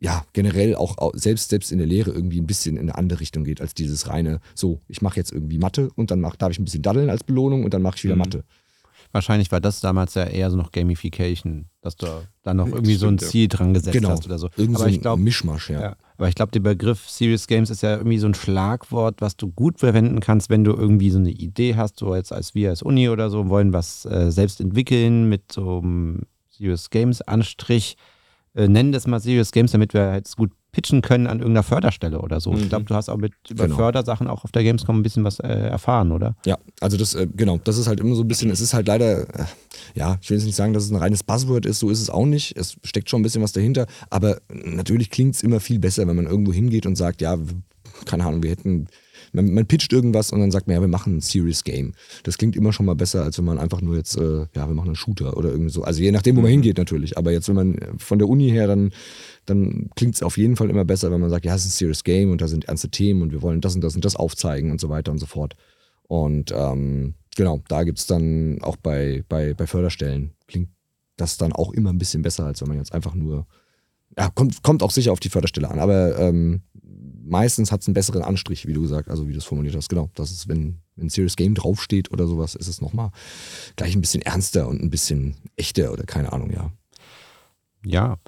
ja, 0.00 0.24
generell 0.32 0.76
auch 0.76 0.96
selbst, 1.14 1.50
selbst 1.50 1.72
in 1.72 1.78
der 1.78 1.86
Lehre 1.86 2.12
irgendwie 2.12 2.40
ein 2.40 2.46
bisschen 2.46 2.76
in 2.76 2.82
eine 2.82 2.96
andere 2.96 3.20
Richtung 3.20 3.44
geht, 3.44 3.60
als 3.60 3.74
dieses 3.74 4.08
reine, 4.08 4.40
so, 4.54 4.80
ich 4.86 5.02
mache 5.02 5.16
jetzt 5.16 5.32
irgendwie 5.32 5.58
Mathe 5.58 5.90
und 5.96 6.10
dann 6.10 6.20
mach, 6.20 6.36
darf 6.36 6.52
ich 6.52 6.58
ein 6.58 6.64
bisschen 6.64 6.82
daddeln 6.82 7.10
als 7.10 7.24
Belohnung 7.24 7.64
und 7.64 7.74
dann 7.74 7.82
mache 7.82 7.96
ich 7.96 8.04
wieder 8.04 8.14
mhm. 8.14 8.20
Mathe. 8.20 8.44
Wahrscheinlich 9.12 9.50
war 9.50 9.60
das 9.60 9.80
damals 9.80 10.14
ja 10.14 10.24
eher 10.24 10.50
so 10.50 10.56
noch 10.56 10.70
Gamification, 10.70 11.66
dass 11.80 11.96
du 11.96 12.06
da 12.42 12.52
noch 12.52 12.68
irgendwie 12.68 12.96
so 12.96 13.06
ein 13.06 13.18
Ziel 13.18 13.48
dran 13.48 13.72
gesetzt 13.72 13.92
genau. 13.92 14.10
hast 14.10 14.26
oder 14.26 14.38
so. 14.38 14.50
Irgend 14.56 14.76
aber 14.76 14.88
ich 14.88 15.00
glaub, 15.00 15.18
Mischmasch, 15.18 15.70
ja. 15.70 15.80
ja. 15.80 15.96
Aber 16.18 16.28
ich 16.28 16.34
glaube, 16.34 16.52
der 16.52 16.60
Begriff 16.60 17.08
Serious 17.08 17.46
Games 17.46 17.70
ist 17.70 17.82
ja 17.82 17.96
irgendwie 17.96 18.18
so 18.18 18.26
ein 18.26 18.34
Schlagwort, 18.34 19.20
was 19.20 19.36
du 19.36 19.50
gut 19.50 19.78
verwenden 19.78 20.20
kannst, 20.20 20.50
wenn 20.50 20.64
du 20.64 20.72
irgendwie 20.72 21.10
so 21.10 21.18
eine 21.18 21.30
Idee 21.30 21.76
hast, 21.76 21.98
so 21.98 22.14
jetzt 22.14 22.32
als 22.32 22.54
wir 22.54 22.70
als 22.70 22.82
Uni 22.82 23.08
oder 23.08 23.30
so, 23.30 23.48
wollen 23.48 23.72
was 23.72 24.04
äh, 24.04 24.30
selbst 24.30 24.60
entwickeln 24.60 25.28
mit 25.28 25.52
so 25.52 25.78
einem 25.78 26.22
Serious 26.50 26.90
Games 26.90 27.22
Anstrich. 27.22 27.96
Äh, 28.54 28.68
nennen 28.68 28.92
das 28.92 29.06
mal 29.06 29.20
Serious 29.20 29.52
Games, 29.52 29.72
damit 29.72 29.94
wir 29.94 30.10
halt 30.10 30.30
gut 30.36 30.50
pitchen 30.72 31.00
können 31.02 31.26
an 31.26 31.38
irgendeiner 31.38 31.62
Förderstelle 31.62 32.20
oder 32.20 32.40
so. 32.40 32.52
Mhm. 32.52 32.58
Ich 32.58 32.68
glaube, 32.68 32.84
du 32.84 32.94
hast 32.94 33.08
auch 33.08 33.16
mit 33.16 33.32
über 33.48 33.64
Genau. 33.64 33.76
Fördersachen 33.76 34.28
auch 34.28 34.44
auf 34.44 34.52
der 34.52 34.62
Gamescom 34.62 34.98
ein 34.98 35.02
bisschen 35.02 35.24
was 35.24 35.40
äh, 35.40 35.48
erfahren, 35.48 36.12
oder? 36.12 36.36
Ja, 36.44 36.58
also 36.80 36.96
das, 36.96 37.14
äh, 37.14 37.26
genau, 37.34 37.58
das 37.64 37.78
ist 37.78 37.86
halt 37.86 38.00
immer 38.00 38.14
so 38.14 38.22
ein 38.22 38.28
bisschen, 38.28 38.50
es 38.50 38.60
ist 38.60 38.74
halt 38.74 38.86
leider, 38.86 39.22
äh, 39.40 39.44
ja, 39.94 40.18
ich 40.20 40.28
will 40.30 40.36
jetzt 40.36 40.46
nicht 40.46 40.56
sagen, 40.56 40.74
dass 40.74 40.84
es 40.84 40.90
ein 40.90 40.96
reines 40.96 41.22
Buzzword 41.24 41.64
ist, 41.66 41.78
so 41.78 41.88
ist 41.90 42.00
es 42.00 42.10
auch 42.10 42.26
nicht. 42.26 42.56
Es 42.56 42.76
steckt 42.84 43.08
schon 43.08 43.20
ein 43.20 43.22
bisschen 43.22 43.42
was 43.42 43.52
dahinter, 43.52 43.86
aber 44.10 44.40
natürlich 44.52 45.10
klingt 45.10 45.34
es 45.34 45.42
immer 45.42 45.60
viel 45.60 45.78
besser, 45.78 46.06
wenn 46.06 46.16
man 46.16 46.26
irgendwo 46.26 46.52
hingeht 46.52 46.84
und 46.86 46.96
sagt, 46.96 47.22
ja, 47.22 47.38
keine 48.04 48.24
Ahnung, 48.24 48.42
wir 48.42 48.50
hätten, 48.50 48.88
man, 49.32 49.52
man 49.52 49.66
pitcht 49.66 49.92
irgendwas 49.92 50.32
und 50.32 50.40
dann 50.40 50.50
sagt 50.50 50.66
man, 50.66 50.76
ja, 50.76 50.80
wir 50.80 50.88
machen 50.88 51.16
ein 51.16 51.20
Serious 51.20 51.64
Game. 51.64 51.92
Das 52.22 52.38
klingt 52.38 52.56
immer 52.56 52.72
schon 52.72 52.86
mal 52.86 52.94
besser, 52.94 53.24
als 53.24 53.38
wenn 53.38 53.44
man 53.44 53.58
einfach 53.58 53.80
nur 53.80 53.96
jetzt, 53.96 54.16
äh, 54.16 54.46
ja, 54.54 54.68
wir 54.68 54.74
machen 54.74 54.88
einen 54.88 54.96
Shooter 54.96 55.36
oder 55.36 55.50
irgendwie 55.50 55.70
so. 55.70 55.82
Also 55.82 56.02
je 56.02 56.12
nachdem, 56.12 56.36
wo 56.36 56.40
man 56.40 56.50
hingeht 56.50 56.78
natürlich, 56.78 57.18
aber 57.18 57.32
jetzt, 57.32 57.48
wenn 57.48 57.56
man 57.56 57.78
von 57.98 58.18
der 58.18 58.28
Uni 58.28 58.50
her 58.50 58.66
dann 58.66 58.90
dann 59.48 59.90
klingt 59.96 60.14
es 60.14 60.22
auf 60.22 60.36
jeden 60.36 60.56
Fall 60.56 60.70
immer 60.70 60.84
besser, 60.84 61.10
wenn 61.10 61.20
man 61.20 61.30
sagt, 61.30 61.44
ja, 61.44 61.54
es 61.54 61.64
ist 61.64 61.68
ein 61.68 61.78
Serious 61.78 62.04
Game 62.04 62.30
und 62.30 62.40
da 62.40 62.48
sind 62.48 62.66
ernste 62.66 62.90
Themen 62.90 63.22
und 63.22 63.32
wir 63.32 63.42
wollen 63.42 63.60
das 63.60 63.74
und 63.74 63.82
das 63.82 63.94
und 63.94 64.04
das 64.04 64.16
aufzeigen 64.16 64.70
und 64.70 64.80
so 64.80 64.88
weiter 64.88 65.10
und 65.10 65.18
so 65.18 65.26
fort. 65.26 65.54
Und 66.06 66.52
ähm, 66.54 67.14
genau, 67.36 67.62
da 67.68 67.84
gibt 67.84 67.98
es 67.98 68.06
dann 68.06 68.58
auch 68.62 68.76
bei, 68.76 69.24
bei, 69.28 69.54
bei 69.54 69.66
Förderstellen, 69.66 70.32
klingt 70.46 70.68
das 71.16 71.36
dann 71.36 71.52
auch 71.52 71.72
immer 71.72 71.90
ein 71.90 71.98
bisschen 71.98 72.22
besser, 72.22 72.46
als 72.46 72.60
wenn 72.60 72.68
man 72.68 72.78
jetzt 72.78 72.92
einfach 72.92 73.14
nur, 73.14 73.46
ja, 74.16 74.28
kommt, 74.30 74.62
kommt 74.62 74.82
auch 74.82 74.90
sicher 74.90 75.12
auf 75.12 75.20
die 75.20 75.30
Förderstelle 75.30 75.70
an, 75.70 75.78
aber 75.78 76.18
ähm, 76.18 76.62
meistens 77.28 77.70
hat 77.72 77.82
es 77.82 77.88
einen 77.88 77.94
besseren 77.94 78.22
Anstrich, 78.22 78.66
wie 78.66 78.72
du 78.72 78.82
gesagt, 78.82 79.08
also 79.08 79.28
wie 79.28 79.32
du 79.32 79.38
es 79.38 79.44
formuliert 79.44 79.76
hast. 79.76 79.88
Genau, 79.88 80.10
das 80.14 80.30
ist, 80.30 80.48
wenn, 80.48 80.78
ein 81.00 81.08
Serious 81.08 81.36
Game 81.36 81.54
draufsteht 81.54 82.10
oder 82.10 82.26
sowas, 82.26 82.54
ist 82.54 82.68
es 82.68 82.80
nochmal 82.80 83.10
gleich 83.76 83.94
ein 83.94 84.00
bisschen 84.00 84.22
ernster 84.22 84.68
und 84.68 84.82
ein 84.82 84.90
bisschen 84.90 85.36
echter 85.56 85.92
oder 85.92 86.04
keine 86.04 86.32
Ahnung, 86.32 86.50
ja. 86.50 86.70
Ja. 87.84 88.18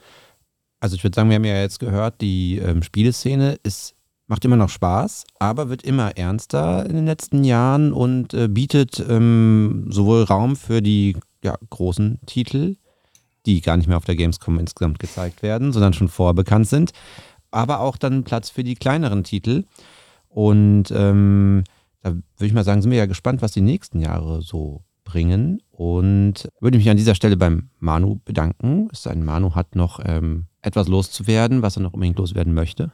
Also 0.78 0.96
ich 0.96 1.04
würde 1.04 1.14
sagen, 1.14 1.28
wir 1.28 1.36
haben 1.36 1.44
ja 1.44 1.60
jetzt 1.60 1.78
gehört, 1.78 2.20
die 2.20 2.58
ähm, 2.58 2.82
Spieleszene 2.82 3.58
ist, 3.62 3.94
macht 4.28 4.44
immer 4.44 4.56
noch 4.56 4.70
Spaß, 4.70 5.24
aber 5.38 5.68
wird 5.68 5.82
immer 5.82 6.16
ernster 6.16 6.86
in 6.86 6.96
den 6.96 7.06
letzten 7.06 7.44
Jahren 7.44 7.92
und 7.92 8.32
äh, 8.32 8.48
bietet 8.48 9.04
ähm, 9.06 9.86
sowohl 9.90 10.22
Raum 10.22 10.56
für 10.56 10.80
die 10.80 11.16
ja, 11.42 11.56
großen 11.68 12.20
Titel, 12.26 12.76
die 13.44 13.60
gar 13.60 13.76
nicht 13.76 13.88
mehr 13.88 13.96
auf 13.96 14.04
der 14.04 14.16
Gamescom 14.16 14.58
insgesamt 14.58 14.98
gezeigt 14.98 15.42
werden, 15.42 15.72
sondern 15.72 15.92
schon 15.92 16.08
vorbekannt 16.08 16.68
sind, 16.68 16.92
aber 17.50 17.80
auch 17.80 17.96
dann 17.96 18.24
Platz 18.24 18.50
für 18.50 18.64
die 18.64 18.74
kleineren 18.74 19.24
Titel. 19.24 19.64
Und 20.28 20.90
ähm, 20.92 21.64
da 22.02 22.10
würde 22.10 22.46
ich 22.46 22.52
mal 22.52 22.64
sagen, 22.64 22.82
sind 22.82 22.90
wir 22.90 22.98
ja 22.98 23.06
gespannt, 23.06 23.42
was 23.42 23.52
die 23.52 23.60
nächsten 23.60 24.00
Jahre 24.00 24.42
so 24.42 24.84
bringen. 25.04 25.60
Und 25.70 26.48
würde 26.60 26.78
mich 26.78 26.88
an 26.88 26.96
dieser 26.96 27.14
Stelle 27.14 27.36
beim 27.36 27.70
Manu 27.78 28.20
bedanken. 28.24 28.88
Es 28.92 29.02
sei 29.02 29.12
denn, 29.12 29.24
Manu 29.24 29.54
hat 29.54 29.74
noch 29.74 30.00
ähm, 30.04 30.46
etwas 30.62 30.88
loszuwerden, 30.88 31.62
was 31.62 31.76
er 31.76 31.82
noch 31.82 31.94
unbedingt 31.94 32.18
loswerden 32.18 32.54
möchte. 32.54 32.92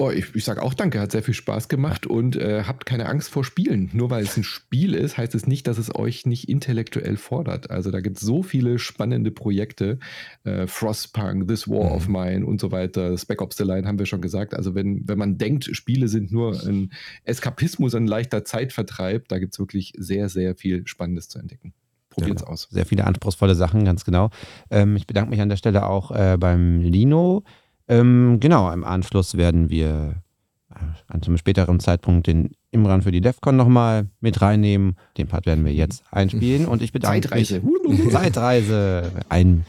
Oh, 0.00 0.12
ich, 0.12 0.32
ich 0.36 0.44
sage 0.44 0.62
auch 0.62 0.74
danke, 0.74 1.00
hat 1.00 1.10
sehr 1.10 1.24
viel 1.24 1.34
Spaß 1.34 1.66
gemacht 1.68 2.06
und 2.06 2.36
äh, 2.36 2.62
habt 2.62 2.86
keine 2.86 3.06
Angst 3.06 3.30
vor 3.30 3.42
Spielen. 3.44 3.90
Nur 3.92 4.10
weil 4.10 4.22
es 4.22 4.36
ein 4.36 4.44
Spiel 4.44 4.94
ist, 4.94 5.18
heißt 5.18 5.34
es 5.34 5.48
nicht, 5.48 5.66
dass 5.66 5.76
es 5.76 5.92
euch 5.92 6.24
nicht 6.24 6.48
intellektuell 6.48 7.16
fordert. 7.16 7.72
Also 7.72 7.90
da 7.90 8.00
gibt 8.00 8.18
es 8.18 8.22
so 8.22 8.44
viele 8.44 8.78
spannende 8.78 9.32
Projekte. 9.32 9.98
Äh, 10.44 10.68
Frostpunk, 10.68 11.48
This 11.48 11.66
War 11.66 11.86
Mhm. 11.86 11.96
of 11.96 12.06
Mine 12.06 12.46
und 12.46 12.60
so 12.60 12.70
weiter. 12.70 13.18
Spec 13.18 13.42
Ops 13.42 13.56
The 13.56 13.64
Line 13.64 13.88
haben 13.88 13.98
wir 13.98 14.06
schon 14.06 14.20
gesagt. 14.20 14.54
Also 14.54 14.76
wenn, 14.76 15.02
wenn 15.08 15.18
man 15.18 15.36
denkt, 15.36 15.68
Spiele 15.72 16.06
sind 16.06 16.30
nur 16.30 16.64
ein 16.64 16.92
Eskapismus, 17.24 17.96
ein 17.96 18.06
leichter 18.06 18.44
Zeitvertreib, 18.44 19.26
da 19.26 19.40
gibt 19.40 19.54
es 19.54 19.58
wirklich 19.58 19.94
sehr, 19.98 20.28
sehr 20.28 20.54
viel 20.54 20.86
Spannendes 20.86 21.28
zu 21.28 21.40
entdecken. 21.40 21.74
Probiert's 22.10 22.44
aus. 22.44 22.68
Sehr 22.70 22.86
viele 22.86 23.04
anspruchsvolle 23.04 23.56
Sachen, 23.56 23.84
ganz 23.84 24.04
genau. 24.04 24.30
Ähm, 24.70 24.94
ich 24.94 25.08
bedanke 25.08 25.30
mich 25.30 25.40
an 25.40 25.48
der 25.48 25.56
Stelle 25.56 25.86
auch 25.86 26.12
äh, 26.12 26.36
beim 26.38 26.82
Lino. 26.82 27.42
Ähm, 27.88 28.38
genau, 28.40 28.70
im 28.70 28.84
Anschluss 28.84 29.36
werden 29.36 29.70
wir 29.70 30.22
äh, 30.70 30.78
an 31.08 31.22
einem 31.22 31.38
späteren 31.38 31.80
Zeitpunkt 31.80 32.26
den 32.26 32.50
Imran 32.70 33.02
für 33.02 33.12
die 33.12 33.20
DEFCON 33.20 33.56
nochmal 33.56 34.08
mit 34.20 34.40
reinnehmen. 34.42 34.96
Den 35.16 35.26
Part 35.26 35.46
werden 35.46 35.64
wir 35.64 35.72
jetzt 35.72 36.04
einspielen 36.10 36.66
und 36.66 36.82
ich 36.82 36.92
bedanke 36.92 37.28
Zeitreise. 37.28 37.60
mich. 37.60 38.10
Zeitreise. 38.10 39.12
Ein, 39.28 39.64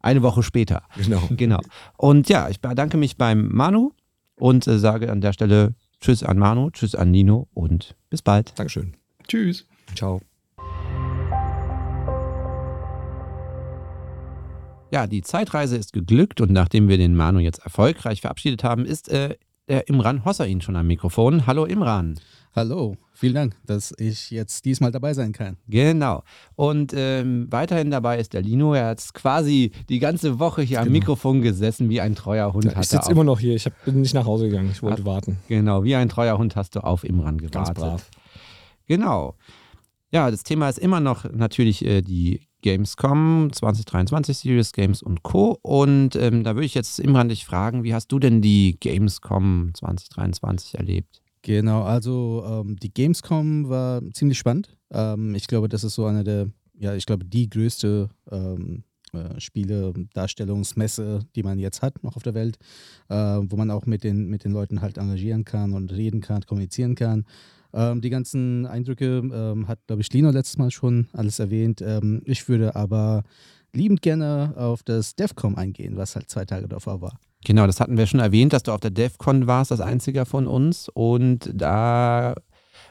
eine 0.00 0.22
Woche 0.22 0.42
später. 0.42 0.82
Genau. 0.96 1.22
Genau. 1.30 1.60
Und 1.96 2.28
ja, 2.28 2.48
ich 2.48 2.60
bedanke 2.60 2.96
mich 2.96 3.16
beim 3.16 3.48
Manu 3.48 3.92
und 4.36 4.66
äh, 4.66 4.78
sage 4.78 5.10
an 5.10 5.20
der 5.20 5.32
Stelle 5.32 5.74
Tschüss 6.00 6.22
an 6.22 6.38
Manu, 6.38 6.70
Tschüss 6.70 6.94
an 6.94 7.10
Nino 7.10 7.48
und 7.54 7.94
bis 8.08 8.22
bald. 8.22 8.52
Dankeschön. 8.58 8.94
Tschüss. 9.26 9.66
Ciao. 9.94 10.20
Ja, 14.92 15.06
die 15.06 15.22
Zeitreise 15.22 15.76
ist 15.76 15.92
geglückt 15.92 16.40
und 16.40 16.50
nachdem 16.50 16.88
wir 16.88 16.98
den 16.98 17.14
Manu 17.14 17.38
jetzt 17.38 17.60
erfolgreich 17.60 18.20
verabschiedet 18.22 18.64
haben, 18.64 18.84
ist 18.84 19.08
äh, 19.08 19.36
der 19.68 19.88
Imran 19.88 20.24
Hossein 20.24 20.60
schon 20.60 20.74
am 20.74 20.86
Mikrofon. 20.88 21.46
Hallo 21.46 21.64
Imran. 21.64 22.18
Hallo, 22.56 22.96
vielen 23.12 23.34
Dank, 23.34 23.54
dass 23.64 23.94
ich 23.96 24.32
jetzt 24.32 24.64
diesmal 24.64 24.90
dabei 24.90 25.14
sein 25.14 25.30
kann. 25.32 25.56
Genau. 25.68 26.24
Und 26.56 26.92
ähm, 26.96 27.46
weiterhin 27.50 27.92
dabei 27.92 28.18
ist 28.18 28.32
der 28.32 28.42
Lino. 28.42 28.74
Er 28.74 28.88
hat 28.88 29.14
quasi 29.14 29.70
die 29.88 30.00
ganze 30.00 30.40
Woche 30.40 30.62
hier 30.62 30.80
am 30.80 30.86
Genau. 30.86 30.98
Mikrofon 30.98 31.40
gesessen, 31.40 31.88
wie 31.88 32.00
ein 32.00 32.16
treuer 32.16 32.52
Hund. 32.52 32.64
Ja, 32.64 32.74
hat 32.74 32.82
ich 32.82 32.90
sitze 32.90 33.12
immer 33.12 33.22
noch 33.22 33.38
hier. 33.38 33.54
Ich 33.54 33.66
hab, 33.66 33.84
bin 33.84 34.00
nicht 34.00 34.14
nach 34.14 34.24
Hause 34.26 34.48
gegangen. 34.48 34.70
Ich 34.72 34.82
wollte 34.82 35.02
Ach. 35.02 35.06
warten. 35.06 35.36
Genau, 35.46 35.84
wie 35.84 35.94
ein 35.94 36.08
treuer 36.08 36.36
Hund 36.38 36.56
hast 36.56 36.74
du 36.74 36.80
auf 36.82 37.04
Imran 37.04 37.38
Ganz 37.38 37.52
gewartet. 37.52 37.76
brav. 37.76 38.10
Genau. 38.88 39.36
Ja, 40.12 40.28
das 40.32 40.42
Thema 40.42 40.68
ist 40.68 40.80
immer 40.80 40.98
noch 40.98 41.30
natürlich 41.32 41.84
äh, 41.84 42.02
die 42.02 42.40
Gamescom 42.62 43.50
2023, 43.52 44.38
Serious 44.38 44.72
Games 44.72 45.02
und 45.02 45.22
Co. 45.22 45.58
Und 45.62 46.16
ähm, 46.16 46.44
da 46.44 46.54
würde 46.54 46.66
ich 46.66 46.74
jetzt 46.74 46.98
Imran 47.00 47.28
dich 47.28 47.44
fragen, 47.44 47.84
wie 47.84 47.94
hast 47.94 48.08
du 48.08 48.18
denn 48.18 48.40
die 48.42 48.76
Gamescom 48.80 49.72
2023 49.74 50.76
erlebt? 50.76 51.22
Genau, 51.42 51.82
also 51.82 52.44
ähm, 52.46 52.76
die 52.76 52.92
Gamescom 52.92 53.68
war 53.68 54.02
ziemlich 54.12 54.38
spannend. 54.38 54.76
Ähm, 54.92 55.34
ich 55.34 55.46
glaube, 55.46 55.68
das 55.68 55.84
ist 55.84 55.94
so 55.94 56.04
eine 56.04 56.22
der, 56.22 56.48
ja, 56.78 56.94
ich 56.94 57.06
glaube, 57.06 57.24
die 57.24 57.48
größte 57.48 58.10
ähm, 58.30 58.84
äh, 59.12 59.40
Spiele-Darstellungsmesse, 59.40 61.20
die 61.34 61.42
man 61.42 61.58
jetzt 61.58 61.82
hat, 61.82 62.04
noch 62.04 62.16
auf 62.16 62.22
der 62.22 62.34
Welt, 62.34 62.58
äh, 63.08 63.14
wo 63.14 63.56
man 63.56 63.70
auch 63.70 63.86
mit 63.86 64.04
den, 64.04 64.28
mit 64.28 64.44
den 64.44 64.52
Leuten 64.52 64.82
halt 64.82 64.98
engagieren 64.98 65.44
kann 65.44 65.72
und 65.72 65.92
reden 65.92 66.20
kann, 66.20 66.42
kommunizieren 66.46 66.94
kann. 66.94 67.24
Ähm, 67.72 68.00
die 68.00 68.10
ganzen 68.10 68.66
Eindrücke 68.66 69.18
ähm, 69.18 69.68
hat, 69.68 69.78
glaube 69.86 70.02
ich, 70.02 70.12
Lino 70.12 70.30
letztes 70.30 70.58
Mal 70.58 70.70
schon 70.70 71.08
alles 71.12 71.38
erwähnt. 71.38 71.82
Ähm, 71.82 72.22
ich 72.24 72.48
würde 72.48 72.76
aber 72.76 73.22
liebend 73.72 74.02
gerne 74.02 74.54
auf 74.56 74.82
das 74.82 75.14
DEFCOM 75.14 75.56
eingehen, 75.56 75.96
was 75.96 76.16
halt 76.16 76.28
zwei 76.30 76.44
Tage 76.44 76.68
davor 76.68 77.00
war. 77.00 77.18
Genau, 77.44 77.66
das 77.66 77.80
hatten 77.80 77.96
wir 77.96 78.06
schon 78.06 78.20
erwähnt, 78.20 78.52
dass 78.52 78.64
du 78.64 78.72
auf 78.72 78.80
der 78.80 78.90
DEFCON 78.90 79.46
warst, 79.46 79.70
das 79.70 79.80
einziger 79.80 80.26
von 80.26 80.46
uns. 80.46 80.88
Und 80.92 81.50
da 81.54 82.34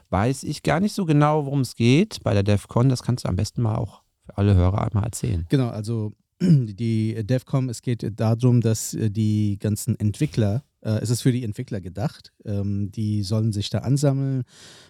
weiß 0.09 0.43
ich 0.43 0.63
gar 0.63 0.79
nicht 0.79 0.93
so 0.93 1.05
genau, 1.05 1.45
worum 1.45 1.61
es 1.61 1.75
geht 1.75 2.23
bei 2.23 2.33
der 2.33 2.43
DEFCON. 2.43 2.89
Das 2.89 3.03
kannst 3.03 3.25
du 3.25 3.29
am 3.29 3.35
besten 3.35 3.61
mal 3.61 3.75
auch 3.75 4.01
für 4.25 4.37
alle 4.37 4.55
Hörer 4.55 4.87
einmal 4.87 5.03
erzählen. 5.03 5.45
Genau, 5.49 5.69
also 5.69 6.13
die 6.41 7.23
DEFCOM, 7.25 7.69
es 7.69 7.81
geht 7.81 8.19
darum, 8.19 8.61
dass 8.61 8.93
äh, 8.93 9.11
die 9.11 9.57
ganzen 9.59 9.99
Entwickler, 9.99 10.63
äh, 10.81 10.99
es 11.01 11.09
ist 11.09 11.21
für 11.21 11.31
die 11.31 11.43
Entwickler 11.43 11.81
gedacht, 11.81 12.31
ähm, 12.45 12.91
die 12.91 13.23
sollen 13.23 13.51
sich 13.51 13.69
da 13.69 13.79
ansammeln, 13.79 14.43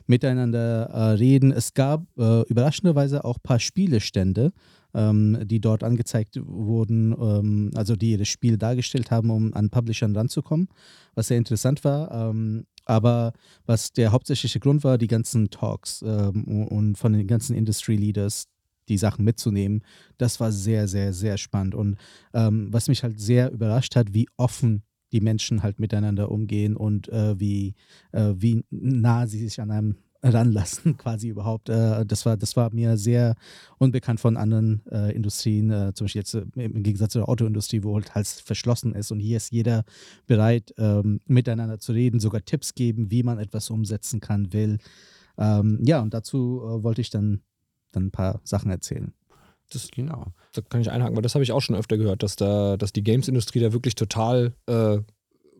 miteinander 0.08 0.86
äh, 0.86 1.02
reden. 1.12 1.52
Es 1.52 1.74
gab 1.74 2.06
äh, 2.18 2.42
überraschenderweise 2.44 3.26
auch 3.26 3.38
ein 3.38 3.44
paar 3.44 3.60
Spielestände, 3.60 4.52
ähm, 4.94 5.40
die 5.46 5.62
dort 5.62 5.84
angezeigt 5.84 6.40
wurden, 6.44 7.14
ähm, 7.14 7.72
also 7.76 7.96
die 7.96 8.18
das 8.18 8.28
Spiel 8.28 8.58
dargestellt 8.58 9.12
haben, 9.12 9.30
um 9.30 9.54
an 9.54 9.70
Publishern 9.70 10.16
ranzukommen, 10.16 10.70
was 11.16 11.28
sehr 11.28 11.38
interessant 11.38 11.84
war. 11.84 12.12
Ähm, 12.12 12.66
aber 12.86 13.34
was 13.66 13.94
der 13.94 14.12
hauptsächliche 14.12 14.60
Grund 14.60 14.84
war, 14.84 14.98
die 14.98 15.08
ganzen 15.08 15.52
Talks 15.52 16.04
ähm, 16.06 16.68
und 16.68 16.98
von 16.98 17.14
den 17.14 17.28
ganzen 17.28 17.56
Industry 17.56 17.96
Leaders 17.96 18.48
die 18.88 18.98
Sachen 18.98 19.24
mitzunehmen, 19.24 19.84
das 20.18 20.40
war 20.40 20.52
sehr, 20.52 20.88
sehr, 20.88 21.14
sehr 21.14 21.38
spannend. 21.38 21.76
Und 21.76 21.98
ähm, 22.34 22.70
was 22.72 22.88
mich 22.88 23.04
halt 23.04 23.20
sehr 23.20 23.52
überrascht 23.52 23.96
hat, 23.96 24.16
wie 24.16 24.28
offen 24.38 24.82
die 25.12 25.22
Menschen 25.22 25.64
halt 25.64 25.80
miteinander 25.80 26.32
umgehen 26.32 26.76
und 26.76 27.10
äh, 27.10 27.40
wie, 27.40 27.76
äh, 28.12 28.34
wie 28.36 28.64
nah 28.70 29.28
sie 29.28 29.40
sich 29.40 29.60
an 29.62 29.72
einem 29.72 29.96
ranlassen, 30.24 30.98
quasi 30.98 31.30
überhaupt. 31.30 31.70
Äh, 31.70 32.06
das, 32.06 32.26
war, 32.26 32.36
das 32.36 32.58
war 32.58 32.74
mir 32.74 32.98
sehr 32.98 33.36
unbekannt 33.78 34.20
von 34.20 34.36
anderen 34.36 34.82
äh, 34.92 35.16
Industrien, 35.16 35.72
äh, 35.72 35.94
zum 35.94 36.06
Beispiel 36.06 36.20
jetzt 36.20 36.34
äh, 36.34 36.46
im 36.56 36.84
Gegensatz 36.84 37.14
zur 37.14 37.30
Autoindustrie, 37.30 37.84
wo 37.84 37.96
halt 37.96 38.16
alles 38.16 38.42
verschlossen 38.42 38.94
ist. 38.96 39.12
Und 39.12 39.20
hier 39.20 39.38
ist 39.38 39.52
jeder 39.52 39.86
bereit, 40.28 40.74
ähm, 40.78 41.22
miteinander 41.26 41.80
zu 41.80 41.94
reden, 41.94 42.20
sogar 42.20 42.44
Tipps 42.44 42.76
geben, 42.76 43.12
wie 43.12 43.24
man 43.24 43.40
etwas 43.40 43.70
umsetzen 43.70 44.20
kann, 44.20 44.52
will. 44.52 44.80
Ähm, 45.38 45.80
ja, 45.86 46.02
und 46.02 46.14
dazu 46.14 46.62
wollte 46.64 47.00
ich 47.00 47.10
dann, 47.10 47.42
dann 47.92 48.08
ein 48.08 48.12
paar 48.12 48.42
Sachen 48.44 48.72
erzählen. 48.72 49.14
Das, 49.72 49.90
Genau. 49.92 50.28
da 50.54 50.62
kann 50.62 50.82
ich 50.82 50.90
einhaken, 50.92 51.16
weil 51.16 51.22
das 51.22 51.36
habe 51.36 51.44
ich 51.44 51.52
auch 51.52 51.62
schon 51.62 51.76
öfter 51.76 51.98
gehört, 51.98 52.24
dass 52.24 52.36
da, 52.36 52.76
dass 52.78 52.92
die 52.92 53.04
Games-Industrie 53.04 53.60
da 53.60 53.72
wirklich 53.74 53.96
total 53.96 54.54
äh, 54.66 54.98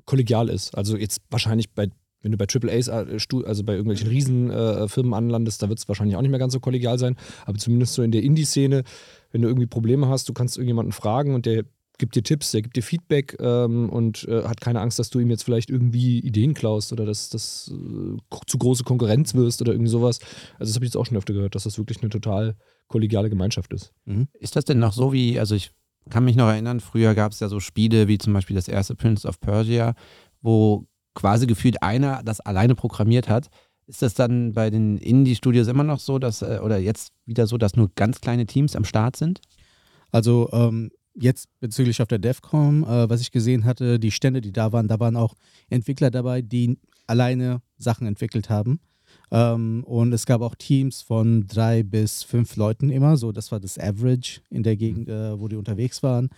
kollegial 0.06 0.50
ist. 0.50 0.76
Also 0.76 0.98
jetzt 0.98 1.22
wahrscheinlich 1.30 1.72
bei, 1.74 1.90
wenn 2.22 2.32
du 2.32 2.38
bei 2.38 2.46
AAAs, 2.46 2.88
äh, 2.88 3.18
also 3.46 3.64
bei 3.64 3.74
irgendwelchen 3.74 4.08
Riesenfirmen 4.08 5.14
äh, 5.14 5.16
anlandest, 5.16 5.62
da 5.62 5.70
wird 5.70 5.80
es 5.80 5.88
wahrscheinlich 5.88 6.16
auch 6.16 6.22
nicht 6.22 6.32
mehr 6.32 6.40
ganz 6.40 6.54
so 6.54 6.60
kollegial 6.60 6.98
sein. 6.98 7.16
Aber 7.46 7.58
zumindest 7.60 7.94
so 7.94 8.02
in 8.02 8.12
der 8.12 8.24
Indie-Szene, 8.24 8.84
wenn 9.32 9.42
du 9.42 9.48
irgendwie 9.48 9.68
Probleme 9.68 10.08
hast, 10.08 10.28
du 10.28 10.34
kannst 10.34 10.58
irgendjemanden 10.58 10.92
fragen 10.92 11.36
und 11.36 11.46
der 11.46 11.66
gibt 12.00 12.16
dir 12.16 12.24
Tipps, 12.24 12.52
der 12.52 12.64
gibt 12.64 12.76
dir 12.76 12.82
Feedback 12.82 13.38
ähm, 13.40 13.90
und 13.90 14.28
äh, 14.28 14.44
hat 14.44 14.60
keine 14.62 14.82
Angst, 14.82 14.98
dass 14.98 15.12
du 15.12 15.20
ihm 15.20 15.30
jetzt 15.30 15.44
vielleicht 15.44 15.70
irgendwie 15.70 16.20
Ideen 16.20 16.56
klaust 16.56 16.92
oder 16.92 17.06
dass 17.06 17.30
das 17.30 17.72
äh, 17.72 18.18
zu 18.48 18.58
große 18.58 18.84
Konkurrenz 18.84 19.36
wirst 19.36 19.62
oder 19.62 19.74
irgendwie 19.74 19.92
sowas. 19.92 20.20
Also 20.58 20.72
das 20.72 20.76
habe 20.76 20.86
ich 20.86 20.90
jetzt 20.90 20.98
auch 20.98 21.06
schon 21.06 21.18
öfter 21.18 21.34
gehört, 21.34 21.54
dass 21.54 21.64
das 21.64 21.78
wirklich 21.78 22.02
eine 22.02 22.10
total 22.10 22.56
kollegiale 22.88 23.30
Gemeinschaft 23.30 23.72
ist. 23.74 23.94
Mhm. 24.06 24.28
Ist 24.40 24.56
das 24.56 24.66
denn 24.66 24.80
noch 24.80 24.94
so 24.94 25.14
wie, 25.14 25.40
also 25.40 25.54
ich 25.54 25.72
kann 26.10 26.26
mich 26.26 26.36
noch 26.36 26.48
erinnern, 26.48 26.80
früher 26.80 27.14
gab 27.14 27.34
es 27.34 27.40
ja 27.40 27.50
so 27.50 27.60
Spiele 27.60 28.08
wie 28.08 28.18
zum 28.18 28.34
Beispiel 28.34 28.56
das 28.56 28.68
erste 28.68 28.96
Prince 28.96 29.28
of 29.28 29.40
Persia, 29.40 29.94
wo 30.42 30.88
quasi 31.14 31.46
gefühlt 31.48 31.84
einer 31.84 32.24
das 32.24 32.40
alleine 32.40 32.76
programmiert 32.76 33.30
hat. 33.30 33.50
Ist 33.88 34.02
das 34.02 34.14
dann 34.14 34.54
bei 34.54 34.70
den 34.70 34.98
Indie-Studios 34.98 35.68
immer 35.68 35.84
noch 35.84 36.00
so, 36.00 36.20
dass, 36.20 36.42
äh, 36.42 36.60
oder 36.64 36.78
jetzt 36.78 37.12
wieder 37.26 37.48
so, 37.48 37.58
dass 37.58 37.76
nur 37.76 37.92
ganz 37.96 38.22
kleine 38.22 38.46
Teams 38.46 38.76
am 38.76 38.86
Start 38.86 39.16
sind? 39.16 39.42
Also 40.12 40.50
ähm, 40.54 40.92
jetzt 41.20 41.50
bezüglich 41.60 42.02
auf 42.02 42.08
der 42.08 42.20
DEFCOM, 42.20 42.84
äh, 42.84 43.10
was 43.10 43.22
ich 43.22 43.32
gesehen 43.32 43.66
hatte, 43.66 44.00
die 44.00 44.12
Stände, 44.12 44.42
die 44.42 44.52
da 44.52 44.72
waren, 44.72 44.88
da 44.88 45.00
waren 45.00 45.16
auch 45.16 45.36
Entwickler 45.70 46.12
dabei, 46.12 46.42
die 46.42 46.78
alleine 47.08 47.62
Sachen 47.78 48.08
entwickelt 48.08 48.50
haben. 48.50 48.80
Ähm, 49.32 49.84
und 49.86 50.14
es 50.14 50.26
gab 50.26 50.42
auch 50.42 50.56
Teams 50.56 51.02
von 51.02 51.48
drei 51.48 51.84
bis 51.84 52.24
fünf 52.24 52.56
Leuten 52.56 52.90
immer, 52.90 53.18
so 53.18 53.32
das 53.32 53.52
war 53.52 53.60
das 53.60 53.78
Average 53.78 54.42
in 54.50 54.64
der 54.64 54.76
Gegend, 54.76 55.10
äh, 55.10 55.40
wo 55.40 55.48
die 55.48 55.56
unterwegs 55.56 56.04
waren. 56.04 56.30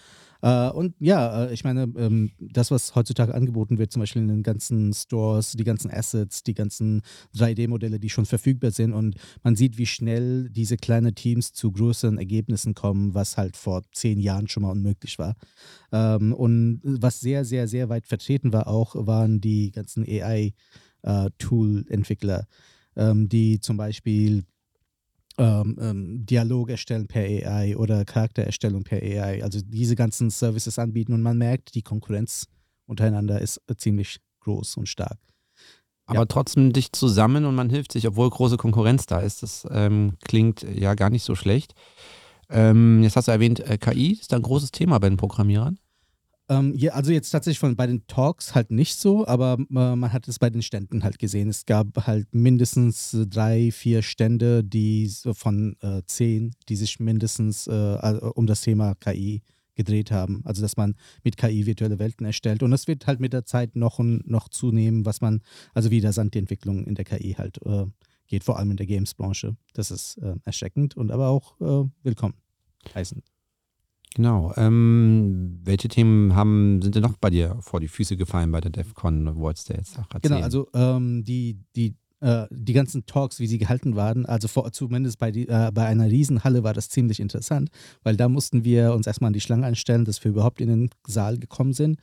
Äh, 0.42 0.70
und 0.70 0.96
ja, 1.00 1.46
äh, 1.46 1.54
ich 1.54 1.64
meine, 1.64 1.84
ähm, 1.98 2.32
das, 2.40 2.72
was 2.72 2.96
heutzutage 2.96 3.34
angeboten 3.34 3.78
wird, 3.78 3.92
zum 3.92 4.02
Beispiel 4.02 4.22
in 4.22 4.28
den 4.28 4.44
ganzen 4.44 4.94
Stores, 4.94 5.54
die 5.54 5.64
ganzen 5.64 5.92
Assets, 5.92 6.44
die 6.44 6.54
ganzen 6.54 7.02
3D-Modelle, 7.36 8.00
die 8.00 8.10
schon 8.10 8.26
verfügbar 8.26 8.72
sind 8.72 8.94
und 8.94 9.16
man 9.44 9.56
sieht, 9.56 9.78
wie 9.78 9.86
schnell 9.86 10.50
diese 10.50 10.78
kleinen 10.78 11.16
Teams 11.16 11.54
zu 11.54 11.72
größeren 11.72 12.18
Ergebnissen 12.18 12.74
kommen, 12.74 13.14
was 13.14 13.38
halt 13.38 13.58
vor 13.58 13.84
zehn 13.94 14.20
Jahren 14.20 14.48
schon 14.48 14.64
mal 14.64 14.72
unmöglich 14.72 15.20
war. 15.20 15.36
Ähm, 15.92 16.34
und 16.34 16.82
was 16.84 17.20
sehr, 17.20 17.46
sehr, 17.46 17.68
sehr 17.68 17.90
weit 17.90 18.08
vertreten 18.08 18.54
war 18.54 18.68
auch, 18.68 18.96
waren 18.96 19.42
die 19.42 19.72
ganzen 19.72 20.04
AI-Tool-Entwickler, 20.04 22.48
äh, 22.96 23.12
ähm, 23.12 23.30
die 23.30 23.60
zum 23.60 23.78
Beispiel 23.78 24.44
ähm, 25.38 25.78
ähm, 25.80 26.26
Dialog 26.26 26.70
erstellen 26.70 27.08
per 27.08 27.24
AI 27.24 27.76
oder 27.78 28.06
Charaktererstellung 28.06 28.84
per 28.84 29.02
AI. 29.02 29.44
Also 29.44 29.60
diese 29.64 29.96
ganzen 29.96 30.30
Services 30.30 30.80
anbieten 30.80 31.14
und 31.14 31.22
man 31.22 31.38
merkt, 31.38 31.76
die 31.76 31.82
Konkurrenz 31.82 32.48
untereinander 32.86 33.42
ist 33.42 33.62
äh, 33.68 33.76
ziemlich 33.76 34.20
groß 34.42 34.78
und 34.78 34.88
stark. 34.90 35.20
Aber 36.06 36.20
ja. 36.20 36.26
trotzdem 36.26 36.74
dicht 36.74 36.96
zusammen 36.96 37.46
und 37.46 37.56
man 37.56 37.70
hilft 37.70 37.94
sich, 37.94 38.08
obwohl 38.08 38.30
große 38.30 38.58
Konkurrenz 38.58 39.06
da 39.06 39.20
ist. 39.20 39.44
Das 39.44 39.66
ähm, 39.72 40.18
klingt 40.24 40.64
ja 40.64 40.94
gar 40.96 41.10
nicht 41.10 41.24
so 41.24 41.36
schlecht. 41.36 41.74
Ähm, 42.50 43.02
jetzt 43.02 43.16
hast 43.16 43.30
du 43.30 43.32
erwähnt, 43.32 43.62
äh, 43.62 43.78
KI 43.78 44.14
ist 44.14 44.32
da 44.32 44.36
ein 44.36 44.42
großes 44.42 44.72
Thema 44.72 45.00
bei 45.00 45.08
den 45.08 45.18
Programmierern. 45.18 45.80
Ähm, 46.52 46.74
ja, 46.76 46.92
also 46.92 47.14
jetzt 47.14 47.32
tatsächlich 47.32 47.60
von 47.60 47.78
bei 47.78 47.88
den 47.88 48.06
Talks 48.08 48.54
halt 48.54 48.72
nicht 48.72 49.00
so, 49.00 49.26
aber 49.26 49.58
äh, 49.58 49.96
man 49.96 50.12
hat 50.12 50.28
es 50.28 50.38
bei 50.38 50.50
den 50.50 50.62
Ständen 50.62 51.02
halt 51.02 51.18
gesehen. 51.18 51.48
Es 51.48 51.66
gab 51.66 52.06
halt 52.06 52.28
mindestens 52.34 53.16
drei, 53.30 53.72
vier 53.72 54.02
Stände, 54.02 54.62
die 54.62 55.10
von 55.32 55.78
äh, 55.80 56.02
zehn, 56.08 56.52
die 56.68 56.76
sich 56.76 57.00
mindestens 57.00 57.68
äh, 57.68 58.20
um 58.36 58.48
das 58.48 58.60
Thema 58.62 58.96
KI 58.96 59.44
gedreht 59.76 60.12
haben. 60.12 60.42
Also 60.44 60.62
dass 60.62 60.76
man 60.76 60.96
mit 61.24 61.38
KI 61.38 61.66
virtuelle 61.66 62.00
Welten 62.00 62.26
erstellt. 62.26 62.64
Und 62.64 62.72
das 62.72 62.86
wird 62.86 63.08
halt 63.08 63.22
mit 63.22 63.32
der 63.32 63.46
Zeit 63.46 63.78
noch 63.78 64.00
und 64.00 64.30
noch 64.30 64.50
zunehmen, 64.50 65.06
was 65.06 65.22
man, 65.22 65.40
also 65.74 65.90
wie 65.90 66.02
der 66.02 66.12
Sand 66.12 66.34
die 66.34 66.40
Entwicklung 66.40 66.86
in 66.86 66.96
der 66.96 67.06
KI 67.06 67.36
halt 67.38 67.66
äh, 67.66 67.86
geht, 68.28 68.44
vor 68.44 68.60
allem 68.60 68.72
in 68.72 68.78
der 68.78 68.88
Games-Branche. 68.88 69.56
Das 69.74 69.90
ist 69.90 70.18
äh, 70.18 70.36
erschreckend 70.44 70.98
und 70.98 71.12
aber 71.12 71.30
auch 71.30 71.62
äh, 71.62 71.90
willkommen 72.04 72.36
heißend. 72.94 73.24
Genau. 74.16 74.54
Ähm, 74.58 75.60
welche 75.64 75.88
Themen 75.88 76.36
haben, 76.36 76.82
sind 76.82 76.96
denn 76.96 77.04
noch 77.04 77.18
bei 77.18 77.30
dir 77.30 77.58
vor 77.62 77.80
die 77.80 77.88
Füße 77.88 78.18
gefallen 78.18 78.52
bei 78.52 78.60
der 78.60 78.72
DEFCON? 78.72 79.38
Wolltest 79.38 79.70
du 79.70 79.74
jetzt 79.74 79.98
auch 79.98 80.14
erzählen? 80.14 80.22
Genau, 80.22 80.44
also 80.44 80.68
ähm, 80.74 81.24
die, 81.24 81.58
die, 81.76 81.96
äh, 82.20 82.46
die 82.50 82.74
ganzen 82.74 83.06
Talks, 83.06 83.40
wie 83.40 83.48
sie 83.48 83.58
gehalten 83.58 83.96
waren, 83.96 84.26
also 84.26 84.50
vor, 84.50 84.70
zumindest 84.74 85.18
bei, 85.18 85.32
die, 85.32 85.48
äh, 85.48 85.72
bei 85.74 85.86
einer 85.86 86.08
Riesenhalle 86.08 86.64
war 86.64 86.74
das 86.74 86.90
ziemlich 86.90 87.22
interessant, 87.22 87.70
weil 88.04 88.18
da 88.18 88.28
mussten 88.28 88.66
wir 88.66 88.94
uns 88.94 89.08
erstmal 89.08 89.30
an 89.30 89.34
die 89.34 89.42
Schlange 89.42 89.66
einstellen, 89.66 90.04
dass 90.04 90.22
wir 90.24 90.32
überhaupt 90.32 90.60
in 90.60 90.68
den 90.68 90.90
Saal 91.08 91.38
gekommen 91.38 91.74
sind. 91.74 91.98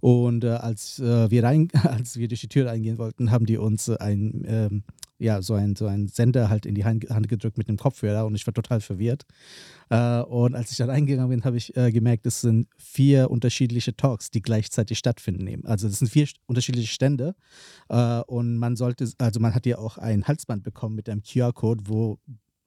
Und 0.00 0.42
äh, 0.42 0.48
als, 0.48 0.98
äh, 0.98 1.30
wir 1.30 1.44
rein, 1.44 1.68
als 1.84 2.16
wir 2.16 2.26
durch 2.26 2.40
die 2.40 2.48
Tür 2.48 2.66
reingehen 2.66 2.98
wollten, 2.98 3.30
haben 3.30 3.46
die 3.46 3.56
uns 3.56 3.88
ein 3.88 4.42
ähm, 4.48 4.82
ja, 5.22 5.40
so 5.40 5.54
ein, 5.54 5.76
so 5.76 5.86
ein 5.86 6.08
Sender 6.08 6.48
halt 6.48 6.66
in 6.66 6.74
die 6.74 6.84
Hand, 6.84 7.28
gedrückt 7.28 7.56
mit 7.56 7.68
dem 7.68 7.76
Kopfhörer 7.76 8.26
und 8.26 8.34
ich 8.34 8.46
war 8.46 8.54
total 8.54 8.80
verwirrt. 8.80 9.24
Äh, 9.88 10.20
und 10.22 10.54
als 10.54 10.70
ich 10.70 10.76
dann 10.76 10.90
eingegangen 10.90 11.30
bin, 11.30 11.44
habe 11.44 11.56
ich 11.56 11.76
äh, 11.76 11.92
gemerkt, 11.92 12.26
es 12.26 12.40
sind 12.40 12.66
vier 12.76 13.30
unterschiedliche 13.30 13.96
Talks, 13.96 14.30
die 14.30 14.42
gleichzeitig 14.42 14.98
stattfinden. 14.98 15.64
Also 15.64 15.88
das 15.88 16.00
sind 16.00 16.08
vier 16.08 16.26
unterschiedliche 16.46 16.92
Stände 16.92 17.34
äh, 17.88 18.20
und 18.22 18.58
man 18.58 18.76
sollte, 18.76 19.08
also 19.18 19.38
man 19.38 19.54
hat 19.54 19.64
ja 19.66 19.78
auch 19.78 19.98
ein 19.98 20.24
Halsband 20.24 20.64
bekommen 20.64 20.96
mit 20.96 21.08
einem 21.08 21.22
QR-Code, 21.22 21.84
wo 21.86 22.18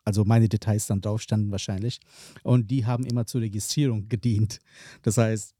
also 0.05 0.23
meine 0.23 0.47
Details 0.47 0.87
dann 0.87 1.01
drauf 1.01 1.21
standen 1.21 1.51
wahrscheinlich. 1.51 1.99
Und 2.43 2.69
die 2.69 2.85
haben 2.85 3.05
immer 3.05 3.25
zur 3.25 3.41
Registrierung 3.41 4.07
gedient. 4.07 4.59
Das 5.01 5.17
heißt, 5.17 5.54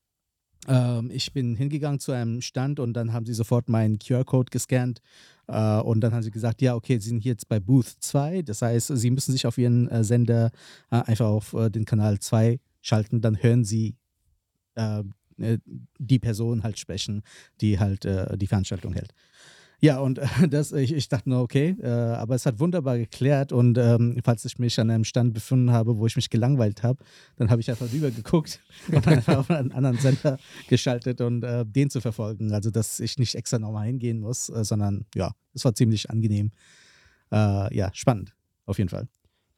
ähm, 0.68 1.12
ich 1.12 1.32
bin 1.34 1.56
hingegangen 1.56 2.00
zu 2.00 2.12
einem 2.12 2.42
Stand 2.42 2.80
und 2.80 2.94
dann 2.94 3.14
haben 3.14 3.26
sie 3.26 3.34
sofort 3.34 3.70
meinen 3.70 4.00
QR-Code 4.00 4.50
gescannt 4.52 5.02
äh, 5.48 5.80
und 5.80 6.02
dann 6.02 6.14
haben 6.14 6.24
sie 6.24 6.32
gesagt, 6.32 6.62
ja, 6.62 6.76
okay, 6.76 6.98
sie 6.98 7.10
sind 7.10 7.24
jetzt 7.24 7.48
bei 7.48 7.60
Booth 7.60 7.88
2. 8.00 8.42
Das 8.42 8.62
heißt, 8.62 8.92
sie 8.96 9.12
müssen 9.12 9.32
sich 9.32 9.46
auf 9.46 9.58
ihren 9.58 9.88
äh, 9.90 10.04
Sender 10.04 10.52
äh, 10.92 10.98
einfach 10.98 11.28
auf 11.28 11.54
äh, 11.54 11.70
den 11.70 11.86
Kanal 11.86 12.20
2 12.20 12.60
schalten. 12.82 13.22
Dann 13.22 13.42
hören 13.42 13.64
sie 13.64 13.96
äh, 14.76 15.04
äh, 15.38 15.60
die 16.00 16.20
Person 16.20 16.64
halt 16.64 16.80
sprechen, 16.80 17.24
die 17.62 17.80
halt 17.80 18.06
die 18.06 18.48
Veranstaltung 18.48 18.94
hält. 18.94 19.14
Ja, 19.82 20.00
und 20.00 20.20
äh, 20.20 20.48
das, 20.50 20.72
ich, 20.72 20.94
ich 20.94 21.10
dachte 21.10 21.30
nur, 21.30 21.42
okay, 21.42 21.76
äh, 21.82 21.88
aber 21.88 22.36
es 22.36 22.46
hat 22.46 22.60
wunderbar 22.60 22.98
geklärt. 22.98 23.52
Und 23.52 23.78
ähm, 23.78 24.18
falls 24.24 24.46
ich 24.46 24.58
mich 24.60 24.80
an 24.80 24.90
einem 24.90 25.04
Stand 25.04 25.34
befunden 25.34 25.72
habe, 25.72 25.98
wo 25.98 26.06
ich 26.06 26.16
mich 26.16 26.30
gelangweilt 26.30 26.84
habe, 26.84 27.04
dann 27.36 27.50
habe 27.50 27.62
ich 27.62 27.70
einfach 27.70 27.92
rüber 27.92 28.12
geguckt 28.12 28.60
und 28.92 29.08
einfach 29.08 29.38
auf 29.38 29.50
einen 29.50 29.72
anderen 29.72 29.98
Sender 29.98 30.38
geschaltet 30.68 31.22
und 31.22 31.44
äh, 31.44 31.66
den 31.66 31.90
zu 31.90 32.02
verfolgen. 32.02 32.54
Also, 32.54 32.72
dass 32.72 33.00
ich 33.00 33.18
nicht 33.18 33.36
extra 33.36 33.60
nochmal 33.60 33.88
hingehen 33.88 34.20
muss, 34.20 34.50
äh, 34.50 34.64
sondern 34.64 35.06
ja, 35.16 35.32
es 35.54 35.66
war 35.66 35.74
ziemlich 35.76 36.10
angenehm. 36.10 36.52
Äh, 37.32 37.76
ja, 37.76 37.90
spannend, 37.94 38.34
auf 38.66 38.78
jeden 38.78 38.90
Fall. 38.90 39.08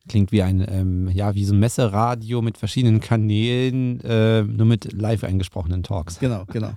Klingt 0.07 0.32
wie 0.32 0.41
ein, 0.41 0.65
ähm, 0.70 1.09
ja, 1.09 1.36
wie 1.36 1.43
so 1.43 1.53
ein 1.53 1.59
Messeradio 1.59 2.41
mit 2.41 2.57
verschiedenen 2.57 3.01
Kanälen, 3.01 3.99
äh, 4.01 4.41
nur 4.43 4.65
mit 4.65 4.93
live 4.93 5.26
eingesprochenen 5.26 5.84
Talks. 5.84 6.20
Genau, 6.20 6.45
genau. 6.45 6.74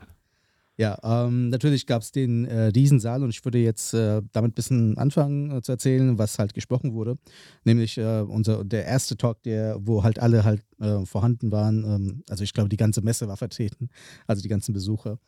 Ja, 0.81 0.97
ähm, 1.03 1.51
natürlich 1.51 1.85
gab 1.85 2.01
es 2.01 2.11
den 2.11 2.47
äh, 2.47 2.69
Riesensaal 2.69 3.23
und 3.23 3.29
ich 3.29 3.45
würde 3.45 3.59
jetzt 3.59 3.93
äh, 3.93 4.23
damit 4.33 4.53
ein 4.53 4.55
bisschen 4.55 4.97
anfangen 4.97 5.51
äh, 5.51 5.61
zu 5.61 5.73
erzählen, 5.73 6.17
was 6.17 6.39
halt 6.39 6.55
gesprochen 6.55 6.95
wurde. 6.95 7.19
Nämlich 7.65 7.99
äh, 7.99 8.21
unser, 8.23 8.65
der 8.65 8.87
erste 8.87 9.19
Talk, 9.19 9.43
der, 9.43 9.77
wo 9.79 10.05
halt 10.05 10.21
alle 10.21 10.43
halt 10.43 10.63
äh, 10.81 11.05
vorhanden 11.05 11.53
waren. 11.53 11.85
Ähm, 11.85 12.25
also 12.31 12.45
ich 12.45 12.55
glaube, 12.55 12.71
die 12.71 12.79
ganze 12.79 13.03
Messe 13.03 13.29
war 13.29 13.37
vertreten, 13.37 13.91
also 14.27 14.41
die 14.41 14.49
ganzen 14.49 14.73
Besucher. 14.73 15.19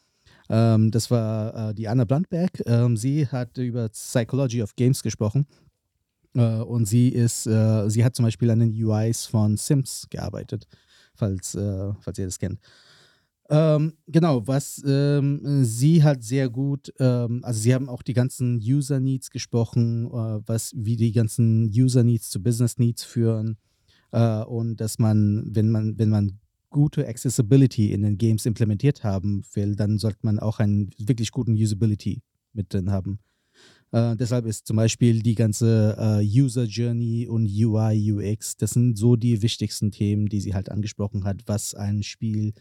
Ähm, 0.48 0.90
das 0.90 1.10
war 1.10 1.68
äh, 1.68 1.74
die 1.74 1.86
Anna 1.86 2.04
Brandberg. 2.04 2.62
Ähm, 2.64 2.96
sie 2.96 3.26
hat 3.26 3.58
über 3.58 3.90
Psychology 3.90 4.62
of 4.62 4.74
Games 4.74 5.02
gesprochen. 5.02 5.44
und 6.32 6.86
sie 6.86 7.10
ist, 7.10 7.42
sie 7.42 8.04
hat 8.04 8.16
zum 8.16 8.24
Beispiel 8.24 8.50
an 8.50 8.60
den 8.60 8.72
UIs 8.72 9.26
von 9.26 9.58
Sims 9.58 10.06
gearbeitet, 10.08 10.66
falls, 11.14 11.58
falls 12.00 12.18
ihr 12.18 12.24
das 12.24 12.38
kennt. 12.38 12.58
Ähm, 13.50 13.94
genau, 14.06 14.46
was 14.46 14.82
ähm, 14.86 15.64
sie 15.64 16.02
hat 16.02 16.22
sehr 16.22 16.48
gut, 16.48 16.92
ähm, 16.98 17.40
also 17.42 17.60
sie 17.60 17.74
haben 17.74 17.88
auch 17.88 18.02
die 18.02 18.14
ganzen 18.14 18.58
User 18.58 19.00
Needs 19.00 19.30
gesprochen, 19.30 20.06
äh, 20.06 20.40
was 20.46 20.72
wie 20.76 20.96
die 20.96 21.12
ganzen 21.12 21.70
User 21.74 22.04
Needs 22.04 22.30
zu 22.30 22.42
Business 22.42 22.78
Needs 22.78 23.04
führen 23.04 23.58
äh, 24.12 24.42
und 24.44 24.76
dass 24.80 24.98
man, 24.98 25.44
wenn 25.50 25.70
man, 25.70 25.98
wenn 25.98 26.08
man 26.08 26.38
gute 26.70 27.06
Accessibility 27.06 27.92
in 27.92 28.02
den 28.02 28.16
Games 28.16 28.46
implementiert 28.46 29.04
haben 29.04 29.42
will, 29.54 29.76
dann 29.76 29.98
sollte 29.98 30.20
man 30.22 30.38
auch 30.38 30.58
einen 30.58 30.90
wirklich 30.98 31.30
guten 31.30 31.54
Usability 31.54 32.22
mit 32.54 32.72
drin 32.72 32.90
haben. 32.90 33.18
Äh, 33.92 34.16
deshalb 34.16 34.46
ist 34.46 34.66
zum 34.66 34.76
Beispiel 34.76 35.22
die 35.22 35.34
ganze 35.34 35.96
äh, 35.98 36.24
User 36.24 36.64
Journey 36.64 37.28
und 37.28 37.46
UI, 37.46 38.12
UX, 38.12 38.56
das 38.56 38.70
sind 38.70 38.96
so 38.96 39.16
die 39.16 39.42
wichtigsten 39.42 39.90
Themen, 39.90 40.26
die 40.28 40.40
sie 40.40 40.54
halt 40.54 40.70
angesprochen 40.70 41.24
hat, 41.24 41.42
was 41.46 41.74
ein 41.74 42.02
Spiel 42.02 42.54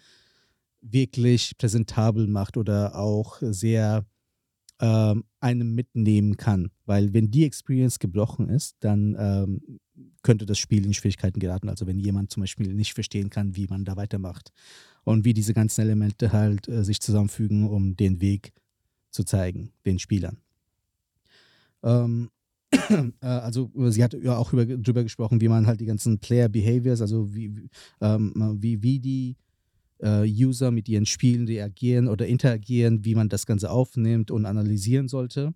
wirklich 0.82 1.57
präsentabel 1.57 2.27
macht 2.27 2.57
oder 2.57 2.95
auch 2.95 3.38
sehr 3.41 4.05
ähm, 4.82 5.23
einem 5.39 5.75
mitnehmen 5.75 6.38
kann. 6.38 6.71
Weil 6.86 7.13
wenn 7.13 7.29
die 7.32 7.45
Experience 7.45 7.99
gebrochen 7.99 8.49
ist, 8.49 8.75
dann 8.79 9.15
ähm, 9.17 9.79
könnte 10.23 10.45
das 10.45 10.57
Spiel 10.57 10.86
in 10.86 10.93
Schwierigkeiten 10.93 11.39
geraten. 11.39 11.69
Also 11.69 11.86
wenn 11.88 11.99
jemand 11.99 12.32
zum 12.32 12.41
Beispiel 12.41 12.73
nicht 12.73 12.93
verstehen 12.93 13.29
kann, 13.29 13.55
wie 13.55 13.67
man 13.67 13.86
da 13.86 13.95
weitermacht 13.95 14.51
und 15.03 15.23
wie 15.23 15.34
diese 15.34 15.53
ganzen 15.53 15.82
Elemente 15.82 16.34
halt 16.34 16.67
äh, 16.67 16.84
sich 16.84 16.99
zusammenfügen, 16.99 17.69
um 17.69 17.95
den 17.95 18.21
Weg 18.21 18.53
zu 19.11 19.23
zeigen, 19.23 19.71
den 19.86 19.99
Spielern. 19.99 20.38
Ähm, 21.84 22.29
äh, 22.71 23.25
also 23.25 23.69
sie 23.89 24.03
hat 24.03 24.13
ja 24.13 24.38
auch 24.38 24.53
über, 24.53 24.65
darüber 24.65 25.03
gesprochen, 25.03 25.41
wie 25.41 25.49
man 25.49 25.67
halt 25.67 25.82
die 25.82 25.86
ganzen 25.86 26.19
Player 26.19 26.49
Behaviors, 26.49 27.01
also 27.01 27.34
wie, 27.36 27.69
ähm, 27.99 28.57
wie, 28.59 28.82
wie 28.82 28.99
die 28.99 29.36
äh, 30.02 30.24
User 30.24 30.72
mit 30.72 30.89
ihren 30.89 31.06
Spielen 31.06 31.47
reagieren 31.47 32.08
oder 32.08 32.28
interagieren, 32.28 33.06
wie 33.06 33.16
man 33.16 33.30
das 33.30 33.45
Ganze 33.45 33.70
aufnimmt 33.70 34.32
und 34.32 34.45
analysieren 34.45 35.08
sollte. 35.08 35.54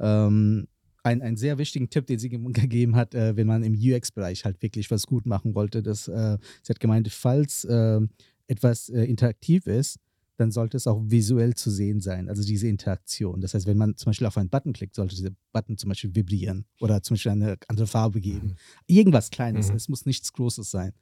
Ähm, 0.00 0.66
ein, 1.02 1.22
einen 1.22 1.36
sehr 1.36 1.56
wichtigen 1.58 1.88
Tipp, 1.88 2.06
den 2.06 2.18
sie 2.18 2.28
ge 2.28 2.38
gegeben 2.52 2.96
hat, 2.96 3.14
äh, 3.14 3.36
wenn 3.36 3.46
man 3.46 3.62
im 3.62 3.74
UX-Bereich 3.74 4.44
halt 4.44 4.60
wirklich 4.62 4.90
was 4.90 5.06
gut 5.06 5.26
machen 5.26 5.54
wollte. 5.54 5.82
Dass, 5.82 6.08
äh, 6.08 6.38
sie 6.62 6.70
hat 6.70 6.80
gemeint, 6.80 7.08
falls 7.08 7.64
äh, 7.64 8.00
etwas 8.48 8.88
äh, 8.88 9.04
interaktiv 9.04 9.66
ist, 9.66 9.98
dann 10.36 10.50
sollte 10.50 10.76
es 10.76 10.86
auch 10.86 11.00
visuell 11.02 11.54
zu 11.54 11.70
sehen 11.70 12.00
sein, 12.00 12.28
also 12.28 12.42
diese 12.42 12.68
Interaktion. 12.68 13.40
Das 13.40 13.54
heißt, 13.54 13.66
wenn 13.66 13.78
man 13.78 13.96
zum 13.96 14.10
Beispiel 14.10 14.26
auf 14.26 14.36
einen 14.36 14.50
Button 14.50 14.72
klickt, 14.72 14.94
sollte 14.94 15.14
dieser 15.16 15.30
Button 15.52 15.78
zum 15.78 15.88
Beispiel 15.88 16.14
vibrieren 16.14 16.66
oder 16.80 17.02
zum 17.02 17.14
Beispiel 17.14 17.32
eine 17.32 17.56
andere 17.68 17.86
Farbe 17.86 18.20
geben. 18.20 18.48
Mhm. 18.48 18.56
Irgendwas 18.86 19.30
Kleines, 19.30 19.70
mhm. 19.70 19.76
es 19.76 19.88
muss 19.88 20.04
nichts 20.04 20.32
Großes 20.32 20.70
sein. 20.70 20.92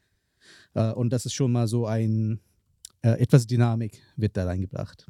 Äh, 0.75 0.93
und 0.93 1.11
das 1.11 1.27
ist 1.27 1.35
schon 1.35 1.51
mal 1.51 1.67
so 1.67 1.87
ein, 1.87 2.41
äh, 3.05 3.21
etwas 3.21 3.47
Dynamik 3.47 4.01
wird 4.17 4.37
da 4.37 4.47
reingebracht. 4.47 5.07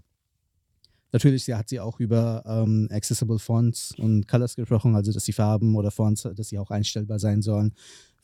Natürlich 1.12 1.48
hat 1.52 1.68
sie 1.68 1.78
auch 1.78 2.00
über 2.00 2.42
ähm, 2.44 2.88
Accessible 2.90 3.38
Fonts 3.38 3.94
und 3.96 4.26
Colors 4.26 4.56
gesprochen, 4.56 4.96
also 4.96 5.12
dass 5.12 5.24
die 5.24 5.32
Farben 5.32 5.76
oder 5.76 5.92
Fonts, 5.92 6.22
dass 6.34 6.48
sie 6.48 6.58
auch 6.58 6.72
einstellbar 6.72 7.20
sein 7.20 7.40
sollen. 7.40 7.72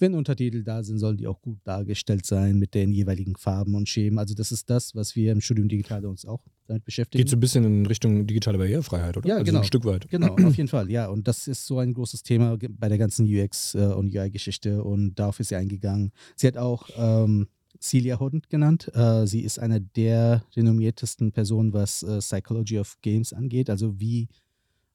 Wenn 0.01 0.14
Untertitel 0.14 0.64
da 0.64 0.83
sind, 0.83 0.99
sollen 0.99 1.18
die 1.18 1.29
auch 1.29 1.41
gut 1.41 1.59
dargestellt 1.62 2.27
sein 2.27 2.59
mit 2.59 2.75
den 2.75 2.91
jeweiligen 2.91 3.37
Farben 3.37 3.77
und 3.77 3.89
Schemen. 3.89 4.18
Also 4.18 4.35
das 4.35 4.51
ist 4.51 4.68
das, 4.71 4.97
was 4.97 5.14
wir 5.14 5.31
im 5.31 5.41
Studium 5.41 5.68
Digital 5.68 6.05
uns 6.05 6.25
auch 6.25 6.43
damit 6.66 6.85
beschäftigen. 6.85 7.23
Geht 7.23 7.29
so 7.29 7.37
ein 7.37 7.41
bisschen 7.41 7.64
in 7.64 7.87
Richtung 7.87 8.27
digitale 8.27 8.59
Barrierefreiheit, 8.59 9.18
oder? 9.18 9.29
Ja, 9.29 9.35
also 9.35 9.45
genau. 9.45 9.59
ein 9.61 9.64
Stück 9.64 9.85
weit. 9.85 10.09
Genau, 10.09 10.35
auf 10.35 10.39
jeden 10.57 10.68
Fall, 10.68 10.91
ja. 10.91 11.07
Und 11.07 11.29
das 11.29 11.47
ist 11.47 11.66
so 11.66 11.79
ein 11.79 11.95
großes 11.95 12.25
Thema 12.25 12.59
bei 12.71 12.89
der 12.89 12.99
ganzen 12.99 13.25
UX- 13.27 13.77
äh, 13.77 13.93
und 13.93 14.12
UI-Geschichte 14.12 14.83
und 14.83 15.14
darauf 15.14 15.39
ist 15.39 15.51
sie 15.51 15.57
eingegangen. 15.57 16.11
Sie 16.35 16.49
hat 16.49 16.57
auch 16.57 16.89
ähm, 16.97 17.47
Celia 17.81 18.20
Hodent 18.20 18.51
genannt. 18.51 18.91
Äh, 18.95 19.26
sie 19.26 19.41
ist 19.41 19.59
eine 19.59 19.81
der 19.81 20.45
renommiertesten 20.55 21.33
Personen, 21.33 21.72
was 21.72 22.03
äh, 22.03 22.18
Psychology 22.18 22.78
of 22.78 22.99
Games 23.01 23.33
angeht, 23.33 23.70
also 23.70 23.99
wie, 23.99 24.28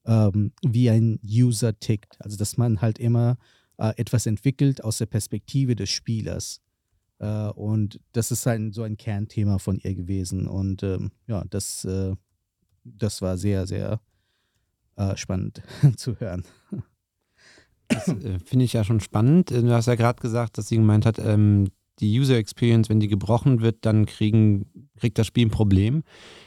ähm, 0.04 0.52
wie 0.62 0.90
ein 0.90 1.18
User 1.24 1.78
tickt. 1.78 2.16
Also 2.20 2.36
dass 2.36 2.56
man 2.56 2.80
halt 2.80 2.98
immer 2.98 3.38
äh, 3.78 3.92
etwas 3.96 4.26
entwickelt 4.26 4.84
aus 4.84 4.98
der 4.98 5.06
Perspektive 5.06 5.74
des 5.74 5.90
Spielers. 5.90 6.62
Äh, 7.18 7.48
und 7.50 8.00
das 8.12 8.30
ist 8.30 8.46
ein, 8.46 8.72
so 8.72 8.82
ein 8.82 8.96
Kernthema 8.96 9.58
von 9.58 9.78
ihr 9.78 9.94
gewesen. 9.94 10.46
Und 10.46 10.82
ähm, 10.82 11.10
ja, 11.26 11.44
das, 11.50 11.84
äh, 11.84 12.14
das 12.84 13.20
war 13.22 13.36
sehr, 13.36 13.66
sehr 13.66 14.00
äh, 14.96 15.16
spannend 15.16 15.62
zu 15.96 16.18
hören. 16.20 16.44
Das 17.88 18.08
äh, 18.08 18.38
finde 18.44 18.64
ich 18.64 18.72
ja 18.72 18.84
schon 18.84 19.00
spannend. 19.00 19.50
Du 19.50 19.70
hast 19.72 19.86
ja 19.86 19.94
gerade 19.94 20.20
gesagt, 20.20 20.58
dass 20.58 20.68
sie 20.68 20.76
gemeint 20.76 21.06
hat, 21.06 21.18
ähm, 21.18 21.68
die 22.00 22.18
User 22.18 22.36
Experience, 22.36 22.88
wenn 22.88 23.00
die 23.00 23.08
gebrochen 23.08 23.60
wird, 23.60 23.78
dann 23.82 24.06
kriegen, 24.06 24.66
kriegt 24.98 25.18
das 25.18 25.26
Spiel 25.26 25.46
ein 25.46 25.50
Problem. 25.50 26.02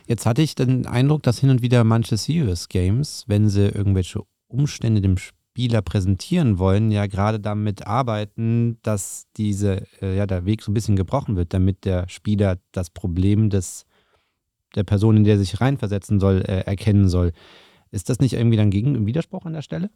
Jetzt 0.08 0.26
hatte 0.26 0.42
ich 0.42 0.56
den 0.56 0.86
Eindruck, 0.86 1.24
dass 1.24 1.40
hin 1.40 1.50
und 1.50 1.62
wieder 1.62 1.84
manche 1.84 2.18
Serious 2.18 2.70
Games, 2.70 3.26
wenn 3.28 3.50
sie 3.50 3.68
irgendwelche 3.68 4.24
Umstände 4.48 5.02
dem 5.02 5.18
Spiel 5.18 5.40
Spieler 5.60 5.82
präsentieren 5.82 6.58
wollen, 6.58 6.90
ja 6.90 7.06
gerade 7.08 7.38
damit 7.38 7.86
arbeiten, 7.86 8.78
dass 8.82 9.28
diese, 9.36 9.84
äh, 10.02 10.16
ja, 10.16 10.26
der 10.26 10.46
Weg 10.46 10.62
so 10.62 10.72
ein 10.72 10.74
bisschen 10.74 10.96
gebrochen 10.96 11.36
wird, 11.36 11.54
damit 11.54 11.84
der 11.84 12.08
Spieler 12.08 12.60
das 12.72 12.90
Problem 12.90 13.50
des, 13.50 13.86
der 14.76 14.86
Person, 14.86 15.18
in 15.18 15.26
der 15.26 15.34
er 15.34 15.40
sich 15.40 15.60
reinversetzen 15.60 16.22
soll, 16.22 16.44
äh, 16.48 16.62
erkennen 16.62 17.10
soll. 17.10 17.34
Ist 17.92 18.10
das 18.10 18.20
nicht 18.20 18.36
irgendwie 18.36 18.56
dann 18.56 18.70
gegen 18.70 18.96
einen 18.96 19.06
Widerspruch 19.06 19.46
an 19.46 19.52
der 19.52 19.62
Stelle? 19.62 19.90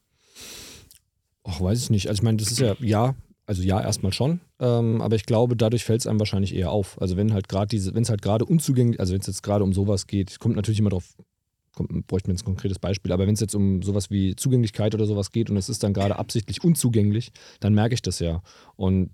Ach, 1.46 1.62
weiß 1.62 1.82
ich 1.82 1.90
nicht. 1.90 2.10
Also 2.10 2.20
ich 2.20 2.24
meine, 2.24 2.38
das 2.38 2.52
ist 2.52 2.60
ja, 2.60 2.76
ja, 2.80 3.16
also 3.46 3.62
ja, 3.62 3.82
erstmal 3.82 4.14
schon. 4.14 4.40
Ähm, 4.60 5.02
aber 5.02 5.16
ich 5.16 5.26
glaube, 5.26 5.56
dadurch 5.56 5.84
fällt 5.84 6.02
es 6.02 6.08
einem 6.08 6.20
wahrscheinlich 6.20 6.56
eher 6.56 6.72
auf. 6.72 7.02
Also 7.02 7.18
wenn 7.18 7.34
halt 7.34 7.50
gerade 7.50 7.68
diese, 7.68 7.94
wenn 7.94 8.04
es 8.04 8.10
halt 8.10 8.22
gerade 8.22 8.46
unzugänglich, 8.46 9.00
also 9.00 9.14
wenn 9.14 9.22
es 9.22 9.28
jetzt 9.28 9.44
gerade 9.44 9.64
um 9.64 9.74
sowas 9.74 10.08
geht, 10.08 10.40
kommt 10.40 10.56
natürlich 10.56 10.80
immer 10.80 10.90
darauf 10.90 11.16
kommt, 11.74 12.08
bräuchte 12.08 12.30
man 12.30 12.36
jetzt 12.36 12.44
ein 12.44 12.46
konkretes 12.46 12.80
Beispiel, 12.80 13.12
aber 13.12 13.28
wenn 13.28 13.34
es 13.34 13.40
jetzt 13.40 13.56
um 13.56 13.82
sowas 13.82 14.12
wie 14.12 14.36
Zugänglichkeit 14.36 14.94
oder 14.94 15.06
sowas 15.06 15.32
geht 15.32 15.50
und 15.50 15.58
es 15.58 15.70
ist 15.70 15.84
dann 15.84 15.94
gerade 15.94 16.18
absichtlich 16.18 16.64
unzugänglich, 16.64 17.32
dann 17.60 17.74
merke 17.74 17.96
ich 17.96 18.02
das 18.02 18.20
ja. 18.20 18.42
Und 18.76 19.10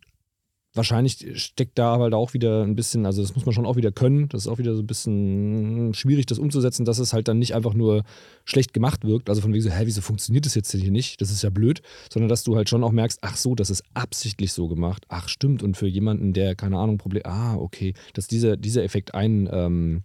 wahrscheinlich 0.80 1.27
steckt 1.36 1.77
da 1.77 1.99
halt 1.99 2.13
auch 2.13 2.34
wieder 2.34 2.63
ein 2.63 2.75
bisschen, 2.75 3.05
also 3.05 3.21
das 3.21 3.36
muss 3.36 3.45
man 3.45 3.53
schon 3.53 3.65
auch 3.65 3.75
wieder 3.75 3.91
können, 3.91 4.30
das 4.30 4.43
ist 4.43 4.47
auch 4.47 4.57
wieder 4.59 4.73
so 4.75 4.82
ein 4.82 4.88
bisschen 4.88 5.93
schwierig, 5.93 6.25
das 6.25 6.39
umzusetzen, 6.39 6.86
dass 6.86 6.99
es 6.99 7.11
halt 7.11 7.27
dann 7.27 7.38
nicht 7.38 7.53
einfach 7.53 7.73
nur 7.73 8.03
schlecht 8.45 8.73
gemacht 8.73 9.03
wirkt, 9.03 9.30
also 9.30 9.41
von 9.41 9.53
wegen 9.53 9.61
so, 9.61 9.69
hä, 9.69 9.82
wieso 9.84 10.01
funktioniert 10.01 10.45
das 10.45 10.55
jetzt 10.55 10.71
hier 10.71 10.89
nicht, 10.89 11.19
das 11.19 11.32
ist 11.32 11.43
ja 11.43 11.49
blöd, 11.49 11.82
sondern 12.11 12.30
dass 12.30 12.45
du 12.45 12.55
halt 12.55 12.69
schon 12.69 12.84
auch 12.84 12.93
merkst, 12.93 13.19
ach 13.21 13.36
so, 13.36 13.55
das 13.55 13.69
ist 13.69 13.84
absichtlich 13.93 14.53
so 14.53 14.69
gemacht, 14.69 15.05
ach 15.09 15.27
stimmt, 15.27 15.61
und 15.61 15.75
für 15.75 15.88
jemanden, 15.88 16.32
der, 16.32 16.55
keine 16.55 16.77
Ahnung, 16.77 16.97
Problem, 16.97 17.23
ah, 17.25 17.55
okay, 17.55 17.93
dass 18.13 18.27
dieser, 18.27 18.55
dieser 18.55 18.84
Effekt 18.84 19.13
ein, 19.13 19.49
ähm, 19.51 20.03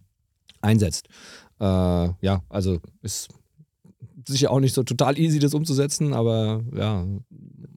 einsetzt. 0.60 1.08
Äh, 1.60 1.64
ja, 1.64 2.42
also 2.48 2.80
ist 3.02 3.28
sicher 4.28 4.50
auch 4.50 4.60
nicht 4.60 4.74
so 4.74 4.82
total 4.82 5.18
easy, 5.18 5.38
das 5.38 5.54
umzusetzen, 5.54 6.12
aber 6.12 6.62
ja. 6.74 7.06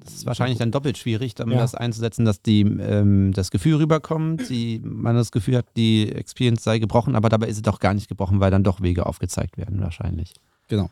Das 0.04 0.14
ist 0.14 0.26
wahrscheinlich 0.26 0.58
dann 0.58 0.72
doppelt 0.72 0.98
schwierig, 0.98 1.36
dann 1.36 1.52
ja. 1.52 1.58
das 1.58 1.76
einzusetzen, 1.76 2.24
dass 2.24 2.42
die, 2.42 2.62
ähm, 2.62 3.34
das 3.34 3.52
Gefühl 3.52 3.76
rüberkommt, 3.76 4.50
die, 4.50 4.80
man 4.82 5.18
das 5.18 5.34
Gefühl 5.34 5.58
hat, 5.58 5.66
die 5.76 6.10
Experience 6.10 6.64
sei 6.64 6.80
gebrochen, 6.80 7.16
aber 7.16 7.28
dabei 7.28 7.48
ist 7.48 7.58
sie 7.58 7.62
doch 7.62 7.80
gar 7.80 7.94
nicht 7.94 8.08
gebrochen, 8.08 8.40
weil 8.40 8.50
dann 8.50 8.64
doch 8.64 8.82
Wege 8.82 9.06
aufgezeigt 9.06 9.58
werden, 9.58 9.82
wahrscheinlich. 9.82 10.34
Genau. 10.70 10.90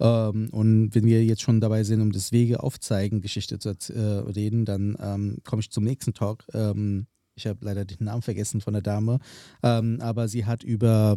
Ähm, 0.00 0.48
und 0.50 0.94
wenn 0.94 1.06
wir 1.06 1.24
jetzt 1.24 1.42
schon 1.42 1.60
dabei 1.60 1.84
sind, 1.84 2.00
um 2.00 2.12
das 2.12 2.32
Wege 2.32 2.62
aufzeigen, 2.62 3.20
Geschichte 3.20 3.58
zu 3.58 3.70
äh, 3.70 4.00
reden, 4.00 4.64
dann 4.64 4.96
ähm, 5.00 5.38
komme 5.44 5.60
ich 5.60 5.70
zum 5.70 5.84
nächsten 5.84 6.14
Talk. 6.14 6.44
Ähm, 6.52 7.06
ich 7.36 7.46
habe 7.46 7.58
leider 7.62 7.84
den 7.84 8.04
Namen 8.04 8.22
vergessen 8.22 8.60
von 8.60 8.74
der 8.74 8.82
Dame, 8.82 9.18
ähm, 9.62 9.98
aber 10.00 10.28
sie 10.28 10.44
hat 10.44 10.62
über 10.62 11.16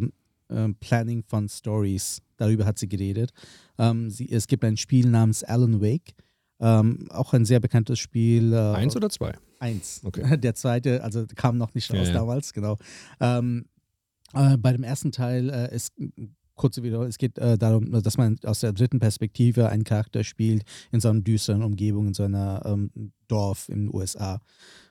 ähm, 0.50 0.74
Planning 0.76 1.22
von 1.22 1.48
Stories, 1.48 2.22
darüber 2.36 2.64
hat 2.64 2.78
sie 2.78 2.88
geredet. 2.88 3.32
Ähm, 3.78 4.10
sie, 4.10 4.30
es 4.30 4.46
gibt 4.46 4.64
ein 4.64 4.76
Spiel 4.76 5.08
namens 5.08 5.44
Alan 5.44 5.80
Wake, 5.80 6.14
ähm, 6.60 7.08
auch 7.10 7.32
ein 7.34 7.44
sehr 7.44 7.60
bekanntes 7.60 7.98
Spiel. 7.98 8.52
Äh, 8.52 8.74
eins 8.74 8.96
oder 8.96 9.10
zwei? 9.10 9.34
Eins. 9.60 10.00
Okay. 10.04 10.36
Der 10.40 10.54
zweite, 10.54 11.02
also 11.02 11.24
kam 11.34 11.56
noch 11.58 11.74
nicht 11.74 11.90
raus 11.90 11.98
Ja, 11.98 12.06
ja. 12.06 12.12
damals, 12.14 12.52
genau. 12.52 12.76
Ähm, 13.20 13.66
äh, 14.34 14.56
bei 14.56 14.72
dem 14.72 14.82
ersten 14.84 15.12
Teil 15.12 15.50
äh, 15.50 15.74
ist 15.74 15.92
kurze 16.58 16.82
Video, 16.82 17.04
es 17.04 17.16
geht 17.16 17.38
äh, 17.38 17.56
darum, 17.56 17.90
dass 18.02 18.18
man 18.18 18.36
aus 18.44 18.60
der 18.60 18.74
dritten 18.74 18.98
Perspektive 18.98 19.70
einen 19.70 19.84
Charakter 19.84 20.22
spielt 20.24 20.64
in 20.92 21.00
so 21.00 21.08
einer 21.08 21.22
düsteren 21.22 21.62
Umgebung, 21.62 22.08
in 22.08 22.14
so 22.14 22.24
einer 22.24 22.62
ähm, 22.66 22.90
Dorf 23.28 23.70
in 23.70 23.86
den 23.86 23.94
USA. 23.94 24.40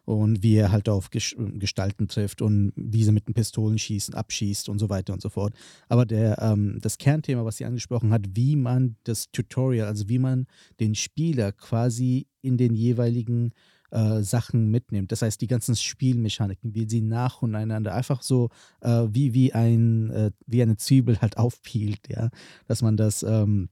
Und 0.05 0.41
wie 0.41 0.55
er 0.55 0.71
halt 0.71 0.87
auf 0.87 1.09
Ges 1.09 1.35
Gestalten 1.37 2.07
trifft 2.07 2.41
und 2.41 2.71
diese 2.77 3.11
mit 3.11 3.27
den 3.27 3.33
Pistolen 3.33 3.77
schießen, 3.77 4.13
abschießt 4.13 4.69
und 4.69 4.79
so 4.79 4.89
weiter 4.89 5.11
und 5.11 5.21
so 5.21 5.29
fort. 5.29 5.53
Aber 5.89 6.05
der, 6.05 6.41
ähm, 6.41 6.79
das 6.81 6.97
Kernthema, 6.97 7.43
was 7.43 7.57
sie 7.57 7.65
angesprochen 7.65 8.11
hat, 8.11 8.23
wie 8.33 8.55
man 8.55 8.95
das 9.03 9.29
Tutorial, 9.31 9.87
also 9.87 10.07
wie 10.07 10.19
man 10.19 10.47
den 10.79 10.95
Spieler 10.95 11.51
quasi 11.51 12.27
in 12.41 12.55
den 12.55 12.73
jeweiligen 12.73 13.51
äh, 13.91 14.21
Sachen 14.21 14.69
mitnimmt. 14.69 15.11
Das 15.11 15.21
heißt, 15.21 15.39
die 15.41 15.47
ganzen 15.47 15.75
Spielmechaniken, 15.75 16.75
wie 16.75 16.87
sie 16.89 17.01
nach 17.01 17.41
und 17.41 17.55
einander 17.55 17.93
einfach 17.93 18.21
so 18.21 18.49
äh, 18.81 19.05
wie, 19.09 19.33
wie, 19.33 19.53
ein, 19.53 20.09
äh, 20.09 20.31
wie 20.45 20.61
eine 20.61 20.77
Zwiebel 20.77 21.21
halt 21.21 21.37
aufpielt, 21.37 22.09
ja. 22.09 22.29
Dass 22.67 22.81
man 22.81 22.97
das 22.97 23.23
ähm, 23.23 23.69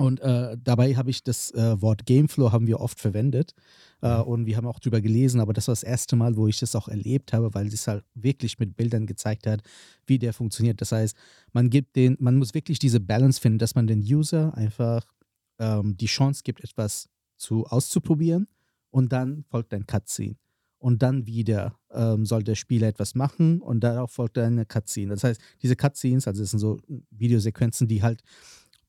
und 0.00 0.20
äh, 0.20 0.56
dabei 0.60 0.96
habe 0.96 1.10
ich 1.10 1.22
das 1.22 1.52
äh, 1.52 1.80
Wort 1.80 2.04
Gameflow 2.04 2.50
haben 2.50 2.66
wir 2.66 2.80
oft 2.80 2.98
verwendet 2.98 3.54
äh, 4.00 4.16
und 4.16 4.44
wir 4.46 4.56
haben 4.56 4.66
auch 4.66 4.80
drüber 4.80 5.00
gelesen, 5.00 5.40
aber 5.40 5.52
das 5.52 5.68
war 5.68 5.72
das 5.72 5.84
erste 5.84 6.16
Mal, 6.16 6.36
wo 6.36 6.48
ich 6.48 6.58
das 6.58 6.74
auch 6.74 6.88
erlebt 6.88 7.32
habe, 7.32 7.54
weil 7.54 7.68
es 7.68 7.86
halt 7.86 8.04
wirklich 8.14 8.58
mit 8.58 8.76
Bildern 8.76 9.06
gezeigt 9.06 9.46
hat, 9.46 9.62
wie 10.04 10.18
der 10.18 10.32
funktioniert. 10.32 10.80
Das 10.80 10.90
heißt, 10.90 11.16
man 11.52 11.70
gibt 11.70 11.94
den, 11.94 12.16
man 12.18 12.36
muss 12.36 12.54
wirklich 12.54 12.80
diese 12.80 12.98
Balance 12.98 13.40
finden, 13.40 13.60
dass 13.60 13.76
man 13.76 13.86
den 13.86 14.00
User 14.00 14.52
einfach 14.56 15.06
ähm, 15.60 15.96
die 15.96 16.06
Chance 16.06 16.42
gibt, 16.42 16.64
etwas 16.64 17.08
zu 17.36 17.64
auszuprobieren 17.66 18.48
und 18.94 19.12
dann 19.12 19.42
folgt 19.50 19.74
ein 19.74 19.86
Cutscene. 19.86 20.36
Und 20.78 21.02
dann 21.02 21.26
wieder 21.26 21.80
ähm, 21.90 22.24
soll 22.24 22.44
der 22.44 22.54
Spieler 22.54 22.86
etwas 22.86 23.16
machen 23.16 23.60
und 23.60 23.80
darauf 23.80 24.12
folgt 24.12 24.38
eine 24.38 24.66
Cutscene. 24.66 25.14
Das 25.14 25.24
heißt, 25.24 25.40
diese 25.62 25.74
Cutscenes, 25.74 26.28
also 26.28 26.42
das 26.42 26.50
sind 26.50 26.60
so 26.60 26.78
Videosequenzen, 27.10 27.88
die 27.88 28.02
halt 28.02 28.22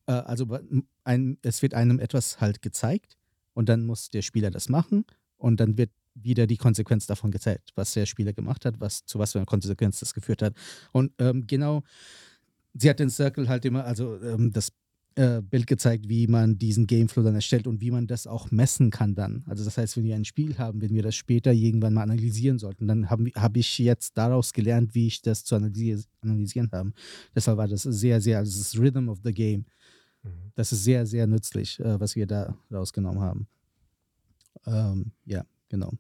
äh, 0.06 0.12
also 0.12 0.60
ein, 1.06 1.38
es 1.41 1.64
wird 1.64 1.74
einem 1.74 1.99
etwas 1.99 2.39
halt 2.39 2.62
gezeigt 2.62 3.18
und 3.53 3.68
dann 3.68 3.88
muss 3.88 4.10
der 4.10 4.22
Spieler 4.22 4.51
das 4.51 4.70
machen 4.70 5.06
und 5.38 5.60
dann 5.60 5.76
wird 5.76 5.89
wieder 6.14 6.45
die 6.45 6.58
Konsequenz 6.58 7.08
davon 7.08 7.32
gezeigt, 7.32 7.72
was 7.74 7.93
der 7.93 8.06
Spieler 8.06 8.34
gemacht 8.34 8.64
hat, 8.66 8.80
was 8.80 9.06
zu 9.06 9.18
was 9.18 9.32
für 9.32 9.39
einer 9.39 9.47
Konsequenz 9.47 9.99
das 9.99 10.14
geführt 10.14 10.43
hat. 10.43 10.53
Und 10.91 11.14
ähm, 11.18 11.47
genau, 11.47 11.82
sie 12.76 12.91
hat 12.91 12.99
den 12.99 13.10
Circle 13.10 13.49
halt 13.49 13.66
immer, 13.66 13.86
also 13.86 14.22
ähm, 14.22 14.51
das 14.51 14.72
äh, 15.16 15.41
Bild 15.41 15.68
gezeigt, 15.68 16.09
wie 16.09 16.28
man 16.28 16.57
diesen 16.57 16.88
Gameflow 16.88 17.24
dann 17.24 17.36
erstellt 17.36 17.68
und 17.68 17.82
wie 17.82 17.91
man 17.91 18.05
das 18.05 18.28
auch 18.28 18.51
messen 18.51 18.91
kann 18.91 19.16
dann. 19.16 19.43
Also 19.47 19.63
das 19.63 19.78
heißt, 19.78 19.95
wenn 19.97 20.03
wir 20.03 20.16
ein 20.16 20.26
Spiel 20.26 20.57
haben, 20.57 20.82
wenn 20.82 20.93
wir 20.93 21.03
das 21.03 21.16
später 21.16 21.53
irgendwann 21.53 21.93
mal 21.93 22.03
analysieren 22.03 22.59
sollten, 22.59 22.88
dann 22.88 23.09
habe 23.09 23.32
hab 23.36 23.55
ich 23.55 23.78
jetzt 23.80 24.18
daraus 24.18 24.51
gelernt, 24.51 24.93
wie 24.93 25.07
ich 25.07 25.22
das 25.22 25.45
zu 25.45 25.55
analysieren, 25.55 26.03
analysieren 26.22 26.70
habe. 26.72 26.91
Deshalb 27.34 27.57
war 27.57 27.68
das 27.68 27.84
sehr, 27.84 28.20
sehr, 28.20 28.39
also 28.39 28.59
das 28.59 28.78
Rhythm 28.78 29.07
of 29.07 29.20
the 29.24 29.34
Game. 29.34 29.66
Das 30.55 30.72
ist 30.72 30.84
sehr, 30.84 31.05
sehr 31.05 31.28
nützlich, 31.28 31.80
äh, 31.80 31.99
was 31.99 32.16
wir 32.16 32.28
da 32.28 32.57
rausgenommen 32.72 33.22
haben. 33.22 33.47
Ähm, 34.66 35.11
ja, 35.26 35.45
genau. 35.70 35.93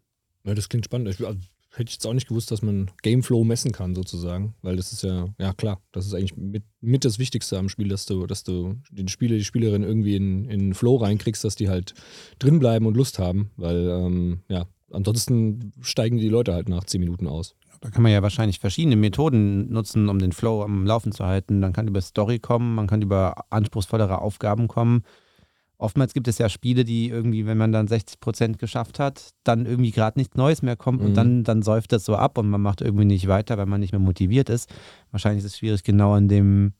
Ja, 0.43 0.53
das 0.53 0.69
klingt 0.69 0.85
spannend. 0.85 1.09
Ich, 1.09 1.25
also, 1.25 1.39
hätte 1.75 1.89
ich 1.89 1.95
jetzt 1.95 2.07
auch 2.07 2.13
nicht 2.13 2.27
gewusst, 2.27 2.51
dass 2.51 2.61
man 2.61 2.89
Gameflow 3.03 3.43
messen 3.43 3.71
kann, 3.71 3.95
sozusagen. 3.95 4.55
Weil 4.61 4.75
das 4.77 4.91
ist 4.91 5.03
ja, 5.03 5.27
ja 5.39 5.53
klar, 5.53 5.81
das 5.91 6.05
ist 6.05 6.13
eigentlich 6.13 6.35
mit, 6.37 6.63
mit 6.81 7.05
das 7.05 7.19
Wichtigste 7.19 7.57
am 7.57 7.69
Spiel, 7.69 7.89
dass 7.89 8.05
du, 8.05 8.25
dass 8.25 8.43
du 8.43 8.75
den 8.91 9.07
Spieler, 9.07 9.35
die 9.35 9.43
Spielerin 9.43 9.83
irgendwie 9.83 10.15
in, 10.15 10.45
in 10.45 10.73
Flow 10.73 10.95
reinkriegst, 10.95 11.43
dass 11.43 11.55
die 11.55 11.69
halt 11.69 11.93
drin 12.39 12.59
bleiben 12.59 12.85
und 12.85 12.95
Lust 12.95 13.19
haben. 13.19 13.51
Weil, 13.57 13.87
ähm, 13.89 14.39
ja, 14.49 14.67
ansonsten 14.91 15.73
steigen 15.81 16.17
die 16.17 16.29
Leute 16.29 16.53
halt 16.53 16.69
nach 16.69 16.85
zehn 16.85 17.01
Minuten 17.01 17.27
aus. 17.27 17.55
Da 17.81 17.89
kann 17.89 18.03
man 18.03 18.11
ja 18.11 18.23
wahrscheinlich 18.23 18.59
verschiedene 18.59 18.95
Methoden 18.95 19.69
nutzen, 19.69 20.09
um 20.09 20.17
den 20.17 20.31
Flow 20.31 20.63
am 20.63 20.85
Laufen 20.85 21.11
zu 21.11 21.25
halten. 21.25 21.59
Man 21.59 21.73
kann 21.73 21.87
über 21.87 22.01
Story 22.01 22.39
kommen, 22.39 22.73
man 22.73 22.87
kann 22.87 23.01
über 23.01 23.45
anspruchsvollere 23.49 24.21
Aufgaben 24.21 24.67
kommen 24.67 25.03
oftmals 25.77 26.13
gibt 26.13 26.27
es 26.27 26.37
ja 26.37 26.49
Spiele, 26.49 26.83
die 26.83 27.09
irgendwie, 27.09 27.45
wenn 27.45 27.57
man 27.57 27.71
dann 27.71 27.87
60 27.87 28.19
Prozent 28.19 28.59
geschafft 28.59 28.99
hat, 28.99 29.31
dann 29.43 29.65
irgendwie 29.65 29.91
gerade 29.91 30.19
nichts 30.19 30.35
Neues 30.35 30.61
mehr 30.61 30.75
kommt 30.75 31.01
mhm. 31.01 31.07
und 31.07 31.13
dann, 31.15 31.43
dann 31.43 31.61
säuft 31.61 31.91
das 31.91 32.05
so 32.05 32.15
ab 32.15 32.37
und 32.37 32.49
man 32.49 32.61
macht 32.61 32.81
irgendwie 32.81 33.05
nicht 33.05 33.27
weiter, 33.27 33.57
weil 33.57 33.65
man 33.65 33.79
nicht 33.79 33.91
mehr 33.91 33.99
motiviert 33.99 34.49
ist. 34.49 34.69
Wahrscheinlich 35.11 35.43
ist 35.43 35.51
es 35.51 35.57
schwierig, 35.57 35.83
genau 35.83 36.13
an 36.13 36.27
dem 36.27 36.73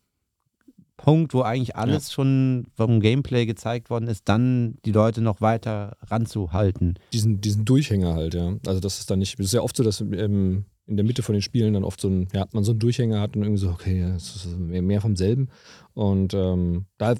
Punkt, 0.98 1.34
wo 1.34 1.42
eigentlich 1.42 1.76
alles 1.76 2.08
ja. 2.08 2.14
schon 2.14 2.68
vom 2.74 3.00
Gameplay 3.02 3.46
gezeigt 3.46 3.90
worden 3.90 4.08
ist, 4.08 4.30
dann 4.30 4.78
die 4.86 4.92
Leute 4.92 5.22
noch 5.22 5.42
weiter 5.42 5.98
ranzuhalten. 6.02 6.98
Diesen, 7.12 7.42
diesen 7.42 7.66
Durchhänger 7.66 8.14
halt, 8.14 8.34
ja. 8.34 8.56
Also 8.66 8.80
das 8.80 9.00
ist 9.00 9.12
dann 9.12 9.20
nicht, 9.20 9.38
es 9.40 9.48
ist 9.48 9.54
ja 9.54 9.62
oft 9.62 9.76
so, 9.76 9.84
dass 9.84 10.00
ähm, 10.02 10.66
in 10.88 10.98
der 10.98 11.06
Mitte 11.06 11.24
von 11.24 11.34
den 11.34 11.42
Spielen 11.42 11.74
dann 11.74 11.84
oft 11.84 12.00
so 12.00 12.08
ein, 12.08 12.28
ja, 12.34 12.46
man 12.54 12.64
so 12.64 12.72
einen 12.72 12.80
Durchhänger 12.80 13.20
hat 13.20 13.36
und 13.36 13.44
irgendwie 13.44 13.62
so, 13.62 13.70
okay, 13.70 14.02
es 14.16 14.36
ist 14.36 14.58
mehr 14.58 15.02
vom 15.02 15.16
selben. 15.16 15.50
Und 15.94 16.34
ähm, 16.34 16.86
da 16.98 17.16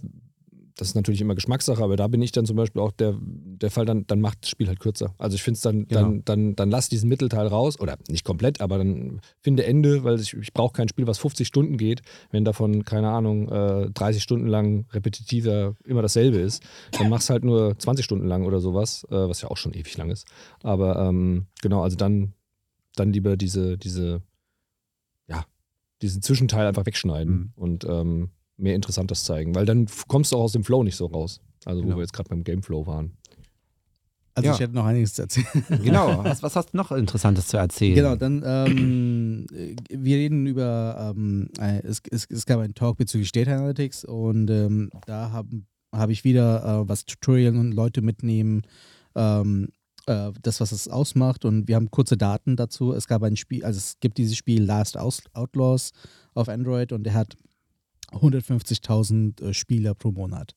das 0.78 0.90
ist 0.90 0.96
natürlich 0.96 1.22
immer 1.22 1.36
Geschmackssache, 1.36 1.82
aber 1.82 1.96
da 1.96 2.08
bin 2.08 2.22
ich 2.22 2.34
dann 2.34 2.46
zum 2.46 2.58
Beispiel 2.58 2.82
auch 2.82 2.92
der, 2.92 3.16
der 3.22 3.72
Fall, 3.72 3.86
dann, 3.86 4.06
dann 4.08 4.20
macht 4.20 4.44
das 4.44 4.50
Spiel 4.50 4.68
halt 4.68 4.82
kürzer. 4.82 5.16
Also 5.18 5.36
ich 5.36 5.44
finde 5.44 5.56
es 5.56 5.62
dann, 5.62 5.88
genau. 5.88 6.02
dann, 6.02 6.26
dann, 6.26 6.56
dann 6.56 6.70
lass 6.70 6.90
diesen 6.90 7.08
Mittelteil 7.08 7.48
raus, 7.48 7.80
oder 7.80 7.98
nicht 8.10 8.26
komplett, 8.26 8.60
aber 8.60 8.78
dann 8.78 9.22
finde 9.42 9.66
Ende, 9.66 10.04
weil 10.04 10.20
ich, 10.20 10.34
ich 10.34 10.52
brauche 10.52 10.74
kein 10.74 10.90
Spiel, 10.90 11.08
was 11.08 11.18
50 11.20 11.48
Stunden 11.48 11.78
geht, 11.78 12.02
wenn 12.32 12.44
davon, 12.44 12.84
keine 12.84 13.10
Ahnung, 13.10 13.48
äh, 13.50 13.90
30 13.90 14.22
Stunden 14.22 14.48
lang 14.48 14.86
repetitiver 14.92 15.76
immer 15.86 16.02
dasselbe 16.02 16.40
ist. 16.40 16.62
Dann 16.92 17.10
mach's 17.10 17.30
halt 17.30 17.46
nur 17.46 17.80
20 17.80 18.04
Stunden 18.04 18.28
lang 18.28 18.44
oder 18.44 18.60
sowas, 18.60 19.06
äh, 19.10 19.16
was 19.16 19.42
ja 19.42 19.50
auch 19.50 19.58
schon 19.58 19.74
ewig 19.74 19.96
lang 19.96 20.12
ist. 20.12 20.28
Aber 20.62 20.98
ähm, 21.00 21.46
genau, 21.62 21.84
also 21.84 21.96
dann, 21.96 22.34
dann 22.96 23.14
lieber 23.14 23.38
diese, 23.38 23.78
diese, 23.78 24.22
ja, 25.28 25.46
diesen 26.02 26.22
Zwischenteil 26.22 26.68
einfach 26.68 26.86
wegschneiden 26.86 27.34
mhm. 27.34 27.52
und 27.56 27.86
ähm, 27.86 28.30
mehr 28.58 28.76
Interessantes 28.76 29.24
zeigen, 29.24 29.56
weil 29.56 29.66
dann 29.66 29.88
kommst 30.08 30.32
du 30.32 30.38
auch 30.38 30.44
aus 30.44 30.54
dem 30.54 30.64
Flow 30.64 30.84
nicht 30.84 30.96
so 30.96 31.08
raus. 31.08 31.42
Also 31.66 31.82
wo 31.82 31.86
genau. 31.86 31.98
wir 31.98 32.02
jetzt 32.02 32.14
gerade 32.14 32.30
beim 32.30 32.44
Gameflow 32.44 32.86
waren. 32.86 33.18
Also 34.36 34.50
ja. 34.50 34.54
ich 34.54 34.60
hätte 34.60 34.76
noch 34.76 34.86
einiges 34.86 35.14
zu 35.14 35.22
erzählen. 35.22 35.48
Genau, 35.84 36.24
was, 36.24 36.44
was 36.44 36.56
hast 36.58 36.74
du 36.74 36.78
noch 36.78 36.92
Interessantes 36.92 37.48
zu 37.48 37.58
erzählen? 37.58 37.96
Genau, 37.96 38.16
dann 38.16 38.44
ähm, 38.46 39.46
wir 39.90 40.18
reden 40.18 40.46
über, 40.46 41.14
ähm, 41.16 41.50
äh, 41.58 41.82
es, 41.84 42.02
es, 42.12 42.26
es, 42.30 42.46
gab 42.46 42.60
einen 42.60 42.76
Talk 42.76 42.98
bezüglich 42.98 43.32
Data 43.32 43.56
Analytics 43.56 44.04
und 44.04 44.50
ähm, 44.50 44.90
da 45.06 45.32
habe 45.32 45.62
hab 45.94 46.10
ich 46.10 46.26
wieder 46.26 46.82
äh, 46.82 46.90
was 46.90 47.06
Tutorial 47.06 47.56
und 47.56 47.72
Leute 47.72 48.02
mitnehmen, 48.02 48.64
ähm, 49.16 49.70
äh, 50.06 50.32
das, 50.42 50.60
was 50.60 50.74
es 50.74 50.90
ausmacht 50.90 51.46
und 51.46 51.70
wir 51.70 51.78
haben 51.78 51.90
kurze 51.90 52.18
Daten 52.18 52.58
dazu. 52.58 52.92
Es 52.92 53.08
gab 53.08 53.24
ein 53.24 53.38
Spiel, 53.38 53.64
also 53.64 53.78
es 53.78 54.02
gibt 54.02 54.18
dieses 54.18 54.36
Spiel 54.36 54.64
Last 54.64 54.98
Outlaws 54.98 55.92
auf 56.34 56.50
Android 56.50 56.92
und 56.92 57.04
der 57.04 57.14
hat 57.14 57.38
150.000 58.16 59.42
äh, 59.42 59.54
Spieler 59.54 59.94
pro 59.94 60.12
Monat. 60.12 60.56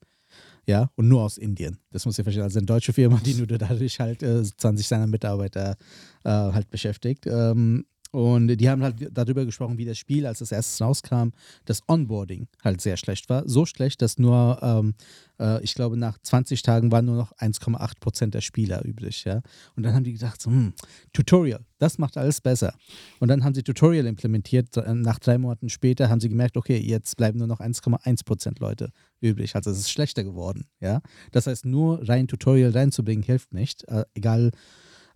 Ja, 0.66 0.90
und 0.96 1.08
nur 1.08 1.22
aus 1.22 1.38
Indien. 1.38 1.78
Das 1.90 2.04
muss 2.04 2.18
ich 2.18 2.22
verstehen. 2.22 2.42
Also 2.42 2.58
eine 2.58 2.66
deutsche 2.66 2.92
Firma, 2.92 3.18
die 3.24 3.34
nur 3.34 3.46
dadurch 3.46 4.00
halt 4.00 4.22
äh, 4.22 4.42
20 4.42 4.86
seiner 4.86 5.06
Mitarbeiter 5.06 5.76
äh, 6.24 6.28
halt 6.28 6.68
beschäftigt. 6.70 7.26
Ähm, 7.26 7.86
und 8.10 8.48
die 8.48 8.70
haben 8.70 8.82
halt 8.82 9.10
darüber 9.12 9.44
gesprochen, 9.44 9.76
wie 9.76 9.84
das 9.84 9.98
Spiel, 9.98 10.26
als 10.26 10.40
es 10.40 10.50
erstes 10.50 10.80
rauskam, 10.80 11.30
das 11.66 11.82
Onboarding 11.88 12.48
halt 12.64 12.80
sehr 12.80 12.96
schlecht 12.96 13.28
war. 13.28 13.46
So 13.46 13.66
schlecht, 13.66 14.00
dass 14.00 14.18
nur, 14.18 14.58
ähm, 14.62 14.94
äh, 15.38 15.62
ich 15.62 15.74
glaube, 15.74 15.98
nach 15.98 16.16
20 16.18 16.62
Tagen 16.62 16.90
waren 16.90 17.04
nur 17.04 17.16
noch 17.16 17.32
1,8 17.32 18.00
Prozent 18.00 18.34
der 18.34 18.40
Spieler 18.40 18.82
übrig. 18.84 19.24
Ja? 19.24 19.42
Und 19.76 19.82
dann 19.82 19.94
haben 19.94 20.04
die 20.04 20.14
gedacht, 20.14 20.40
so, 20.40 20.50
hm, 20.50 20.72
Tutorial, 21.12 21.66
das 21.78 21.98
macht 21.98 22.16
alles 22.16 22.40
besser. 22.40 22.74
Und 23.20 23.28
dann 23.28 23.44
haben 23.44 23.54
sie 23.54 23.62
Tutorial 23.62 24.06
implementiert. 24.06 24.74
Äh, 24.78 24.94
nach 24.94 25.18
drei 25.18 25.36
Monaten 25.36 25.68
später 25.68 26.08
haben 26.08 26.20
sie 26.20 26.30
gemerkt, 26.30 26.56
okay, 26.56 26.78
jetzt 26.78 27.14
bleiben 27.18 27.38
nur 27.38 27.46
noch 27.46 27.60
1,1 27.60 28.24
Prozent 28.24 28.58
Leute 28.58 28.90
übrig. 29.20 29.54
Also 29.54 29.70
es 29.70 29.78
ist 29.80 29.90
schlechter 29.90 30.24
geworden. 30.24 30.64
Ja? 30.80 31.02
Das 31.32 31.46
heißt, 31.46 31.66
nur 31.66 32.08
rein 32.08 32.26
Tutorial 32.26 32.70
reinzubringen 32.70 33.22
hilft 33.22 33.52
nicht. 33.52 33.86
Äh, 33.88 34.04
egal. 34.14 34.50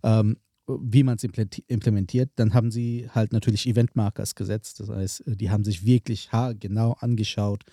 Ähm, 0.03 0.37
wie 0.67 1.03
man 1.03 1.17
es 1.17 1.23
implementiert, 1.23 2.31
dann 2.35 2.53
haben 2.53 2.71
sie 2.71 3.09
halt 3.13 3.33
natürlich 3.33 3.67
Event-Markers 3.67 4.35
gesetzt. 4.35 4.79
Das 4.79 4.89
heißt, 4.89 5.27
äh, 5.27 5.35
die 5.35 5.49
haben 5.49 5.63
sich 5.63 5.85
wirklich 5.85 6.29
genau 6.59 6.93
angeschaut, 6.99 7.63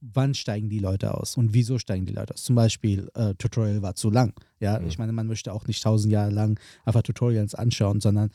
wann 0.00 0.34
steigen 0.34 0.68
die 0.68 0.80
Leute 0.80 1.14
aus 1.14 1.36
und 1.36 1.54
wieso 1.54 1.78
steigen 1.78 2.06
die 2.06 2.12
Leute 2.12 2.34
aus. 2.34 2.42
Zum 2.42 2.56
Beispiel, 2.56 3.08
äh, 3.14 3.34
Tutorial 3.34 3.82
war 3.82 3.94
zu 3.94 4.10
lang. 4.10 4.34
Ja, 4.60 4.78
mhm. 4.78 4.88
ich 4.88 4.98
meine, 4.98 5.12
man 5.12 5.26
möchte 5.26 5.52
auch 5.52 5.66
nicht 5.66 5.82
tausend 5.82 6.12
Jahre 6.12 6.30
lang 6.30 6.58
einfach 6.84 7.02
Tutorials 7.02 7.54
anschauen, 7.54 8.00
sondern 8.00 8.30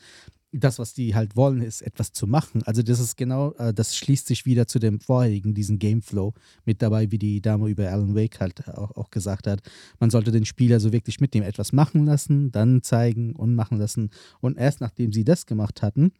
das, 0.52 0.78
was 0.78 0.94
die 0.94 1.14
halt 1.14 1.36
wollen, 1.36 1.60
ist 1.60 1.82
etwas 1.82 2.12
zu 2.12 2.26
machen. 2.26 2.62
Also 2.64 2.82
das 2.82 3.00
ist 3.00 3.16
genau, 3.16 3.52
äh, 3.54 3.74
das 3.74 3.96
schließt 3.96 4.26
sich 4.26 4.46
wieder 4.46 4.66
zu 4.66 4.78
dem 4.78 5.00
vorherigen, 5.00 5.54
diesen 5.54 5.78
Gameflow 5.78 6.32
mit 6.64 6.80
dabei, 6.80 7.10
wie 7.10 7.18
die 7.18 7.42
Dame 7.42 7.68
über 7.68 7.90
Alan 7.90 8.14
Wake 8.14 8.40
halt 8.40 8.66
auch, 8.68 8.96
auch 8.96 9.10
gesagt 9.10 9.46
hat. 9.46 9.60
Man 10.00 10.10
sollte 10.10 10.32
den 10.32 10.46
Spieler 10.46 10.80
so 10.80 10.92
wirklich 10.92 11.20
mitnehmen, 11.20 11.46
etwas 11.46 11.72
machen 11.72 12.06
lassen, 12.06 12.50
dann 12.50 12.82
zeigen 12.82 13.36
und 13.36 13.54
machen 13.54 13.78
lassen. 13.78 14.10
Und 14.40 14.56
erst 14.56 14.80
nachdem 14.80 15.12
sie 15.12 15.24
das 15.24 15.44
gemacht 15.44 15.82
hatten, 15.82 16.12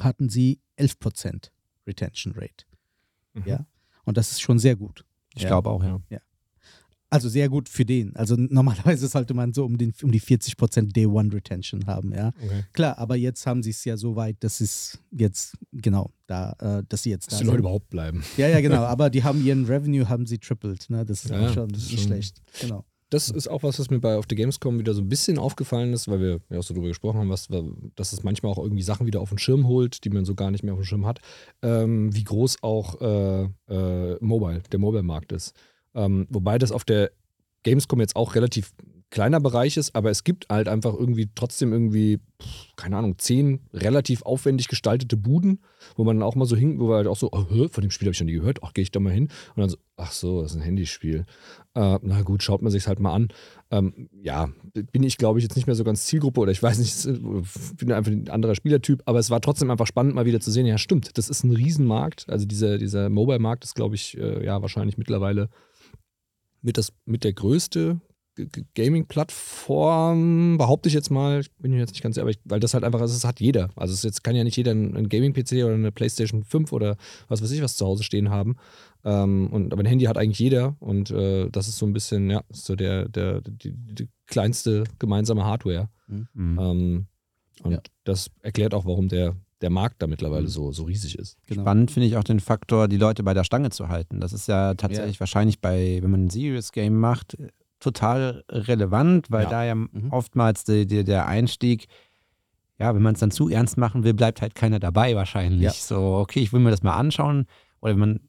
hatten 0.00 0.28
sie 0.28 0.60
11% 0.78 1.50
Retention 1.86 2.32
Rate. 2.34 2.64
Mhm. 3.34 3.42
Ja. 3.44 3.66
Und 4.04 4.16
das 4.16 4.30
ist 4.30 4.40
schon 4.40 4.58
sehr 4.58 4.76
gut. 4.76 5.04
Ich 5.34 5.42
ja. 5.42 5.48
glaube 5.48 5.68
auch, 5.68 5.82
ja. 5.82 6.00
ja. 6.08 6.20
Also 7.10 7.28
sehr 7.28 7.48
gut 7.48 7.68
für 7.68 7.84
den. 7.84 8.14
Also 8.16 8.36
normalerweise 8.36 9.08
sollte 9.08 9.34
man 9.34 9.54
so 9.54 9.64
um, 9.64 9.78
den, 9.78 9.94
um 10.02 10.12
die 10.12 10.20
40% 10.20 10.92
Day 10.92 11.06
One 11.06 11.32
Retention 11.32 11.86
haben, 11.86 12.12
ja. 12.12 12.28
Okay. 12.42 12.64
Klar, 12.72 12.98
aber 12.98 13.16
jetzt 13.16 13.46
haben 13.46 13.62
sie 13.62 13.70
es 13.70 13.84
ja 13.84 13.96
so 13.96 14.16
weit, 14.16 14.36
dass 14.40 14.60
es 14.60 14.98
jetzt, 15.10 15.56
genau, 15.72 16.10
da, 16.26 16.52
äh, 16.60 16.82
dass 16.88 17.02
sie 17.02 17.10
jetzt 17.10 17.28
dass 17.28 17.38
da 17.38 17.44
die 17.44 17.46
Leute 17.46 17.60
überhaupt 17.60 17.88
bleiben. 17.88 18.22
Ja, 18.36 18.48
ja, 18.48 18.60
genau. 18.60 18.82
aber 18.84 19.08
die 19.08 19.24
haben 19.24 19.44
ihren 19.44 19.64
Revenue, 19.64 20.08
haben 20.08 20.26
sie 20.26 20.38
tripled, 20.38 20.90
ne? 20.90 21.04
Das 21.04 21.24
ist 21.24 21.30
ja, 21.30 21.48
auch 21.48 21.54
schon, 21.54 21.68
das 21.70 21.84
ist 21.84 21.92
nicht 21.92 22.04
schlecht. 22.04 22.42
Genau. 22.60 22.84
Das 23.10 23.30
ist 23.30 23.48
auch 23.48 23.62
was, 23.62 23.78
was 23.78 23.88
mir 23.88 24.00
bei 24.00 24.16
auf 24.16 24.26
der 24.26 24.36
Gamescom 24.36 24.78
wieder 24.78 24.92
so 24.92 25.00
ein 25.00 25.08
bisschen 25.08 25.38
aufgefallen 25.38 25.94
ist, 25.94 26.08
weil 26.08 26.20
wir 26.20 26.40
ja 26.50 26.58
auch 26.58 26.62
so 26.62 26.74
drüber 26.74 26.88
gesprochen 26.88 27.20
haben, 27.20 27.30
was, 27.30 27.48
dass 27.96 28.12
es 28.12 28.22
manchmal 28.22 28.52
auch 28.52 28.58
irgendwie 28.58 28.82
Sachen 28.82 29.06
wieder 29.06 29.22
auf 29.22 29.30
den 29.30 29.38
Schirm 29.38 29.66
holt, 29.66 30.04
die 30.04 30.10
man 30.10 30.26
so 30.26 30.34
gar 30.34 30.50
nicht 30.50 30.62
mehr 30.62 30.74
auf 30.74 30.80
dem 30.80 30.84
Schirm 30.84 31.06
hat. 31.06 31.20
Ähm, 31.62 32.14
wie 32.14 32.24
groß 32.24 32.62
auch 32.62 33.00
äh, 33.00 33.44
äh, 33.70 34.18
Mobile, 34.20 34.62
der 34.70 34.78
Mobile-Markt 34.78 35.32
ist. 35.32 35.54
Ähm, 35.98 36.26
wobei 36.30 36.58
das 36.58 36.70
auf 36.70 36.84
der 36.84 37.10
Gamescom 37.64 38.00
jetzt 38.00 38.14
auch 38.14 38.36
relativ 38.36 38.72
kleiner 39.10 39.40
Bereich 39.40 39.76
ist, 39.76 39.94
aber 39.96 40.10
es 40.10 40.22
gibt 40.22 40.46
halt 40.50 40.68
einfach 40.68 40.92
irgendwie 40.92 41.30
trotzdem 41.34 41.72
irgendwie, 41.72 42.20
keine 42.76 42.98
Ahnung, 42.98 43.18
zehn 43.18 43.60
relativ 43.72 44.22
aufwendig 44.22 44.68
gestaltete 44.68 45.16
Buden, 45.16 45.60
wo 45.96 46.04
man 46.04 46.18
dann 46.18 46.22
auch 46.28 46.34
mal 46.34 46.44
so 46.44 46.56
hinkt, 46.56 46.78
wo 46.78 46.90
wir 46.90 46.96
halt 46.96 47.06
auch 47.06 47.16
so, 47.16 47.30
oh, 47.32 47.68
von 47.68 47.82
dem 47.82 47.90
Spiel 47.90 48.06
habe 48.06 48.12
ich 48.12 48.20
noch 48.20 48.26
nie 48.26 48.34
gehört, 48.34 48.58
ach, 48.62 48.74
gehe 48.74 48.82
ich 48.82 48.90
da 48.90 49.00
mal 49.00 49.12
hin. 49.12 49.28
Und 49.54 49.60
dann 49.62 49.70
so, 49.70 49.78
ach 49.96 50.12
so, 50.12 50.42
das 50.42 50.52
ist 50.52 50.58
ein 50.58 50.62
Handyspiel. 50.62 51.24
Äh, 51.74 51.98
na 52.02 52.22
gut, 52.22 52.42
schaut 52.42 52.60
man 52.60 52.70
sich 52.70 52.86
halt 52.86 53.00
mal 53.00 53.14
an. 53.14 53.28
Ähm, 53.70 54.10
ja, 54.12 54.50
bin 54.92 55.02
ich, 55.02 55.16
glaube 55.16 55.38
ich, 55.38 55.42
jetzt 55.44 55.56
nicht 55.56 55.66
mehr 55.66 55.76
so 55.76 55.84
ganz 55.84 56.04
Zielgruppe 56.04 56.40
oder 56.40 56.52
ich 56.52 56.62
weiß 56.62 56.78
nicht, 56.78 57.04
bin 57.78 57.92
einfach 57.92 58.12
ein 58.12 58.28
anderer 58.28 58.54
Spielertyp, 58.54 59.02
aber 59.06 59.18
es 59.18 59.30
war 59.30 59.40
trotzdem 59.40 59.70
einfach 59.70 59.86
spannend, 59.86 60.14
mal 60.14 60.26
wieder 60.26 60.40
zu 60.40 60.50
sehen, 60.50 60.66
ja, 60.66 60.76
stimmt, 60.76 61.16
das 61.16 61.30
ist 61.30 61.44
ein 61.44 61.52
Riesenmarkt. 61.52 62.26
Also 62.28 62.44
dieser, 62.44 62.76
dieser 62.76 63.08
Mobile-Markt 63.08 63.64
ist, 63.64 63.74
glaube 63.74 63.94
ich, 63.94 64.18
äh, 64.18 64.44
ja, 64.44 64.60
wahrscheinlich 64.60 64.98
mittlerweile 64.98 65.48
mit, 66.62 66.78
das, 66.78 66.92
mit 67.04 67.24
der 67.24 67.32
größte 67.32 68.00
Gaming-Plattform, 68.74 70.58
behaupte 70.58 70.88
ich 70.88 70.94
jetzt 70.94 71.10
mal, 71.10 71.40
ich 71.40 71.50
bin 71.56 71.72
jetzt 71.72 71.90
nicht 71.92 72.02
ganz 72.02 72.14
sicher, 72.14 72.28
weil 72.44 72.60
das 72.60 72.74
halt 72.74 72.84
einfach, 72.84 73.00
ist, 73.00 73.12
es 73.12 73.24
hat 73.24 73.40
jeder. 73.40 73.70
Also 73.76 73.94
es 73.94 74.02
jetzt 74.02 74.22
kann 74.22 74.36
ja 74.36 74.44
nicht 74.44 74.56
jeder 74.56 74.70
einen 74.72 75.08
Gaming-PC 75.08 75.64
oder 75.64 75.74
eine 75.74 75.92
PlayStation 75.92 76.44
5 76.44 76.72
oder 76.72 76.96
was 77.28 77.42
weiß 77.42 77.50
ich 77.50 77.62
was 77.62 77.76
zu 77.76 77.86
Hause 77.86 78.04
stehen 78.04 78.30
haben. 78.30 78.56
Ähm, 79.04 79.48
und, 79.50 79.72
aber 79.72 79.82
ein 79.82 79.86
Handy 79.86 80.04
hat 80.04 80.18
eigentlich 80.18 80.38
jeder 80.38 80.76
und 80.80 81.10
äh, 81.10 81.48
das 81.50 81.68
ist 81.68 81.78
so 81.78 81.86
ein 81.86 81.92
bisschen, 81.92 82.30
ja, 82.30 82.42
so 82.50 82.76
der, 82.76 83.08
der, 83.08 83.40
die, 83.40 83.72
die 83.72 84.08
kleinste 84.26 84.84
gemeinsame 84.98 85.44
Hardware. 85.44 85.88
Mhm. 86.06 86.28
Ähm, 86.34 87.06
und 87.62 87.72
ja. 87.72 87.80
das 88.04 88.30
erklärt 88.42 88.74
auch, 88.74 88.84
warum 88.84 89.08
der 89.08 89.36
der 89.60 89.70
Markt 89.70 90.02
da 90.02 90.06
mittlerweile 90.06 90.44
mhm. 90.44 90.48
so, 90.48 90.72
so 90.72 90.84
riesig 90.84 91.18
ist. 91.18 91.36
Genau. 91.46 91.62
Spannend 91.62 91.90
finde 91.90 92.06
ich 92.06 92.16
auch 92.16 92.24
den 92.24 92.40
Faktor, 92.40 92.88
die 92.88 92.96
Leute 92.96 93.22
bei 93.22 93.34
der 93.34 93.44
Stange 93.44 93.70
zu 93.70 93.88
halten. 93.88 94.20
Das 94.20 94.32
ist 94.32 94.46
ja 94.48 94.74
tatsächlich 94.74 95.16
ja. 95.16 95.20
wahrscheinlich 95.20 95.60
bei, 95.60 95.98
wenn 96.02 96.10
man 96.10 96.26
ein 96.26 96.30
Serious 96.30 96.72
Game 96.72 96.98
macht, 96.98 97.36
total 97.80 98.44
relevant, 98.48 99.30
weil 99.30 99.44
ja. 99.44 99.50
da 99.50 99.64
ja 99.64 99.74
mhm. 99.74 100.08
oftmals 100.10 100.64
die, 100.64 100.86
die, 100.86 101.04
der 101.04 101.26
Einstieg, 101.26 101.86
ja, 102.78 102.94
wenn 102.94 103.02
man 103.02 103.14
es 103.14 103.20
dann 103.20 103.30
zu 103.30 103.48
ernst 103.48 103.76
machen 103.76 104.04
will, 104.04 104.14
bleibt 104.14 104.40
halt 104.40 104.54
keiner 104.54 104.78
dabei 104.78 105.16
wahrscheinlich. 105.16 105.62
Ja. 105.62 105.72
So, 105.72 106.16
okay, 106.16 106.40
ich 106.40 106.52
will 106.52 106.60
mir 106.60 106.70
das 106.70 106.82
mal 106.82 106.96
anschauen. 106.96 107.46
Oder 107.80 107.92
wenn 107.92 108.00
man 108.00 108.20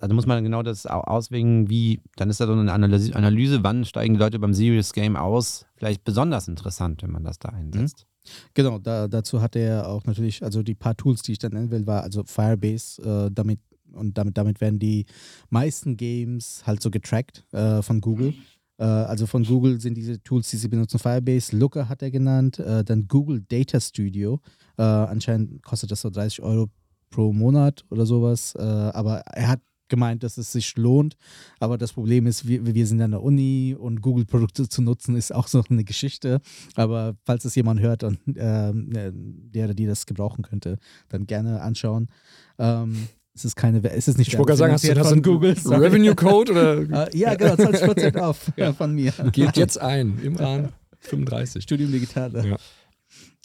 also 0.00 0.14
muss 0.14 0.26
man 0.26 0.44
genau 0.44 0.62
das 0.62 0.86
auswägen, 0.86 1.70
wie, 1.70 2.02
dann 2.16 2.28
ist 2.28 2.40
da 2.40 2.46
so 2.46 2.52
eine 2.52 2.72
Analyse, 2.72 3.14
Analyse, 3.16 3.64
wann 3.64 3.84
steigen 3.84 4.14
die 4.14 4.20
Leute 4.20 4.38
beim 4.38 4.52
Serious 4.52 4.92
Game 4.92 5.16
aus, 5.16 5.66
vielleicht 5.76 6.04
besonders 6.04 6.48
interessant, 6.48 7.02
wenn 7.02 7.12
man 7.12 7.24
das 7.24 7.38
da 7.38 7.48
einsetzt. 7.48 8.04
Mhm. 8.04 8.15
Genau, 8.54 8.78
da, 8.78 9.08
dazu 9.08 9.40
hat 9.40 9.56
er 9.56 9.88
auch 9.88 10.04
natürlich, 10.04 10.42
also 10.42 10.62
die 10.62 10.74
paar 10.74 10.96
Tools, 10.96 11.22
die 11.22 11.32
ich 11.32 11.38
dann 11.38 11.52
nennen 11.52 11.70
will, 11.70 11.86
war 11.86 12.02
also 12.02 12.24
Firebase, 12.24 13.02
äh, 13.02 13.30
damit 13.32 13.60
und 13.92 14.18
damit, 14.18 14.36
damit 14.36 14.60
werden 14.60 14.78
die 14.78 15.06
meisten 15.48 15.96
Games 15.96 16.62
halt 16.66 16.82
so 16.82 16.90
getrackt 16.90 17.44
äh, 17.52 17.82
von 17.82 18.00
Google. 18.00 18.34
Äh, 18.78 18.84
also 18.84 19.26
von 19.26 19.44
Google 19.44 19.80
sind 19.80 19.94
diese 19.94 20.22
Tools, 20.22 20.50
die 20.50 20.56
sie 20.56 20.68
benutzen, 20.68 20.98
Firebase, 20.98 21.56
Looker 21.56 21.88
hat 21.88 22.02
er 22.02 22.10
genannt, 22.10 22.58
äh, 22.58 22.84
dann 22.84 23.08
Google 23.08 23.42
Data 23.48 23.80
Studio. 23.80 24.40
Äh, 24.76 24.82
anscheinend 24.82 25.62
kostet 25.62 25.90
das 25.90 26.02
so 26.02 26.10
30 26.10 26.42
Euro 26.42 26.68
pro 27.10 27.32
Monat 27.32 27.84
oder 27.90 28.06
sowas, 28.06 28.54
äh, 28.56 28.62
aber 28.62 29.20
er 29.20 29.48
hat 29.48 29.60
gemeint, 29.88 30.22
dass 30.22 30.38
es 30.38 30.52
sich 30.52 30.76
lohnt. 30.76 31.16
Aber 31.60 31.78
das 31.78 31.92
Problem 31.92 32.26
ist, 32.26 32.46
wir, 32.46 32.74
wir 32.74 32.86
sind 32.86 33.00
an 33.00 33.12
der 33.12 33.22
Uni 33.22 33.76
und 33.78 34.00
Google-Produkte 34.02 34.68
zu 34.68 34.82
nutzen 34.82 35.16
ist 35.16 35.34
auch 35.34 35.48
so 35.48 35.62
eine 35.68 35.84
Geschichte. 35.84 36.40
Aber 36.74 37.16
falls 37.24 37.44
es 37.44 37.54
jemand 37.54 37.80
hört 37.80 38.02
und 38.02 38.18
äh, 38.36 38.72
der 38.74 39.64
oder 39.66 39.74
die 39.74 39.86
das 39.86 40.06
gebrauchen 40.06 40.42
könnte, 40.42 40.78
dann 41.08 41.26
gerne 41.26 41.60
anschauen. 41.60 42.08
Ähm, 42.58 43.08
es 43.34 43.44
ist 43.44 43.54
keine, 43.54 43.84
es 43.92 44.08
ist 44.08 44.16
nicht 44.16 44.32
Ich 44.32 44.38
wollte 44.38 44.56
sagen, 44.56 44.72
hast 44.72 44.88
du 44.88 44.94
das 44.94 45.08
von 45.10 45.22
Google 45.22 45.54
Revenue 45.66 46.14
Code 46.14 46.52
oder? 46.52 46.80
uh, 46.80 47.08
ja, 47.16 47.34
genau, 47.34 47.52
20% 47.52 48.16
auf 48.20 48.50
ja. 48.56 48.72
von 48.72 48.94
mir. 48.94 49.12
Geht 49.32 49.58
jetzt 49.58 49.78
ein, 49.78 50.18
Imran 50.22 50.72
35. 51.00 51.62
Studium 51.62 51.92
Digitale. 51.92 52.48
Ja. 52.48 52.56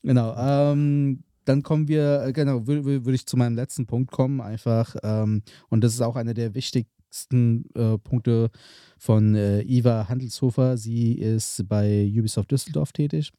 Genau. 0.01 0.35
Ähm, 0.37 1.23
dann 1.45 1.63
kommen 1.63 1.87
wir, 1.87 2.23
äh, 2.23 2.33
genau, 2.33 2.67
würde 2.67 3.05
würd 3.05 3.15
ich 3.15 3.25
zu 3.25 3.37
meinem 3.37 3.55
letzten 3.55 3.85
Punkt 3.85 4.11
kommen, 4.11 4.41
einfach. 4.41 4.95
Ähm, 5.03 5.43
und 5.69 5.83
das 5.83 5.93
ist 5.93 6.01
auch 6.01 6.15
einer 6.15 6.33
der 6.33 6.53
wichtigsten 6.53 7.65
äh, 7.75 7.97
Punkte 7.97 8.49
von 8.97 9.35
äh, 9.35 9.61
Iva 9.61 10.07
Handelshofer. 10.07 10.77
Sie 10.77 11.13
ist 11.13 11.67
bei 11.67 12.11
Ubisoft 12.15 12.51
Düsseldorf 12.51 12.91
tätig. 12.91 13.31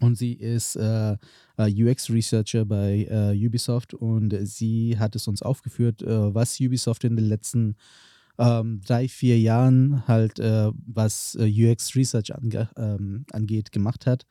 Und 0.00 0.16
sie 0.16 0.34
ist 0.34 0.76
äh, 0.76 1.16
äh 1.56 1.84
UX-Researcher 1.84 2.66
bei 2.66 3.06
äh, 3.08 3.46
Ubisoft 3.46 3.94
und 3.94 4.36
sie 4.46 4.98
hat 4.98 5.16
es 5.16 5.26
uns 5.26 5.40
aufgeführt, 5.40 6.02
äh, 6.02 6.34
was 6.34 6.60
Ubisoft 6.60 7.04
in 7.04 7.16
den 7.16 7.24
letzten 7.24 7.76
ähm, 8.38 8.80
drei, 8.86 9.08
vier 9.08 9.38
Jahren 9.38 10.06
halt, 10.06 10.38
äh, 10.38 10.70
was 10.86 11.36
äh, 11.40 11.44
UX-Research 11.44 12.34
ange 12.34 12.68
ähm, 12.76 13.24
angeht, 13.32 13.72
gemacht 13.72 14.06
hat. 14.06 14.26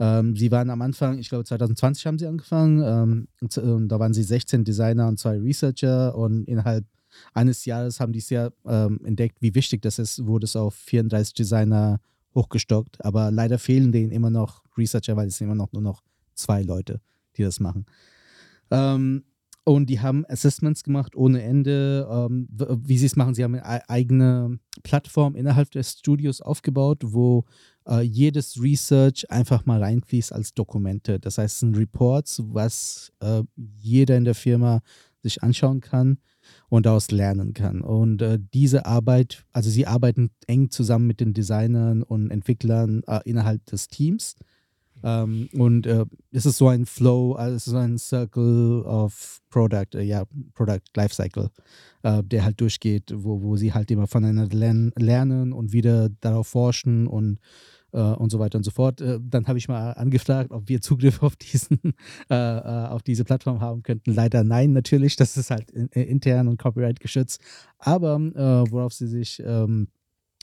Ähm, 0.00 0.36
sie 0.36 0.50
waren 0.50 0.70
am 0.70 0.82
Anfang, 0.82 1.18
ich 1.18 1.28
glaube 1.28 1.44
2020 1.44 2.06
haben 2.06 2.18
sie 2.18 2.26
angefangen, 2.26 2.82
ähm, 2.82 3.28
und, 3.40 3.56
und 3.58 3.88
da 3.88 4.00
waren 4.00 4.12
sie 4.12 4.24
16 4.24 4.64
Designer 4.64 5.06
und 5.06 5.18
zwei 5.18 5.38
Researcher 5.38 6.16
und 6.16 6.48
innerhalb 6.48 6.84
eines 7.32 7.64
Jahres 7.64 8.00
haben 8.00 8.12
die 8.12 8.18
es 8.18 8.30
ja 8.30 8.50
ähm, 8.66 9.00
entdeckt, 9.04 9.36
wie 9.40 9.54
wichtig 9.54 9.82
das 9.82 10.00
ist, 10.00 10.26
wurde 10.26 10.46
es 10.46 10.56
auf 10.56 10.74
34 10.74 11.34
Designer 11.34 12.00
hochgestockt, 12.34 13.04
aber 13.04 13.30
leider 13.30 13.58
fehlen 13.58 13.92
denen 13.92 14.10
immer 14.10 14.30
noch 14.30 14.64
Researcher, 14.76 15.16
weil 15.16 15.28
es 15.28 15.38
sind 15.38 15.46
immer 15.46 15.54
noch 15.54 15.72
nur 15.72 15.82
noch 15.82 16.02
zwei 16.34 16.62
Leute, 16.62 17.00
die 17.36 17.44
das 17.44 17.60
machen. 17.60 17.86
Ähm, 18.72 19.22
und 19.64 19.88
die 19.88 20.00
haben 20.00 20.24
Assessments 20.28 20.84
gemacht 20.84 21.16
ohne 21.16 21.42
Ende. 21.42 22.06
Ähm, 22.10 22.48
wie 22.84 22.98
sie 22.98 23.06
es 23.06 23.16
machen, 23.16 23.34
sie 23.34 23.42
haben 23.42 23.54
eine 23.54 23.88
eigene 23.88 24.58
Plattform 24.82 25.34
innerhalb 25.34 25.70
des 25.70 25.92
Studios 25.92 26.42
aufgebaut, 26.42 27.00
wo 27.02 27.44
äh, 27.88 28.02
jedes 28.02 28.60
Research 28.62 29.30
einfach 29.30 29.64
mal 29.64 29.82
reinfließt 29.82 30.32
als 30.32 30.54
Dokumente. 30.54 31.18
Das 31.18 31.38
heißt, 31.38 31.54
es 31.54 31.60
sind 31.60 31.76
Reports, 31.76 32.42
was 32.46 33.12
äh, 33.20 33.42
jeder 33.56 34.16
in 34.16 34.24
der 34.24 34.34
Firma 34.34 34.82
sich 35.22 35.42
anschauen 35.42 35.80
kann 35.80 36.18
und 36.68 36.84
daraus 36.84 37.10
lernen 37.10 37.54
kann. 37.54 37.80
Und 37.80 38.20
äh, 38.20 38.38
diese 38.52 38.84
Arbeit, 38.84 39.46
also 39.52 39.70
sie 39.70 39.86
arbeiten 39.86 40.30
eng 40.46 40.70
zusammen 40.70 41.06
mit 41.06 41.20
den 41.20 41.32
Designern 41.32 42.02
und 42.02 42.30
Entwicklern 42.30 43.02
äh, 43.06 43.20
innerhalb 43.24 43.64
des 43.64 43.88
Teams. 43.88 44.36
Ähm, 45.04 45.50
und 45.52 45.86
äh, 45.86 46.06
es 46.32 46.46
ist 46.46 46.56
so 46.56 46.68
ein 46.68 46.86
Flow, 46.86 47.34
also 47.34 47.56
es 47.56 47.66
ist 47.66 47.74
ein 47.74 47.98
Circle 47.98 48.82
of 48.86 49.42
Product, 49.50 49.94
äh, 49.94 50.02
ja, 50.02 50.24
Product 50.54 50.80
Lifecycle, 50.96 51.50
äh, 52.02 52.22
der 52.22 52.44
halt 52.44 52.58
durchgeht, 52.58 53.12
wo, 53.14 53.42
wo 53.42 53.56
sie 53.56 53.74
halt 53.74 53.90
immer 53.90 54.06
voneinander 54.06 54.56
lernen, 54.56 54.92
lernen 54.96 55.52
und 55.52 55.72
wieder 55.72 56.08
darauf 56.20 56.48
forschen 56.48 57.06
und 57.06 57.38
äh, 57.92 57.98
und 57.98 58.30
so 58.30 58.38
weiter 58.38 58.56
und 58.56 58.64
so 58.64 58.70
fort. 58.70 59.02
Äh, 59.02 59.20
dann 59.22 59.46
habe 59.46 59.58
ich 59.58 59.68
mal 59.68 59.92
angefragt, 59.92 60.50
ob 60.52 60.68
wir 60.70 60.80
Zugriff 60.80 61.22
auf 61.22 61.36
diesen, 61.36 61.78
äh, 62.30 62.34
äh, 62.34 62.86
auf 62.88 63.02
diese 63.02 63.24
Plattform 63.24 63.60
haben 63.60 63.82
könnten. 63.82 64.14
Leider 64.14 64.42
nein, 64.42 64.72
natürlich. 64.72 65.16
Das 65.16 65.36
ist 65.36 65.50
halt 65.50 65.70
in, 65.70 65.88
intern 65.88 66.48
und 66.48 66.58
Copyright 66.58 66.98
geschützt. 66.98 67.42
Aber 67.78 68.16
äh, 68.16 68.70
worauf 68.72 68.94
sie 68.94 69.06
sich 69.06 69.42
ähm, 69.44 69.88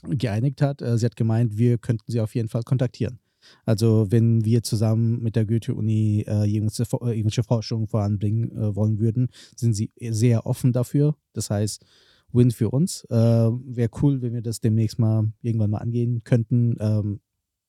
geeinigt 0.04 0.62
hat, 0.62 0.80
sie 0.80 1.06
hat 1.06 1.14
gemeint, 1.14 1.56
wir 1.58 1.78
könnten 1.78 2.10
sie 2.10 2.20
auf 2.20 2.34
jeden 2.34 2.48
Fall 2.48 2.64
kontaktieren. 2.64 3.20
Also 3.64 4.06
wenn 4.10 4.44
wir 4.44 4.62
zusammen 4.62 5.22
mit 5.22 5.36
der 5.36 5.46
Goethe-Uni 5.46 6.24
äh, 6.26 6.44
irgendwelche, 6.44 6.84
irgendwelche 6.92 7.42
Forschung 7.42 7.88
voranbringen 7.88 8.50
äh, 8.52 8.74
wollen 8.74 8.98
würden, 8.98 9.28
sind 9.56 9.74
sie 9.74 9.92
sehr 10.00 10.46
offen 10.46 10.72
dafür. 10.72 11.16
Das 11.32 11.50
heißt, 11.50 11.84
Win 12.32 12.50
für 12.50 12.70
uns. 12.70 13.04
Äh, 13.10 13.16
Wäre 13.16 13.90
cool, 14.02 14.22
wenn 14.22 14.34
wir 14.34 14.42
das 14.42 14.60
demnächst 14.60 14.98
mal 14.98 15.30
irgendwann 15.42 15.70
mal 15.70 15.78
angehen 15.78 16.22
könnten. 16.24 16.76
Ähm, 16.80 17.20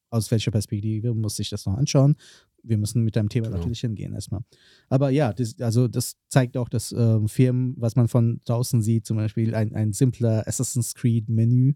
aus 0.10 0.30
welcher 0.32 0.52
Perspektive 0.52 1.14
muss 1.14 1.40
ich 1.40 1.50
das 1.50 1.66
noch 1.66 1.76
anschauen. 1.76 2.16
Wir 2.62 2.78
müssen 2.78 3.04
mit 3.04 3.16
deinem 3.16 3.30
Thema 3.30 3.48
genau. 3.48 3.58
natürlich 3.58 3.82
hingehen 3.82 4.14
erstmal. 4.14 4.42
Aber 4.88 5.10
ja, 5.10 5.34
das, 5.34 5.60
also 5.60 5.88
das 5.88 6.16
zeigt 6.30 6.56
auch, 6.56 6.70
dass 6.70 6.92
äh, 6.92 7.28
Firmen, 7.28 7.74
was 7.78 7.96
man 7.96 8.08
von 8.08 8.40
draußen 8.46 8.82
sieht, 8.82 9.06
zum 9.06 9.18
Beispiel 9.18 9.54
ein, 9.54 9.76
ein 9.76 9.92
simpler 9.92 10.48
Assassin's 10.48 10.94
Creed-Menü, 10.96 11.74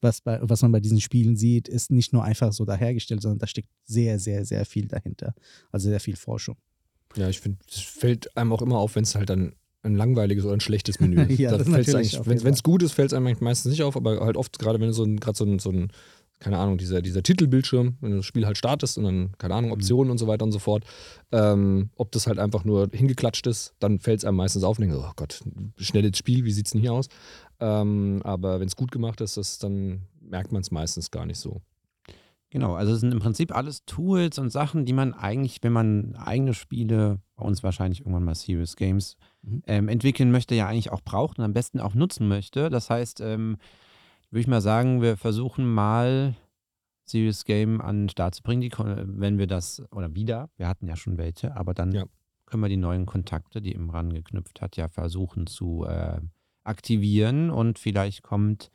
was, 0.00 0.22
was 0.24 0.62
man 0.62 0.72
bei 0.72 0.80
diesen 0.80 1.00
Spielen 1.00 1.36
sieht, 1.36 1.68
ist 1.68 1.90
nicht 1.90 2.12
nur 2.12 2.24
einfach 2.24 2.52
so 2.52 2.64
dahergestellt, 2.64 3.22
sondern 3.22 3.38
da 3.38 3.46
steckt 3.46 3.68
sehr, 3.84 4.18
sehr, 4.18 4.44
sehr 4.44 4.64
viel 4.64 4.88
dahinter. 4.88 5.34
Also 5.72 5.88
sehr 5.88 6.00
viel 6.00 6.16
Forschung. 6.16 6.56
Ja, 7.16 7.28
ich 7.28 7.40
finde, 7.40 7.58
es 7.68 7.80
fällt 7.80 8.36
einem 8.36 8.52
auch 8.52 8.62
immer 8.62 8.78
auf, 8.78 8.94
wenn 8.96 9.04
es 9.04 9.14
halt 9.14 9.30
dann 9.30 9.54
ein 9.82 9.96
langweiliges 9.96 10.44
oder 10.44 10.54
ein 10.54 10.60
schlechtes 10.60 11.00
Menü 11.00 11.22
ist. 11.28 11.38
ja, 11.38 11.52
wenn 11.58 12.54
es 12.54 12.62
gut 12.62 12.82
ist, 12.82 12.92
fällt 12.92 13.12
es 13.12 13.16
einem 13.16 13.36
meistens 13.40 13.70
nicht 13.70 13.82
auf, 13.82 13.96
aber 13.96 14.20
halt 14.20 14.36
oft, 14.36 14.58
gerade 14.58 14.80
wenn 14.80 14.88
du 14.88 14.92
so 14.92 15.04
ein, 15.04 15.18
gerade 15.18 15.36
so 15.36 15.44
ein, 15.44 15.58
so 15.58 15.70
ein 15.70 15.92
keine 16.40 16.58
Ahnung, 16.58 16.78
dieser, 16.78 17.02
dieser 17.02 17.22
Titelbildschirm, 17.22 17.96
wenn 18.00 18.10
du 18.10 18.16
das 18.18 18.26
Spiel 18.26 18.46
halt 18.46 18.58
startest 18.58 18.98
und 18.98 19.04
dann, 19.04 19.32
keine 19.38 19.54
Ahnung, 19.54 19.72
Optionen 19.72 20.06
mhm. 20.06 20.12
und 20.12 20.18
so 20.18 20.26
weiter 20.26 20.44
und 20.44 20.52
so 20.52 20.58
fort. 20.58 20.84
Ähm, 21.32 21.90
ob 21.96 22.12
das 22.12 22.26
halt 22.26 22.38
einfach 22.38 22.64
nur 22.64 22.88
hingeklatscht 22.92 23.46
ist, 23.46 23.74
dann 23.80 23.98
fällt 23.98 24.18
es 24.18 24.24
einem 24.24 24.36
meistens 24.36 24.64
auf 24.64 24.78
und 24.78 24.82
denkt, 24.82 24.96
oh 24.96 25.12
Gott, 25.16 25.40
schnelles 25.76 26.16
Spiel, 26.16 26.44
wie 26.44 26.52
sieht 26.52 26.66
es 26.66 26.72
denn 26.72 26.80
hier 26.80 26.92
aus? 26.92 27.08
Ähm, 27.60 28.20
aber 28.24 28.60
wenn 28.60 28.68
es 28.68 28.76
gut 28.76 28.92
gemacht 28.92 29.20
ist, 29.20 29.36
das, 29.36 29.58
dann 29.58 30.02
merkt 30.20 30.52
man 30.52 30.62
es 30.62 30.70
meistens 30.70 31.10
gar 31.10 31.26
nicht 31.26 31.38
so. 31.38 31.60
Genau, 32.50 32.74
also 32.74 32.94
es 32.94 33.00
sind 33.00 33.12
im 33.12 33.18
Prinzip 33.18 33.54
alles 33.54 33.84
Tools 33.84 34.38
und 34.38 34.50
Sachen, 34.50 34.86
die 34.86 34.94
man 34.94 35.12
eigentlich, 35.12 35.58
wenn 35.62 35.72
man 35.72 36.16
eigene 36.16 36.54
Spiele, 36.54 37.20
bei 37.36 37.44
uns 37.44 37.62
wahrscheinlich 37.62 38.00
irgendwann 38.00 38.24
mal 38.24 38.34
Serious 38.34 38.76
Games, 38.76 39.16
mhm. 39.42 39.62
ähm, 39.66 39.88
entwickeln 39.88 40.30
möchte, 40.30 40.54
ja 40.54 40.66
eigentlich 40.66 40.90
auch 40.90 41.02
braucht 41.02 41.38
und 41.38 41.44
am 41.44 41.52
besten 41.52 41.78
auch 41.78 41.94
nutzen 41.94 42.26
möchte. 42.26 42.70
Das 42.70 42.88
heißt, 42.88 43.20
ähm, 43.20 43.58
würde 44.30 44.40
ich 44.40 44.46
mal 44.46 44.60
sagen, 44.60 45.02
wir 45.02 45.16
versuchen 45.16 45.66
mal 45.66 46.34
Serious 47.04 47.44
Game 47.44 47.80
an 47.80 48.02
den 48.02 48.08
Start 48.08 48.34
zu 48.34 48.42
bringen, 48.42 48.60
die, 48.60 48.70
wenn 48.70 49.38
wir 49.38 49.46
das, 49.46 49.82
oder 49.92 50.14
wieder, 50.14 50.50
wir 50.56 50.68
hatten 50.68 50.86
ja 50.86 50.96
schon 50.96 51.16
welche, 51.16 51.56
aber 51.56 51.74
dann 51.74 51.92
ja. 51.92 52.04
können 52.46 52.62
wir 52.62 52.68
die 52.68 52.76
neuen 52.76 53.06
Kontakte, 53.06 53.62
die 53.62 53.72
Imran 53.72 54.12
geknüpft 54.12 54.60
hat, 54.60 54.76
ja 54.76 54.88
versuchen 54.88 55.46
zu 55.46 55.84
äh, 55.86 56.20
aktivieren. 56.64 57.50
Und 57.50 57.78
vielleicht 57.78 58.22
kommt 58.22 58.70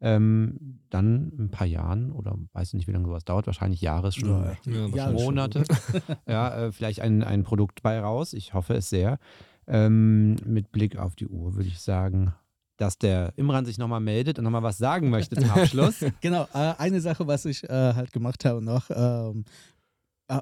ähm, 0.00 0.80
dann 0.88 1.30
in 1.30 1.44
ein 1.44 1.50
paar 1.50 1.66
Jahren 1.66 2.12
oder 2.12 2.38
weiß 2.52 2.74
nicht, 2.74 2.86
wie 2.86 2.92
lange 2.92 3.06
sowas 3.06 3.24
dauert, 3.24 3.46
wahrscheinlich 3.46 3.80
Jahres 3.80 4.14
schon, 4.14 4.30
ja, 4.30 4.56
ja, 4.64 4.92
wahrscheinlich 4.92 5.22
Monate, 5.22 5.64
ja, 6.26 6.66
äh, 6.66 6.72
vielleicht 6.72 7.00
ein, 7.00 7.22
ein 7.22 7.42
Produkt 7.42 7.82
bei 7.82 8.00
raus, 8.00 8.32
ich 8.32 8.54
hoffe 8.54 8.74
es 8.74 8.88
sehr. 8.88 9.18
Ähm, 9.66 10.36
mit 10.46 10.72
Blick 10.72 10.96
auf 10.96 11.16
die 11.16 11.26
Uhr 11.26 11.54
würde 11.54 11.68
ich 11.68 11.80
sagen, 11.80 12.34
dass 12.80 12.96
der 12.96 13.32
Imran 13.36 13.66
sich 13.66 13.76
nochmal 13.76 14.00
meldet 14.00 14.38
und 14.38 14.44
nochmal 14.44 14.62
was 14.62 14.78
sagen 14.78 15.10
möchte 15.10 15.36
zum 15.36 15.50
Abschluss. 15.50 15.96
genau, 16.22 16.48
äh, 16.54 16.72
eine 16.78 17.00
Sache, 17.02 17.26
was 17.26 17.44
ich 17.44 17.62
äh, 17.64 17.68
halt 17.68 18.10
gemacht 18.12 18.46
habe 18.46 18.62
noch, 18.62 18.88
ähm, 18.90 19.44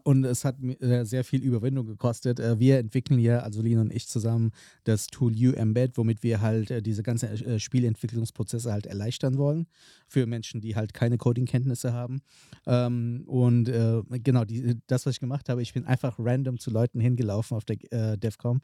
und 0.04 0.24
es 0.24 0.44
hat 0.44 0.62
äh, 0.62 1.04
sehr 1.04 1.24
viel 1.24 1.42
Überwindung 1.42 1.86
gekostet. 1.86 2.40
Äh, 2.40 2.58
wir 2.58 2.78
entwickeln 2.78 3.18
ja, 3.18 3.40
also 3.40 3.62
Lina 3.62 3.80
und 3.80 3.92
ich 3.92 4.06
zusammen, 4.06 4.50
das 4.84 5.06
Tool 5.06 5.32
U-Embed, 5.32 5.96
womit 5.96 6.22
wir 6.22 6.40
halt 6.40 6.70
äh, 6.70 6.82
diese 6.82 7.02
ganzen 7.02 7.58
Spielentwicklungsprozesse 7.58 8.70
halt 8.70 8.86
erleichtern 8.86 9.38
wollen 9.38 9.66
für 10.06 10.26
Menschen, 10.26 10.60
die 10.60 10.76
halt 10.76 10.92
keine 10.94 11.16
Coding-Kenntnisse 11.16 11.92
haben. 11.92 12.20
Ähm, 12.66 13.22
und 13.26 13.64
genau, 13.66 14.44
das, 14.86 15.06
was 15.06 15.14
ich 15.14 15.20
gemacht 15.20 15.48
habe, 15.48 15.62
ich 15.62 15.72
bin 15.72 15.84
einfach 15.84 16.16
random 16.18 16.58
zu 16.58 16.70
Leuten 16.70 17.00
hingelaufen 17.00 17.56
auf 17.56 17.64
der 17.64 18.16
DevCom 18.16 18.60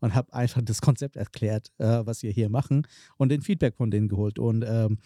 und 0.00 0.14
habe 0.14 0.32
einfach 0.32 0.62
das 0.62 0.80
Konzept 0.80 1.16
erklärt, 1.16 1.72
was 1.78 2.22
wir 2.22 2.30
hier 2.30 2.48
machen 2.48 2.86
und 3.16 3.30
den 3.30 3.42
Feedback 3.42 3.76
von 3.76 3.90
denen 3.90 4.08
geholt. 4.08 4.38
Und 4.38 4.64
ähm, 4.66 4.98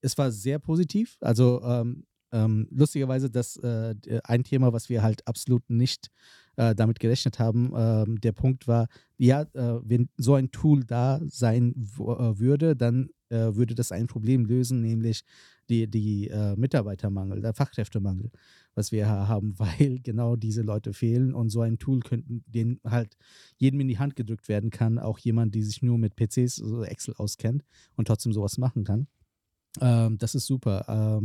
es 0.00 0.16
war 0.18 0.30
sehr 0.30 0.58
positiv. 0.58 1.16
Also 1.20 1.62
ähm, 1.62 2.04
ähm, 2.32 2.68
lustigerweise, 2.70 3.30
das 3.30 3.56
äh, 3.56 3.94
ein 4.24 4.44
Thema, 4.44 4.72
was 4.72 4.88
wir 4.88 5.02
halt 5.02 5.26
absolut 5.26 5.68
nicht 5.70 6.10
äh, 6.56 6.74
damit 6.74 7.00
gerechnet 7.00 7.38
haben. 7.38 7.72
Ähm, 7.74 8.20
der 8.20 8.32
Punkt 8.32 8.68
war, 8.68 8.88
ja, 9.16 9.42
äh, 9.42 9.80
wenn 9.82 10.08
so 10.16 10.34
ein 10.34 10.50
Tool 10.50 10.84
da 10.84 11.20
sein 11.24 11.74
äh, 11.76 12.38
würde, 12.38 12.76
dann 12.76 13.10
äh, 13.30 13.54
würde 13.54 13.74
das 13.74 13.92
ein 13.92 14.06
Problem 14.06 14.44
lösen, 14.44 14.80
nämlich 14.80 15.22
die, 15.68 15.86
die 15.86 16.28
äh, 16.28 16.56
Mitarbeitermangel, 16.56 17.40
der 17.40 17.54
Fachkräftemangel, 17.54 18.30
was 18.74 18.90
wir 18.92 19.08
haben, 19.08 19.54
weil 19.58 20.00
genau 20.00 20.36
diese 20.36 20.62
Leute 20.62 20.92
fehlen 20.92 21.34
und 21.34 21.50
so 21.50 21.60
ein 21.60 21.78
Tool 21.78 22.00
könnten 22.00 22.42
den 22.46 22.80
halt 22.84 23.16
jedem 23.56 23.80
in 23.80 23.88
die 23.88 23.98
Hand 23.98 24.16
gedrückt 24.16 24.48
werden 24.48 24.70
kann, 24.70 24.98
auch 24.98 25.18
jemand, 25.18 25.54
die 25.54 25.62
sich 25.62 25.82
nur 25.82 25.98
mit 25.98 26.16
PCs, 26.16 26.56
so 26.56 26.82
Excel 26.82 27.14
auskennt 27.16 27.64
und 27.96 28.08
trotzdem 28.08 28.32
sowas 28.32 28.58
machen 28.58 28.84
kann. 28.84 29.06
Ähm, 29.80 30.18
das 30.18 30.34
ist 30.34 30.46
super. 30.46 31.20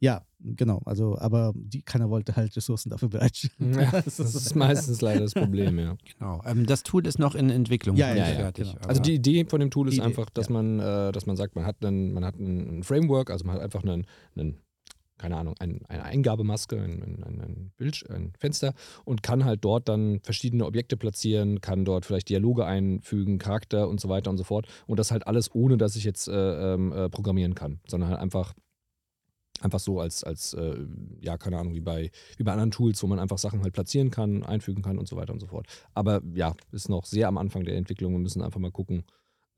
Ja, 0.00 0.24
genau. 0.40 0.80
Also, 0.86 1.18
aber 1.18 1.52
die, 1.54 1.82
keiner 1.82 2.08
wollte 2.08 2.34
halt 2.34 2.56
Ressourcen 2.56 2.88
dafür 2.88 3.10
bereitstellen. 3.10 3.74
Ja, 3.74 3.90
das 4.04 4.18
ist 4.18 4.54
meistens 4.56 5.02
leider 5.02 5.20
das 5.20 5.34
Problem, 5.34 5.78
ja. 5.78 5.96
Genau. 6.18 6.42
Ähm, 6.46 6.66
das 6.66 6.82
Tool 6.82 7.06
ist 7.06 7.18
noch 7.18 7.34
in 7.34 7.50
Entwicklung. 7.50 7.96
Ja, 7.96 8.08
ja, 8.14 8.28
ja, 8.28 8.34
fertig, 8.36 8.72
genau. 8.72 8.88
Also 8.88 9.02
die 9.02 9.14
Idee 9.14 9.44
von 9.44 9.60
dem 9.60 9.70
Tool 9.70 9.88
ist 9.88 9.94
Idee, 9.94 10.04
einfach, 10.04 10.30
dass 10.30 10.48
ja. 10.48 10.54
man, 10.54 10.80
äh, 10.80 11.12
dass 11.12 11.26
man 11.26 11.36
sagt, 11.36 11.54
man 11.54 11.66
hat 11.66 11.84
einen, 11.84 12.12
man 12.14 12.24
hat 12.24 12.38
ein 12.38 12.82
Framework, 12.82 13.30
also 13.30 13.44
man 13.44 13.56
hat 13.56 13.62
einfach 13.62 13.82
einen, 13.82 14.06
einen 14.34 14.56
keine 15.18 15.36
Ahnung, 15.36 15.54
ein, 15.58 15.82
eine 15.88 16.02
Eingabemaske, 16.04 16.76
ein, 16.76 17.02
ein, 17.02 17.22
ein, 17.22 17.40
ein 17.42 17.72
Bild, 17.76 18.08
ein 18.08 18.32
Fenster 18.38 18.72
und 19.04 19.22
kann 19.22 19.44
halt 19.44 19.62
dort 19.62 19.86
dann 19.86 20.20
verschiedene 20.20 20.64
Objekte 20.64 20.96
platzieren, 20.96 21.60
kann 21.60 21.84
dort 21.84 22.06
vielleicht 22.06 22.30
Dialoge 22.30 22.64
einfügen, 22.64 23.36
Charakter 23.36 23.86
und 23.86 24.00
so 24.00 24.08
weiter 24.08 24.30
und 24.30 24.38
so 24.38 24.44
fort. 24.44 24.66
Und 24.86 24.98
das 24.98 25.10
halt 25.10 25.26
alles, 25.26 25.54
ohne 25.54 25.76
dass 25.76 25.94
ich 25.94 26.04
jetzt 26.04 26.26
äh, 26.26 26.74
ähm, 26.74 26.92
äh, 26.92 27.10
programmieren 27.10 27.54
kann, 27.54 27.80
sondern 27.86 28.08
halt 28.08 28.18
einfach 28.18 28.54
einfach 29.60 29.80
so 29.80 30.00
als, 30.00 30.24
als 30.24 30.54
äh, 30.54 30.86
ja, 31.20 31.38
keine 31.38 31.58
Ahnung, 31.58 31.74
wie 31.74 31.80
bei, 31.80 32.10
wie 32.36 32.44
bei 32.44 32.52
anderen 32.52 32.70
Tools, 32.70 33.02
wo 33.02 33.06
man 33.06 33.18
einfach 33.18 33.38
Sachen 33.38 33.62
halt 33.62 33.72
platzieren 33.72 34.10
kann, 34.10 34.42
einfügen 34.42 34.82
kann 34.82 34.98
und 34.98 35.08
so 35.08 35.16
weiter 35.16 35.32
und 35.32 35.40
so 35.40 35.46
fort. 35.46 35.66
Aber 35.94 36.22
ja, 36.34 36.54
ist 36.72 36.88
noch 36.88 37.04
sehr 37.04 37.28
am 37.28 37.38
Anfang 37.38 37.64
der 37.64 37.76
Entwicklung. 37.76 38.12
Wir 38.12 38.18
müssen 38.18 38.42
einfach 38.42 38.60
mal 38.60 38.70
gucken, 38.70 39.04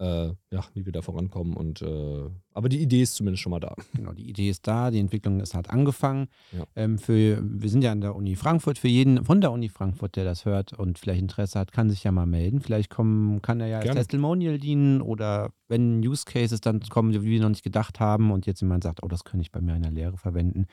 äh, 0.02 0.34
ja, 0.50 0.64
wie 0.74 0.84
wir 0.84 0.92
da 0.92 1.00
vorankommen. 1.00 1.54
Und 1.54 1.80
äh, 1.80 2.28
aber 2.54 2.68
die 2.68 2.80
Idee 2.80 3.02
ist 3.02 3.14
zumindest 3.14 3.42
schon 3.42 3.50
mal 3.50 3.60
da. 3.60 3.74
Genau, 3.94 4.12
die 4.12 4.28
Idee 4.28 4.50
ist 4.50 4.66
da, 4.66 4.90
die 4.90 4.98
Entwicklung 4.98 5.40
ist 5.40 5.54
halt 5.54 5.70
angefangen. 5.70 6.26
Ja. 6.50 6.64
Ähm, 6.74 6.98
für, 6.98 7.40
wir 7.42 7.70
sind 7.70 7.84
ja 7.84 7.92
an 7.92 8.00
der 8.00 8.16
Uni 8.16 8.34
Frankfurt. 8.34 8.78
Für 8.78 8.88
jeden 8.88 9.24
von 9.24 9.40
der 9.40 9.52
Uni 9.52 9.68
Frankfurt, 9.68 10.16
der 10.16 10.24
das 10.24 10.44
hört 10.44 10.72
und 10.72 10.98
vielleicht 10.98 11.20
Interesse 11.20 11.58
hat, 11.58 11.70
kann 11.70 11.88
sich 11.88 12.02
ja 12.02 12.10
mal 12.10 12.26
melden. 12.26 12.60
Vielleicht 12.60 12.90
kommen, 12.90 13.40
kann 13.42 13.60
er 13.60 13.68
ja 13.68 13.78
als. 13.78 13.92
Testimonial 13.92 14.58
dienen 14.58 15.00
oder 15.00 15.52
wenn 15.68 16.04
Use 16.06 16.24
Cases 16.26 16.60
dann 16.60 16.80
kommen, 16.80 17.12
die 17.12 17.22
wir 17.22 17.40
noch 17.40 17.48
nicht 17.50 17.62
gedacht 17.62 18.00
haben 18.00 18.32
und 18.32 18.46
jetzt 18.46 18.60
jemand 18.60 18.82
sagt, 18.82 19.02
oh, 19.02 19.08
das 19.08 19.24
könnte 19.24 19.42
ich 19.42 19.52
bei 19.52 19.60
mir 19.60 19.76
in 19.76 19.82
der 19.82 19.92
Lehre 19.92 20.18
verwenden, 20.18 20.66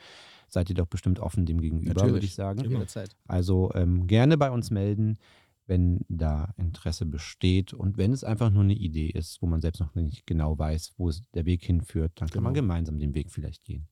seid 0.48 0.68
ihr 0.68 0.76
doch 0.76 0.86
bestimmt 0.86 1.20
offen 1.20 1.46
dem 1.46 1.60
gegenüber, 1.60 1.94
Natürlich. 1.94 2.12
würde 2.12 2.26
ich 2.26 2.34
sagen. 2.34 2.60
Immer. 2.64 2.84
Also 3.28 3.70
ähm, 3.74 4.08
gerne 4.08 4.36
bei 4.36 4.50
uns 4.50 4.70
melden, 4.70 5.18
wenn 5.70 6.04
da 6.08 6.52
Interesse 6.56 7.06
besteht 7.06 7.72
und 7.72 7.96
wenn 7.96 8.12
es 8.12 8.24
einfach 8.24 8.50
nur 8.50 8.64
eine 8.64 8.74
Idee 8.74 9.06
ist, 9.06 9.40
wo 9.40 9.46
man 9.46 9.60
selbst 9.60 9.78
noch 9.80 9.94
nicht 9.94 10.26
genau 10.26 10.58
weiß, 10.58 10.94
wo 10.98 11.08
es 11.08 11.22
der 11.32 11.46
Weg 11.46 11.64
hinführt, 11.64 12.12
dann 12.16 12.28
kann 12.28 12.42
man 12.42 12.52
Genau. 12.52 12.64
gemeinsam 12.64 12.98
den 12.98 13.14
Weg 13.14 13.30
vielleicht 13.30 13.64
gehen. 13.64 13.86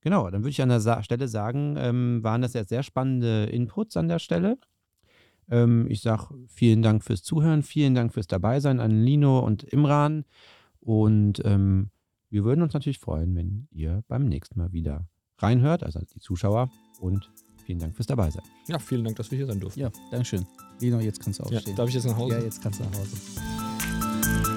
Genau, 0.00 0.30
dann 0.30 0.40
würde 0.42 0.50
ich 0.50 0.62
an 0.62 0.70
der 0.70 0.80
Sa 0.80 1.02
Stelle 1.02 1.28
sagen, 1.28 1.76
ähm, 1.78 2.22
waren 2.24 2.40
das 2.40 2.54
jetzt 2.54 2.70
sehr 2.70 2.82
spannende 2.82 3.44
Inputs 3.44 3.96
an 3.96 4.08
der 4.08 4.18
Stelle. 4.18 4.58
Ähm, 5.50 5.86
ich 5.90 6.00
sage 6.00 6.34
vielen 6.48 6.80
Dank 6.80 7.04
fürs 7.04 7.22
Zuhören, 7.22 7.62
vielen 7.62 7.94
Dank 7.94 8.14
fürs 8.14 8.26
Dabeisein 8.26 8.80
an 8.80 8.90
Lino 9.02 9.40
und 9.40 9.64
Imran 9.64 10.24
und 10.80 11.42
ähm, 11.44 11.90
wir 12.30 12.44
würden 12.44 12.62
uns 12.62 12.72
natürlich 12.72 12.98
freuen, 13.00 13.34
wenn 13.36 13.68
ihr 13.70 14.02
beim 14.08 14.24
nächsten 14.24 14.58
Mal 14.58 14.72
wieder 14.72 15.06
reinhört, 15.38 15.82
also 15.82 16.00
die 16.14 16.20
Zuschauer 16.20 16.70
und 17.00 17.30
vielen 17.66 17.80
Dank 17.80 17.94
fürs 17.96 18.06
Dabeisein. 18.06 18.42
Ja, 18.68 18.78
vielen 18.78 19.04
Dank, 19.04 19.16
dass 19.16 19.30
wir 19.30 19.36
hier 19.38 19.46
sein 19.46 19.60
durften. 19.60 19.80
Ja, 19.80 19.90
Dankeschön. 20.10 20.46
Lino, 20.80 21.00
jetzt 21.00 21.20
kannst 21.20 21.40
du 21.40 21.44
Ja, 21.50 21.56
aufstehen. 21.58 21.76
darf 21.76 21.88
ich 21.88 21.94
jetzt 21.96 22.06
nach 22.06 22.16
Hause? 22.16 22.36
Ja, 22.36 22.42
jetzt 22.42 22.62
kannst 22.62 22.80
du 22.80 22.84
nach 22.84 22.92
Hause. 22.98 24.55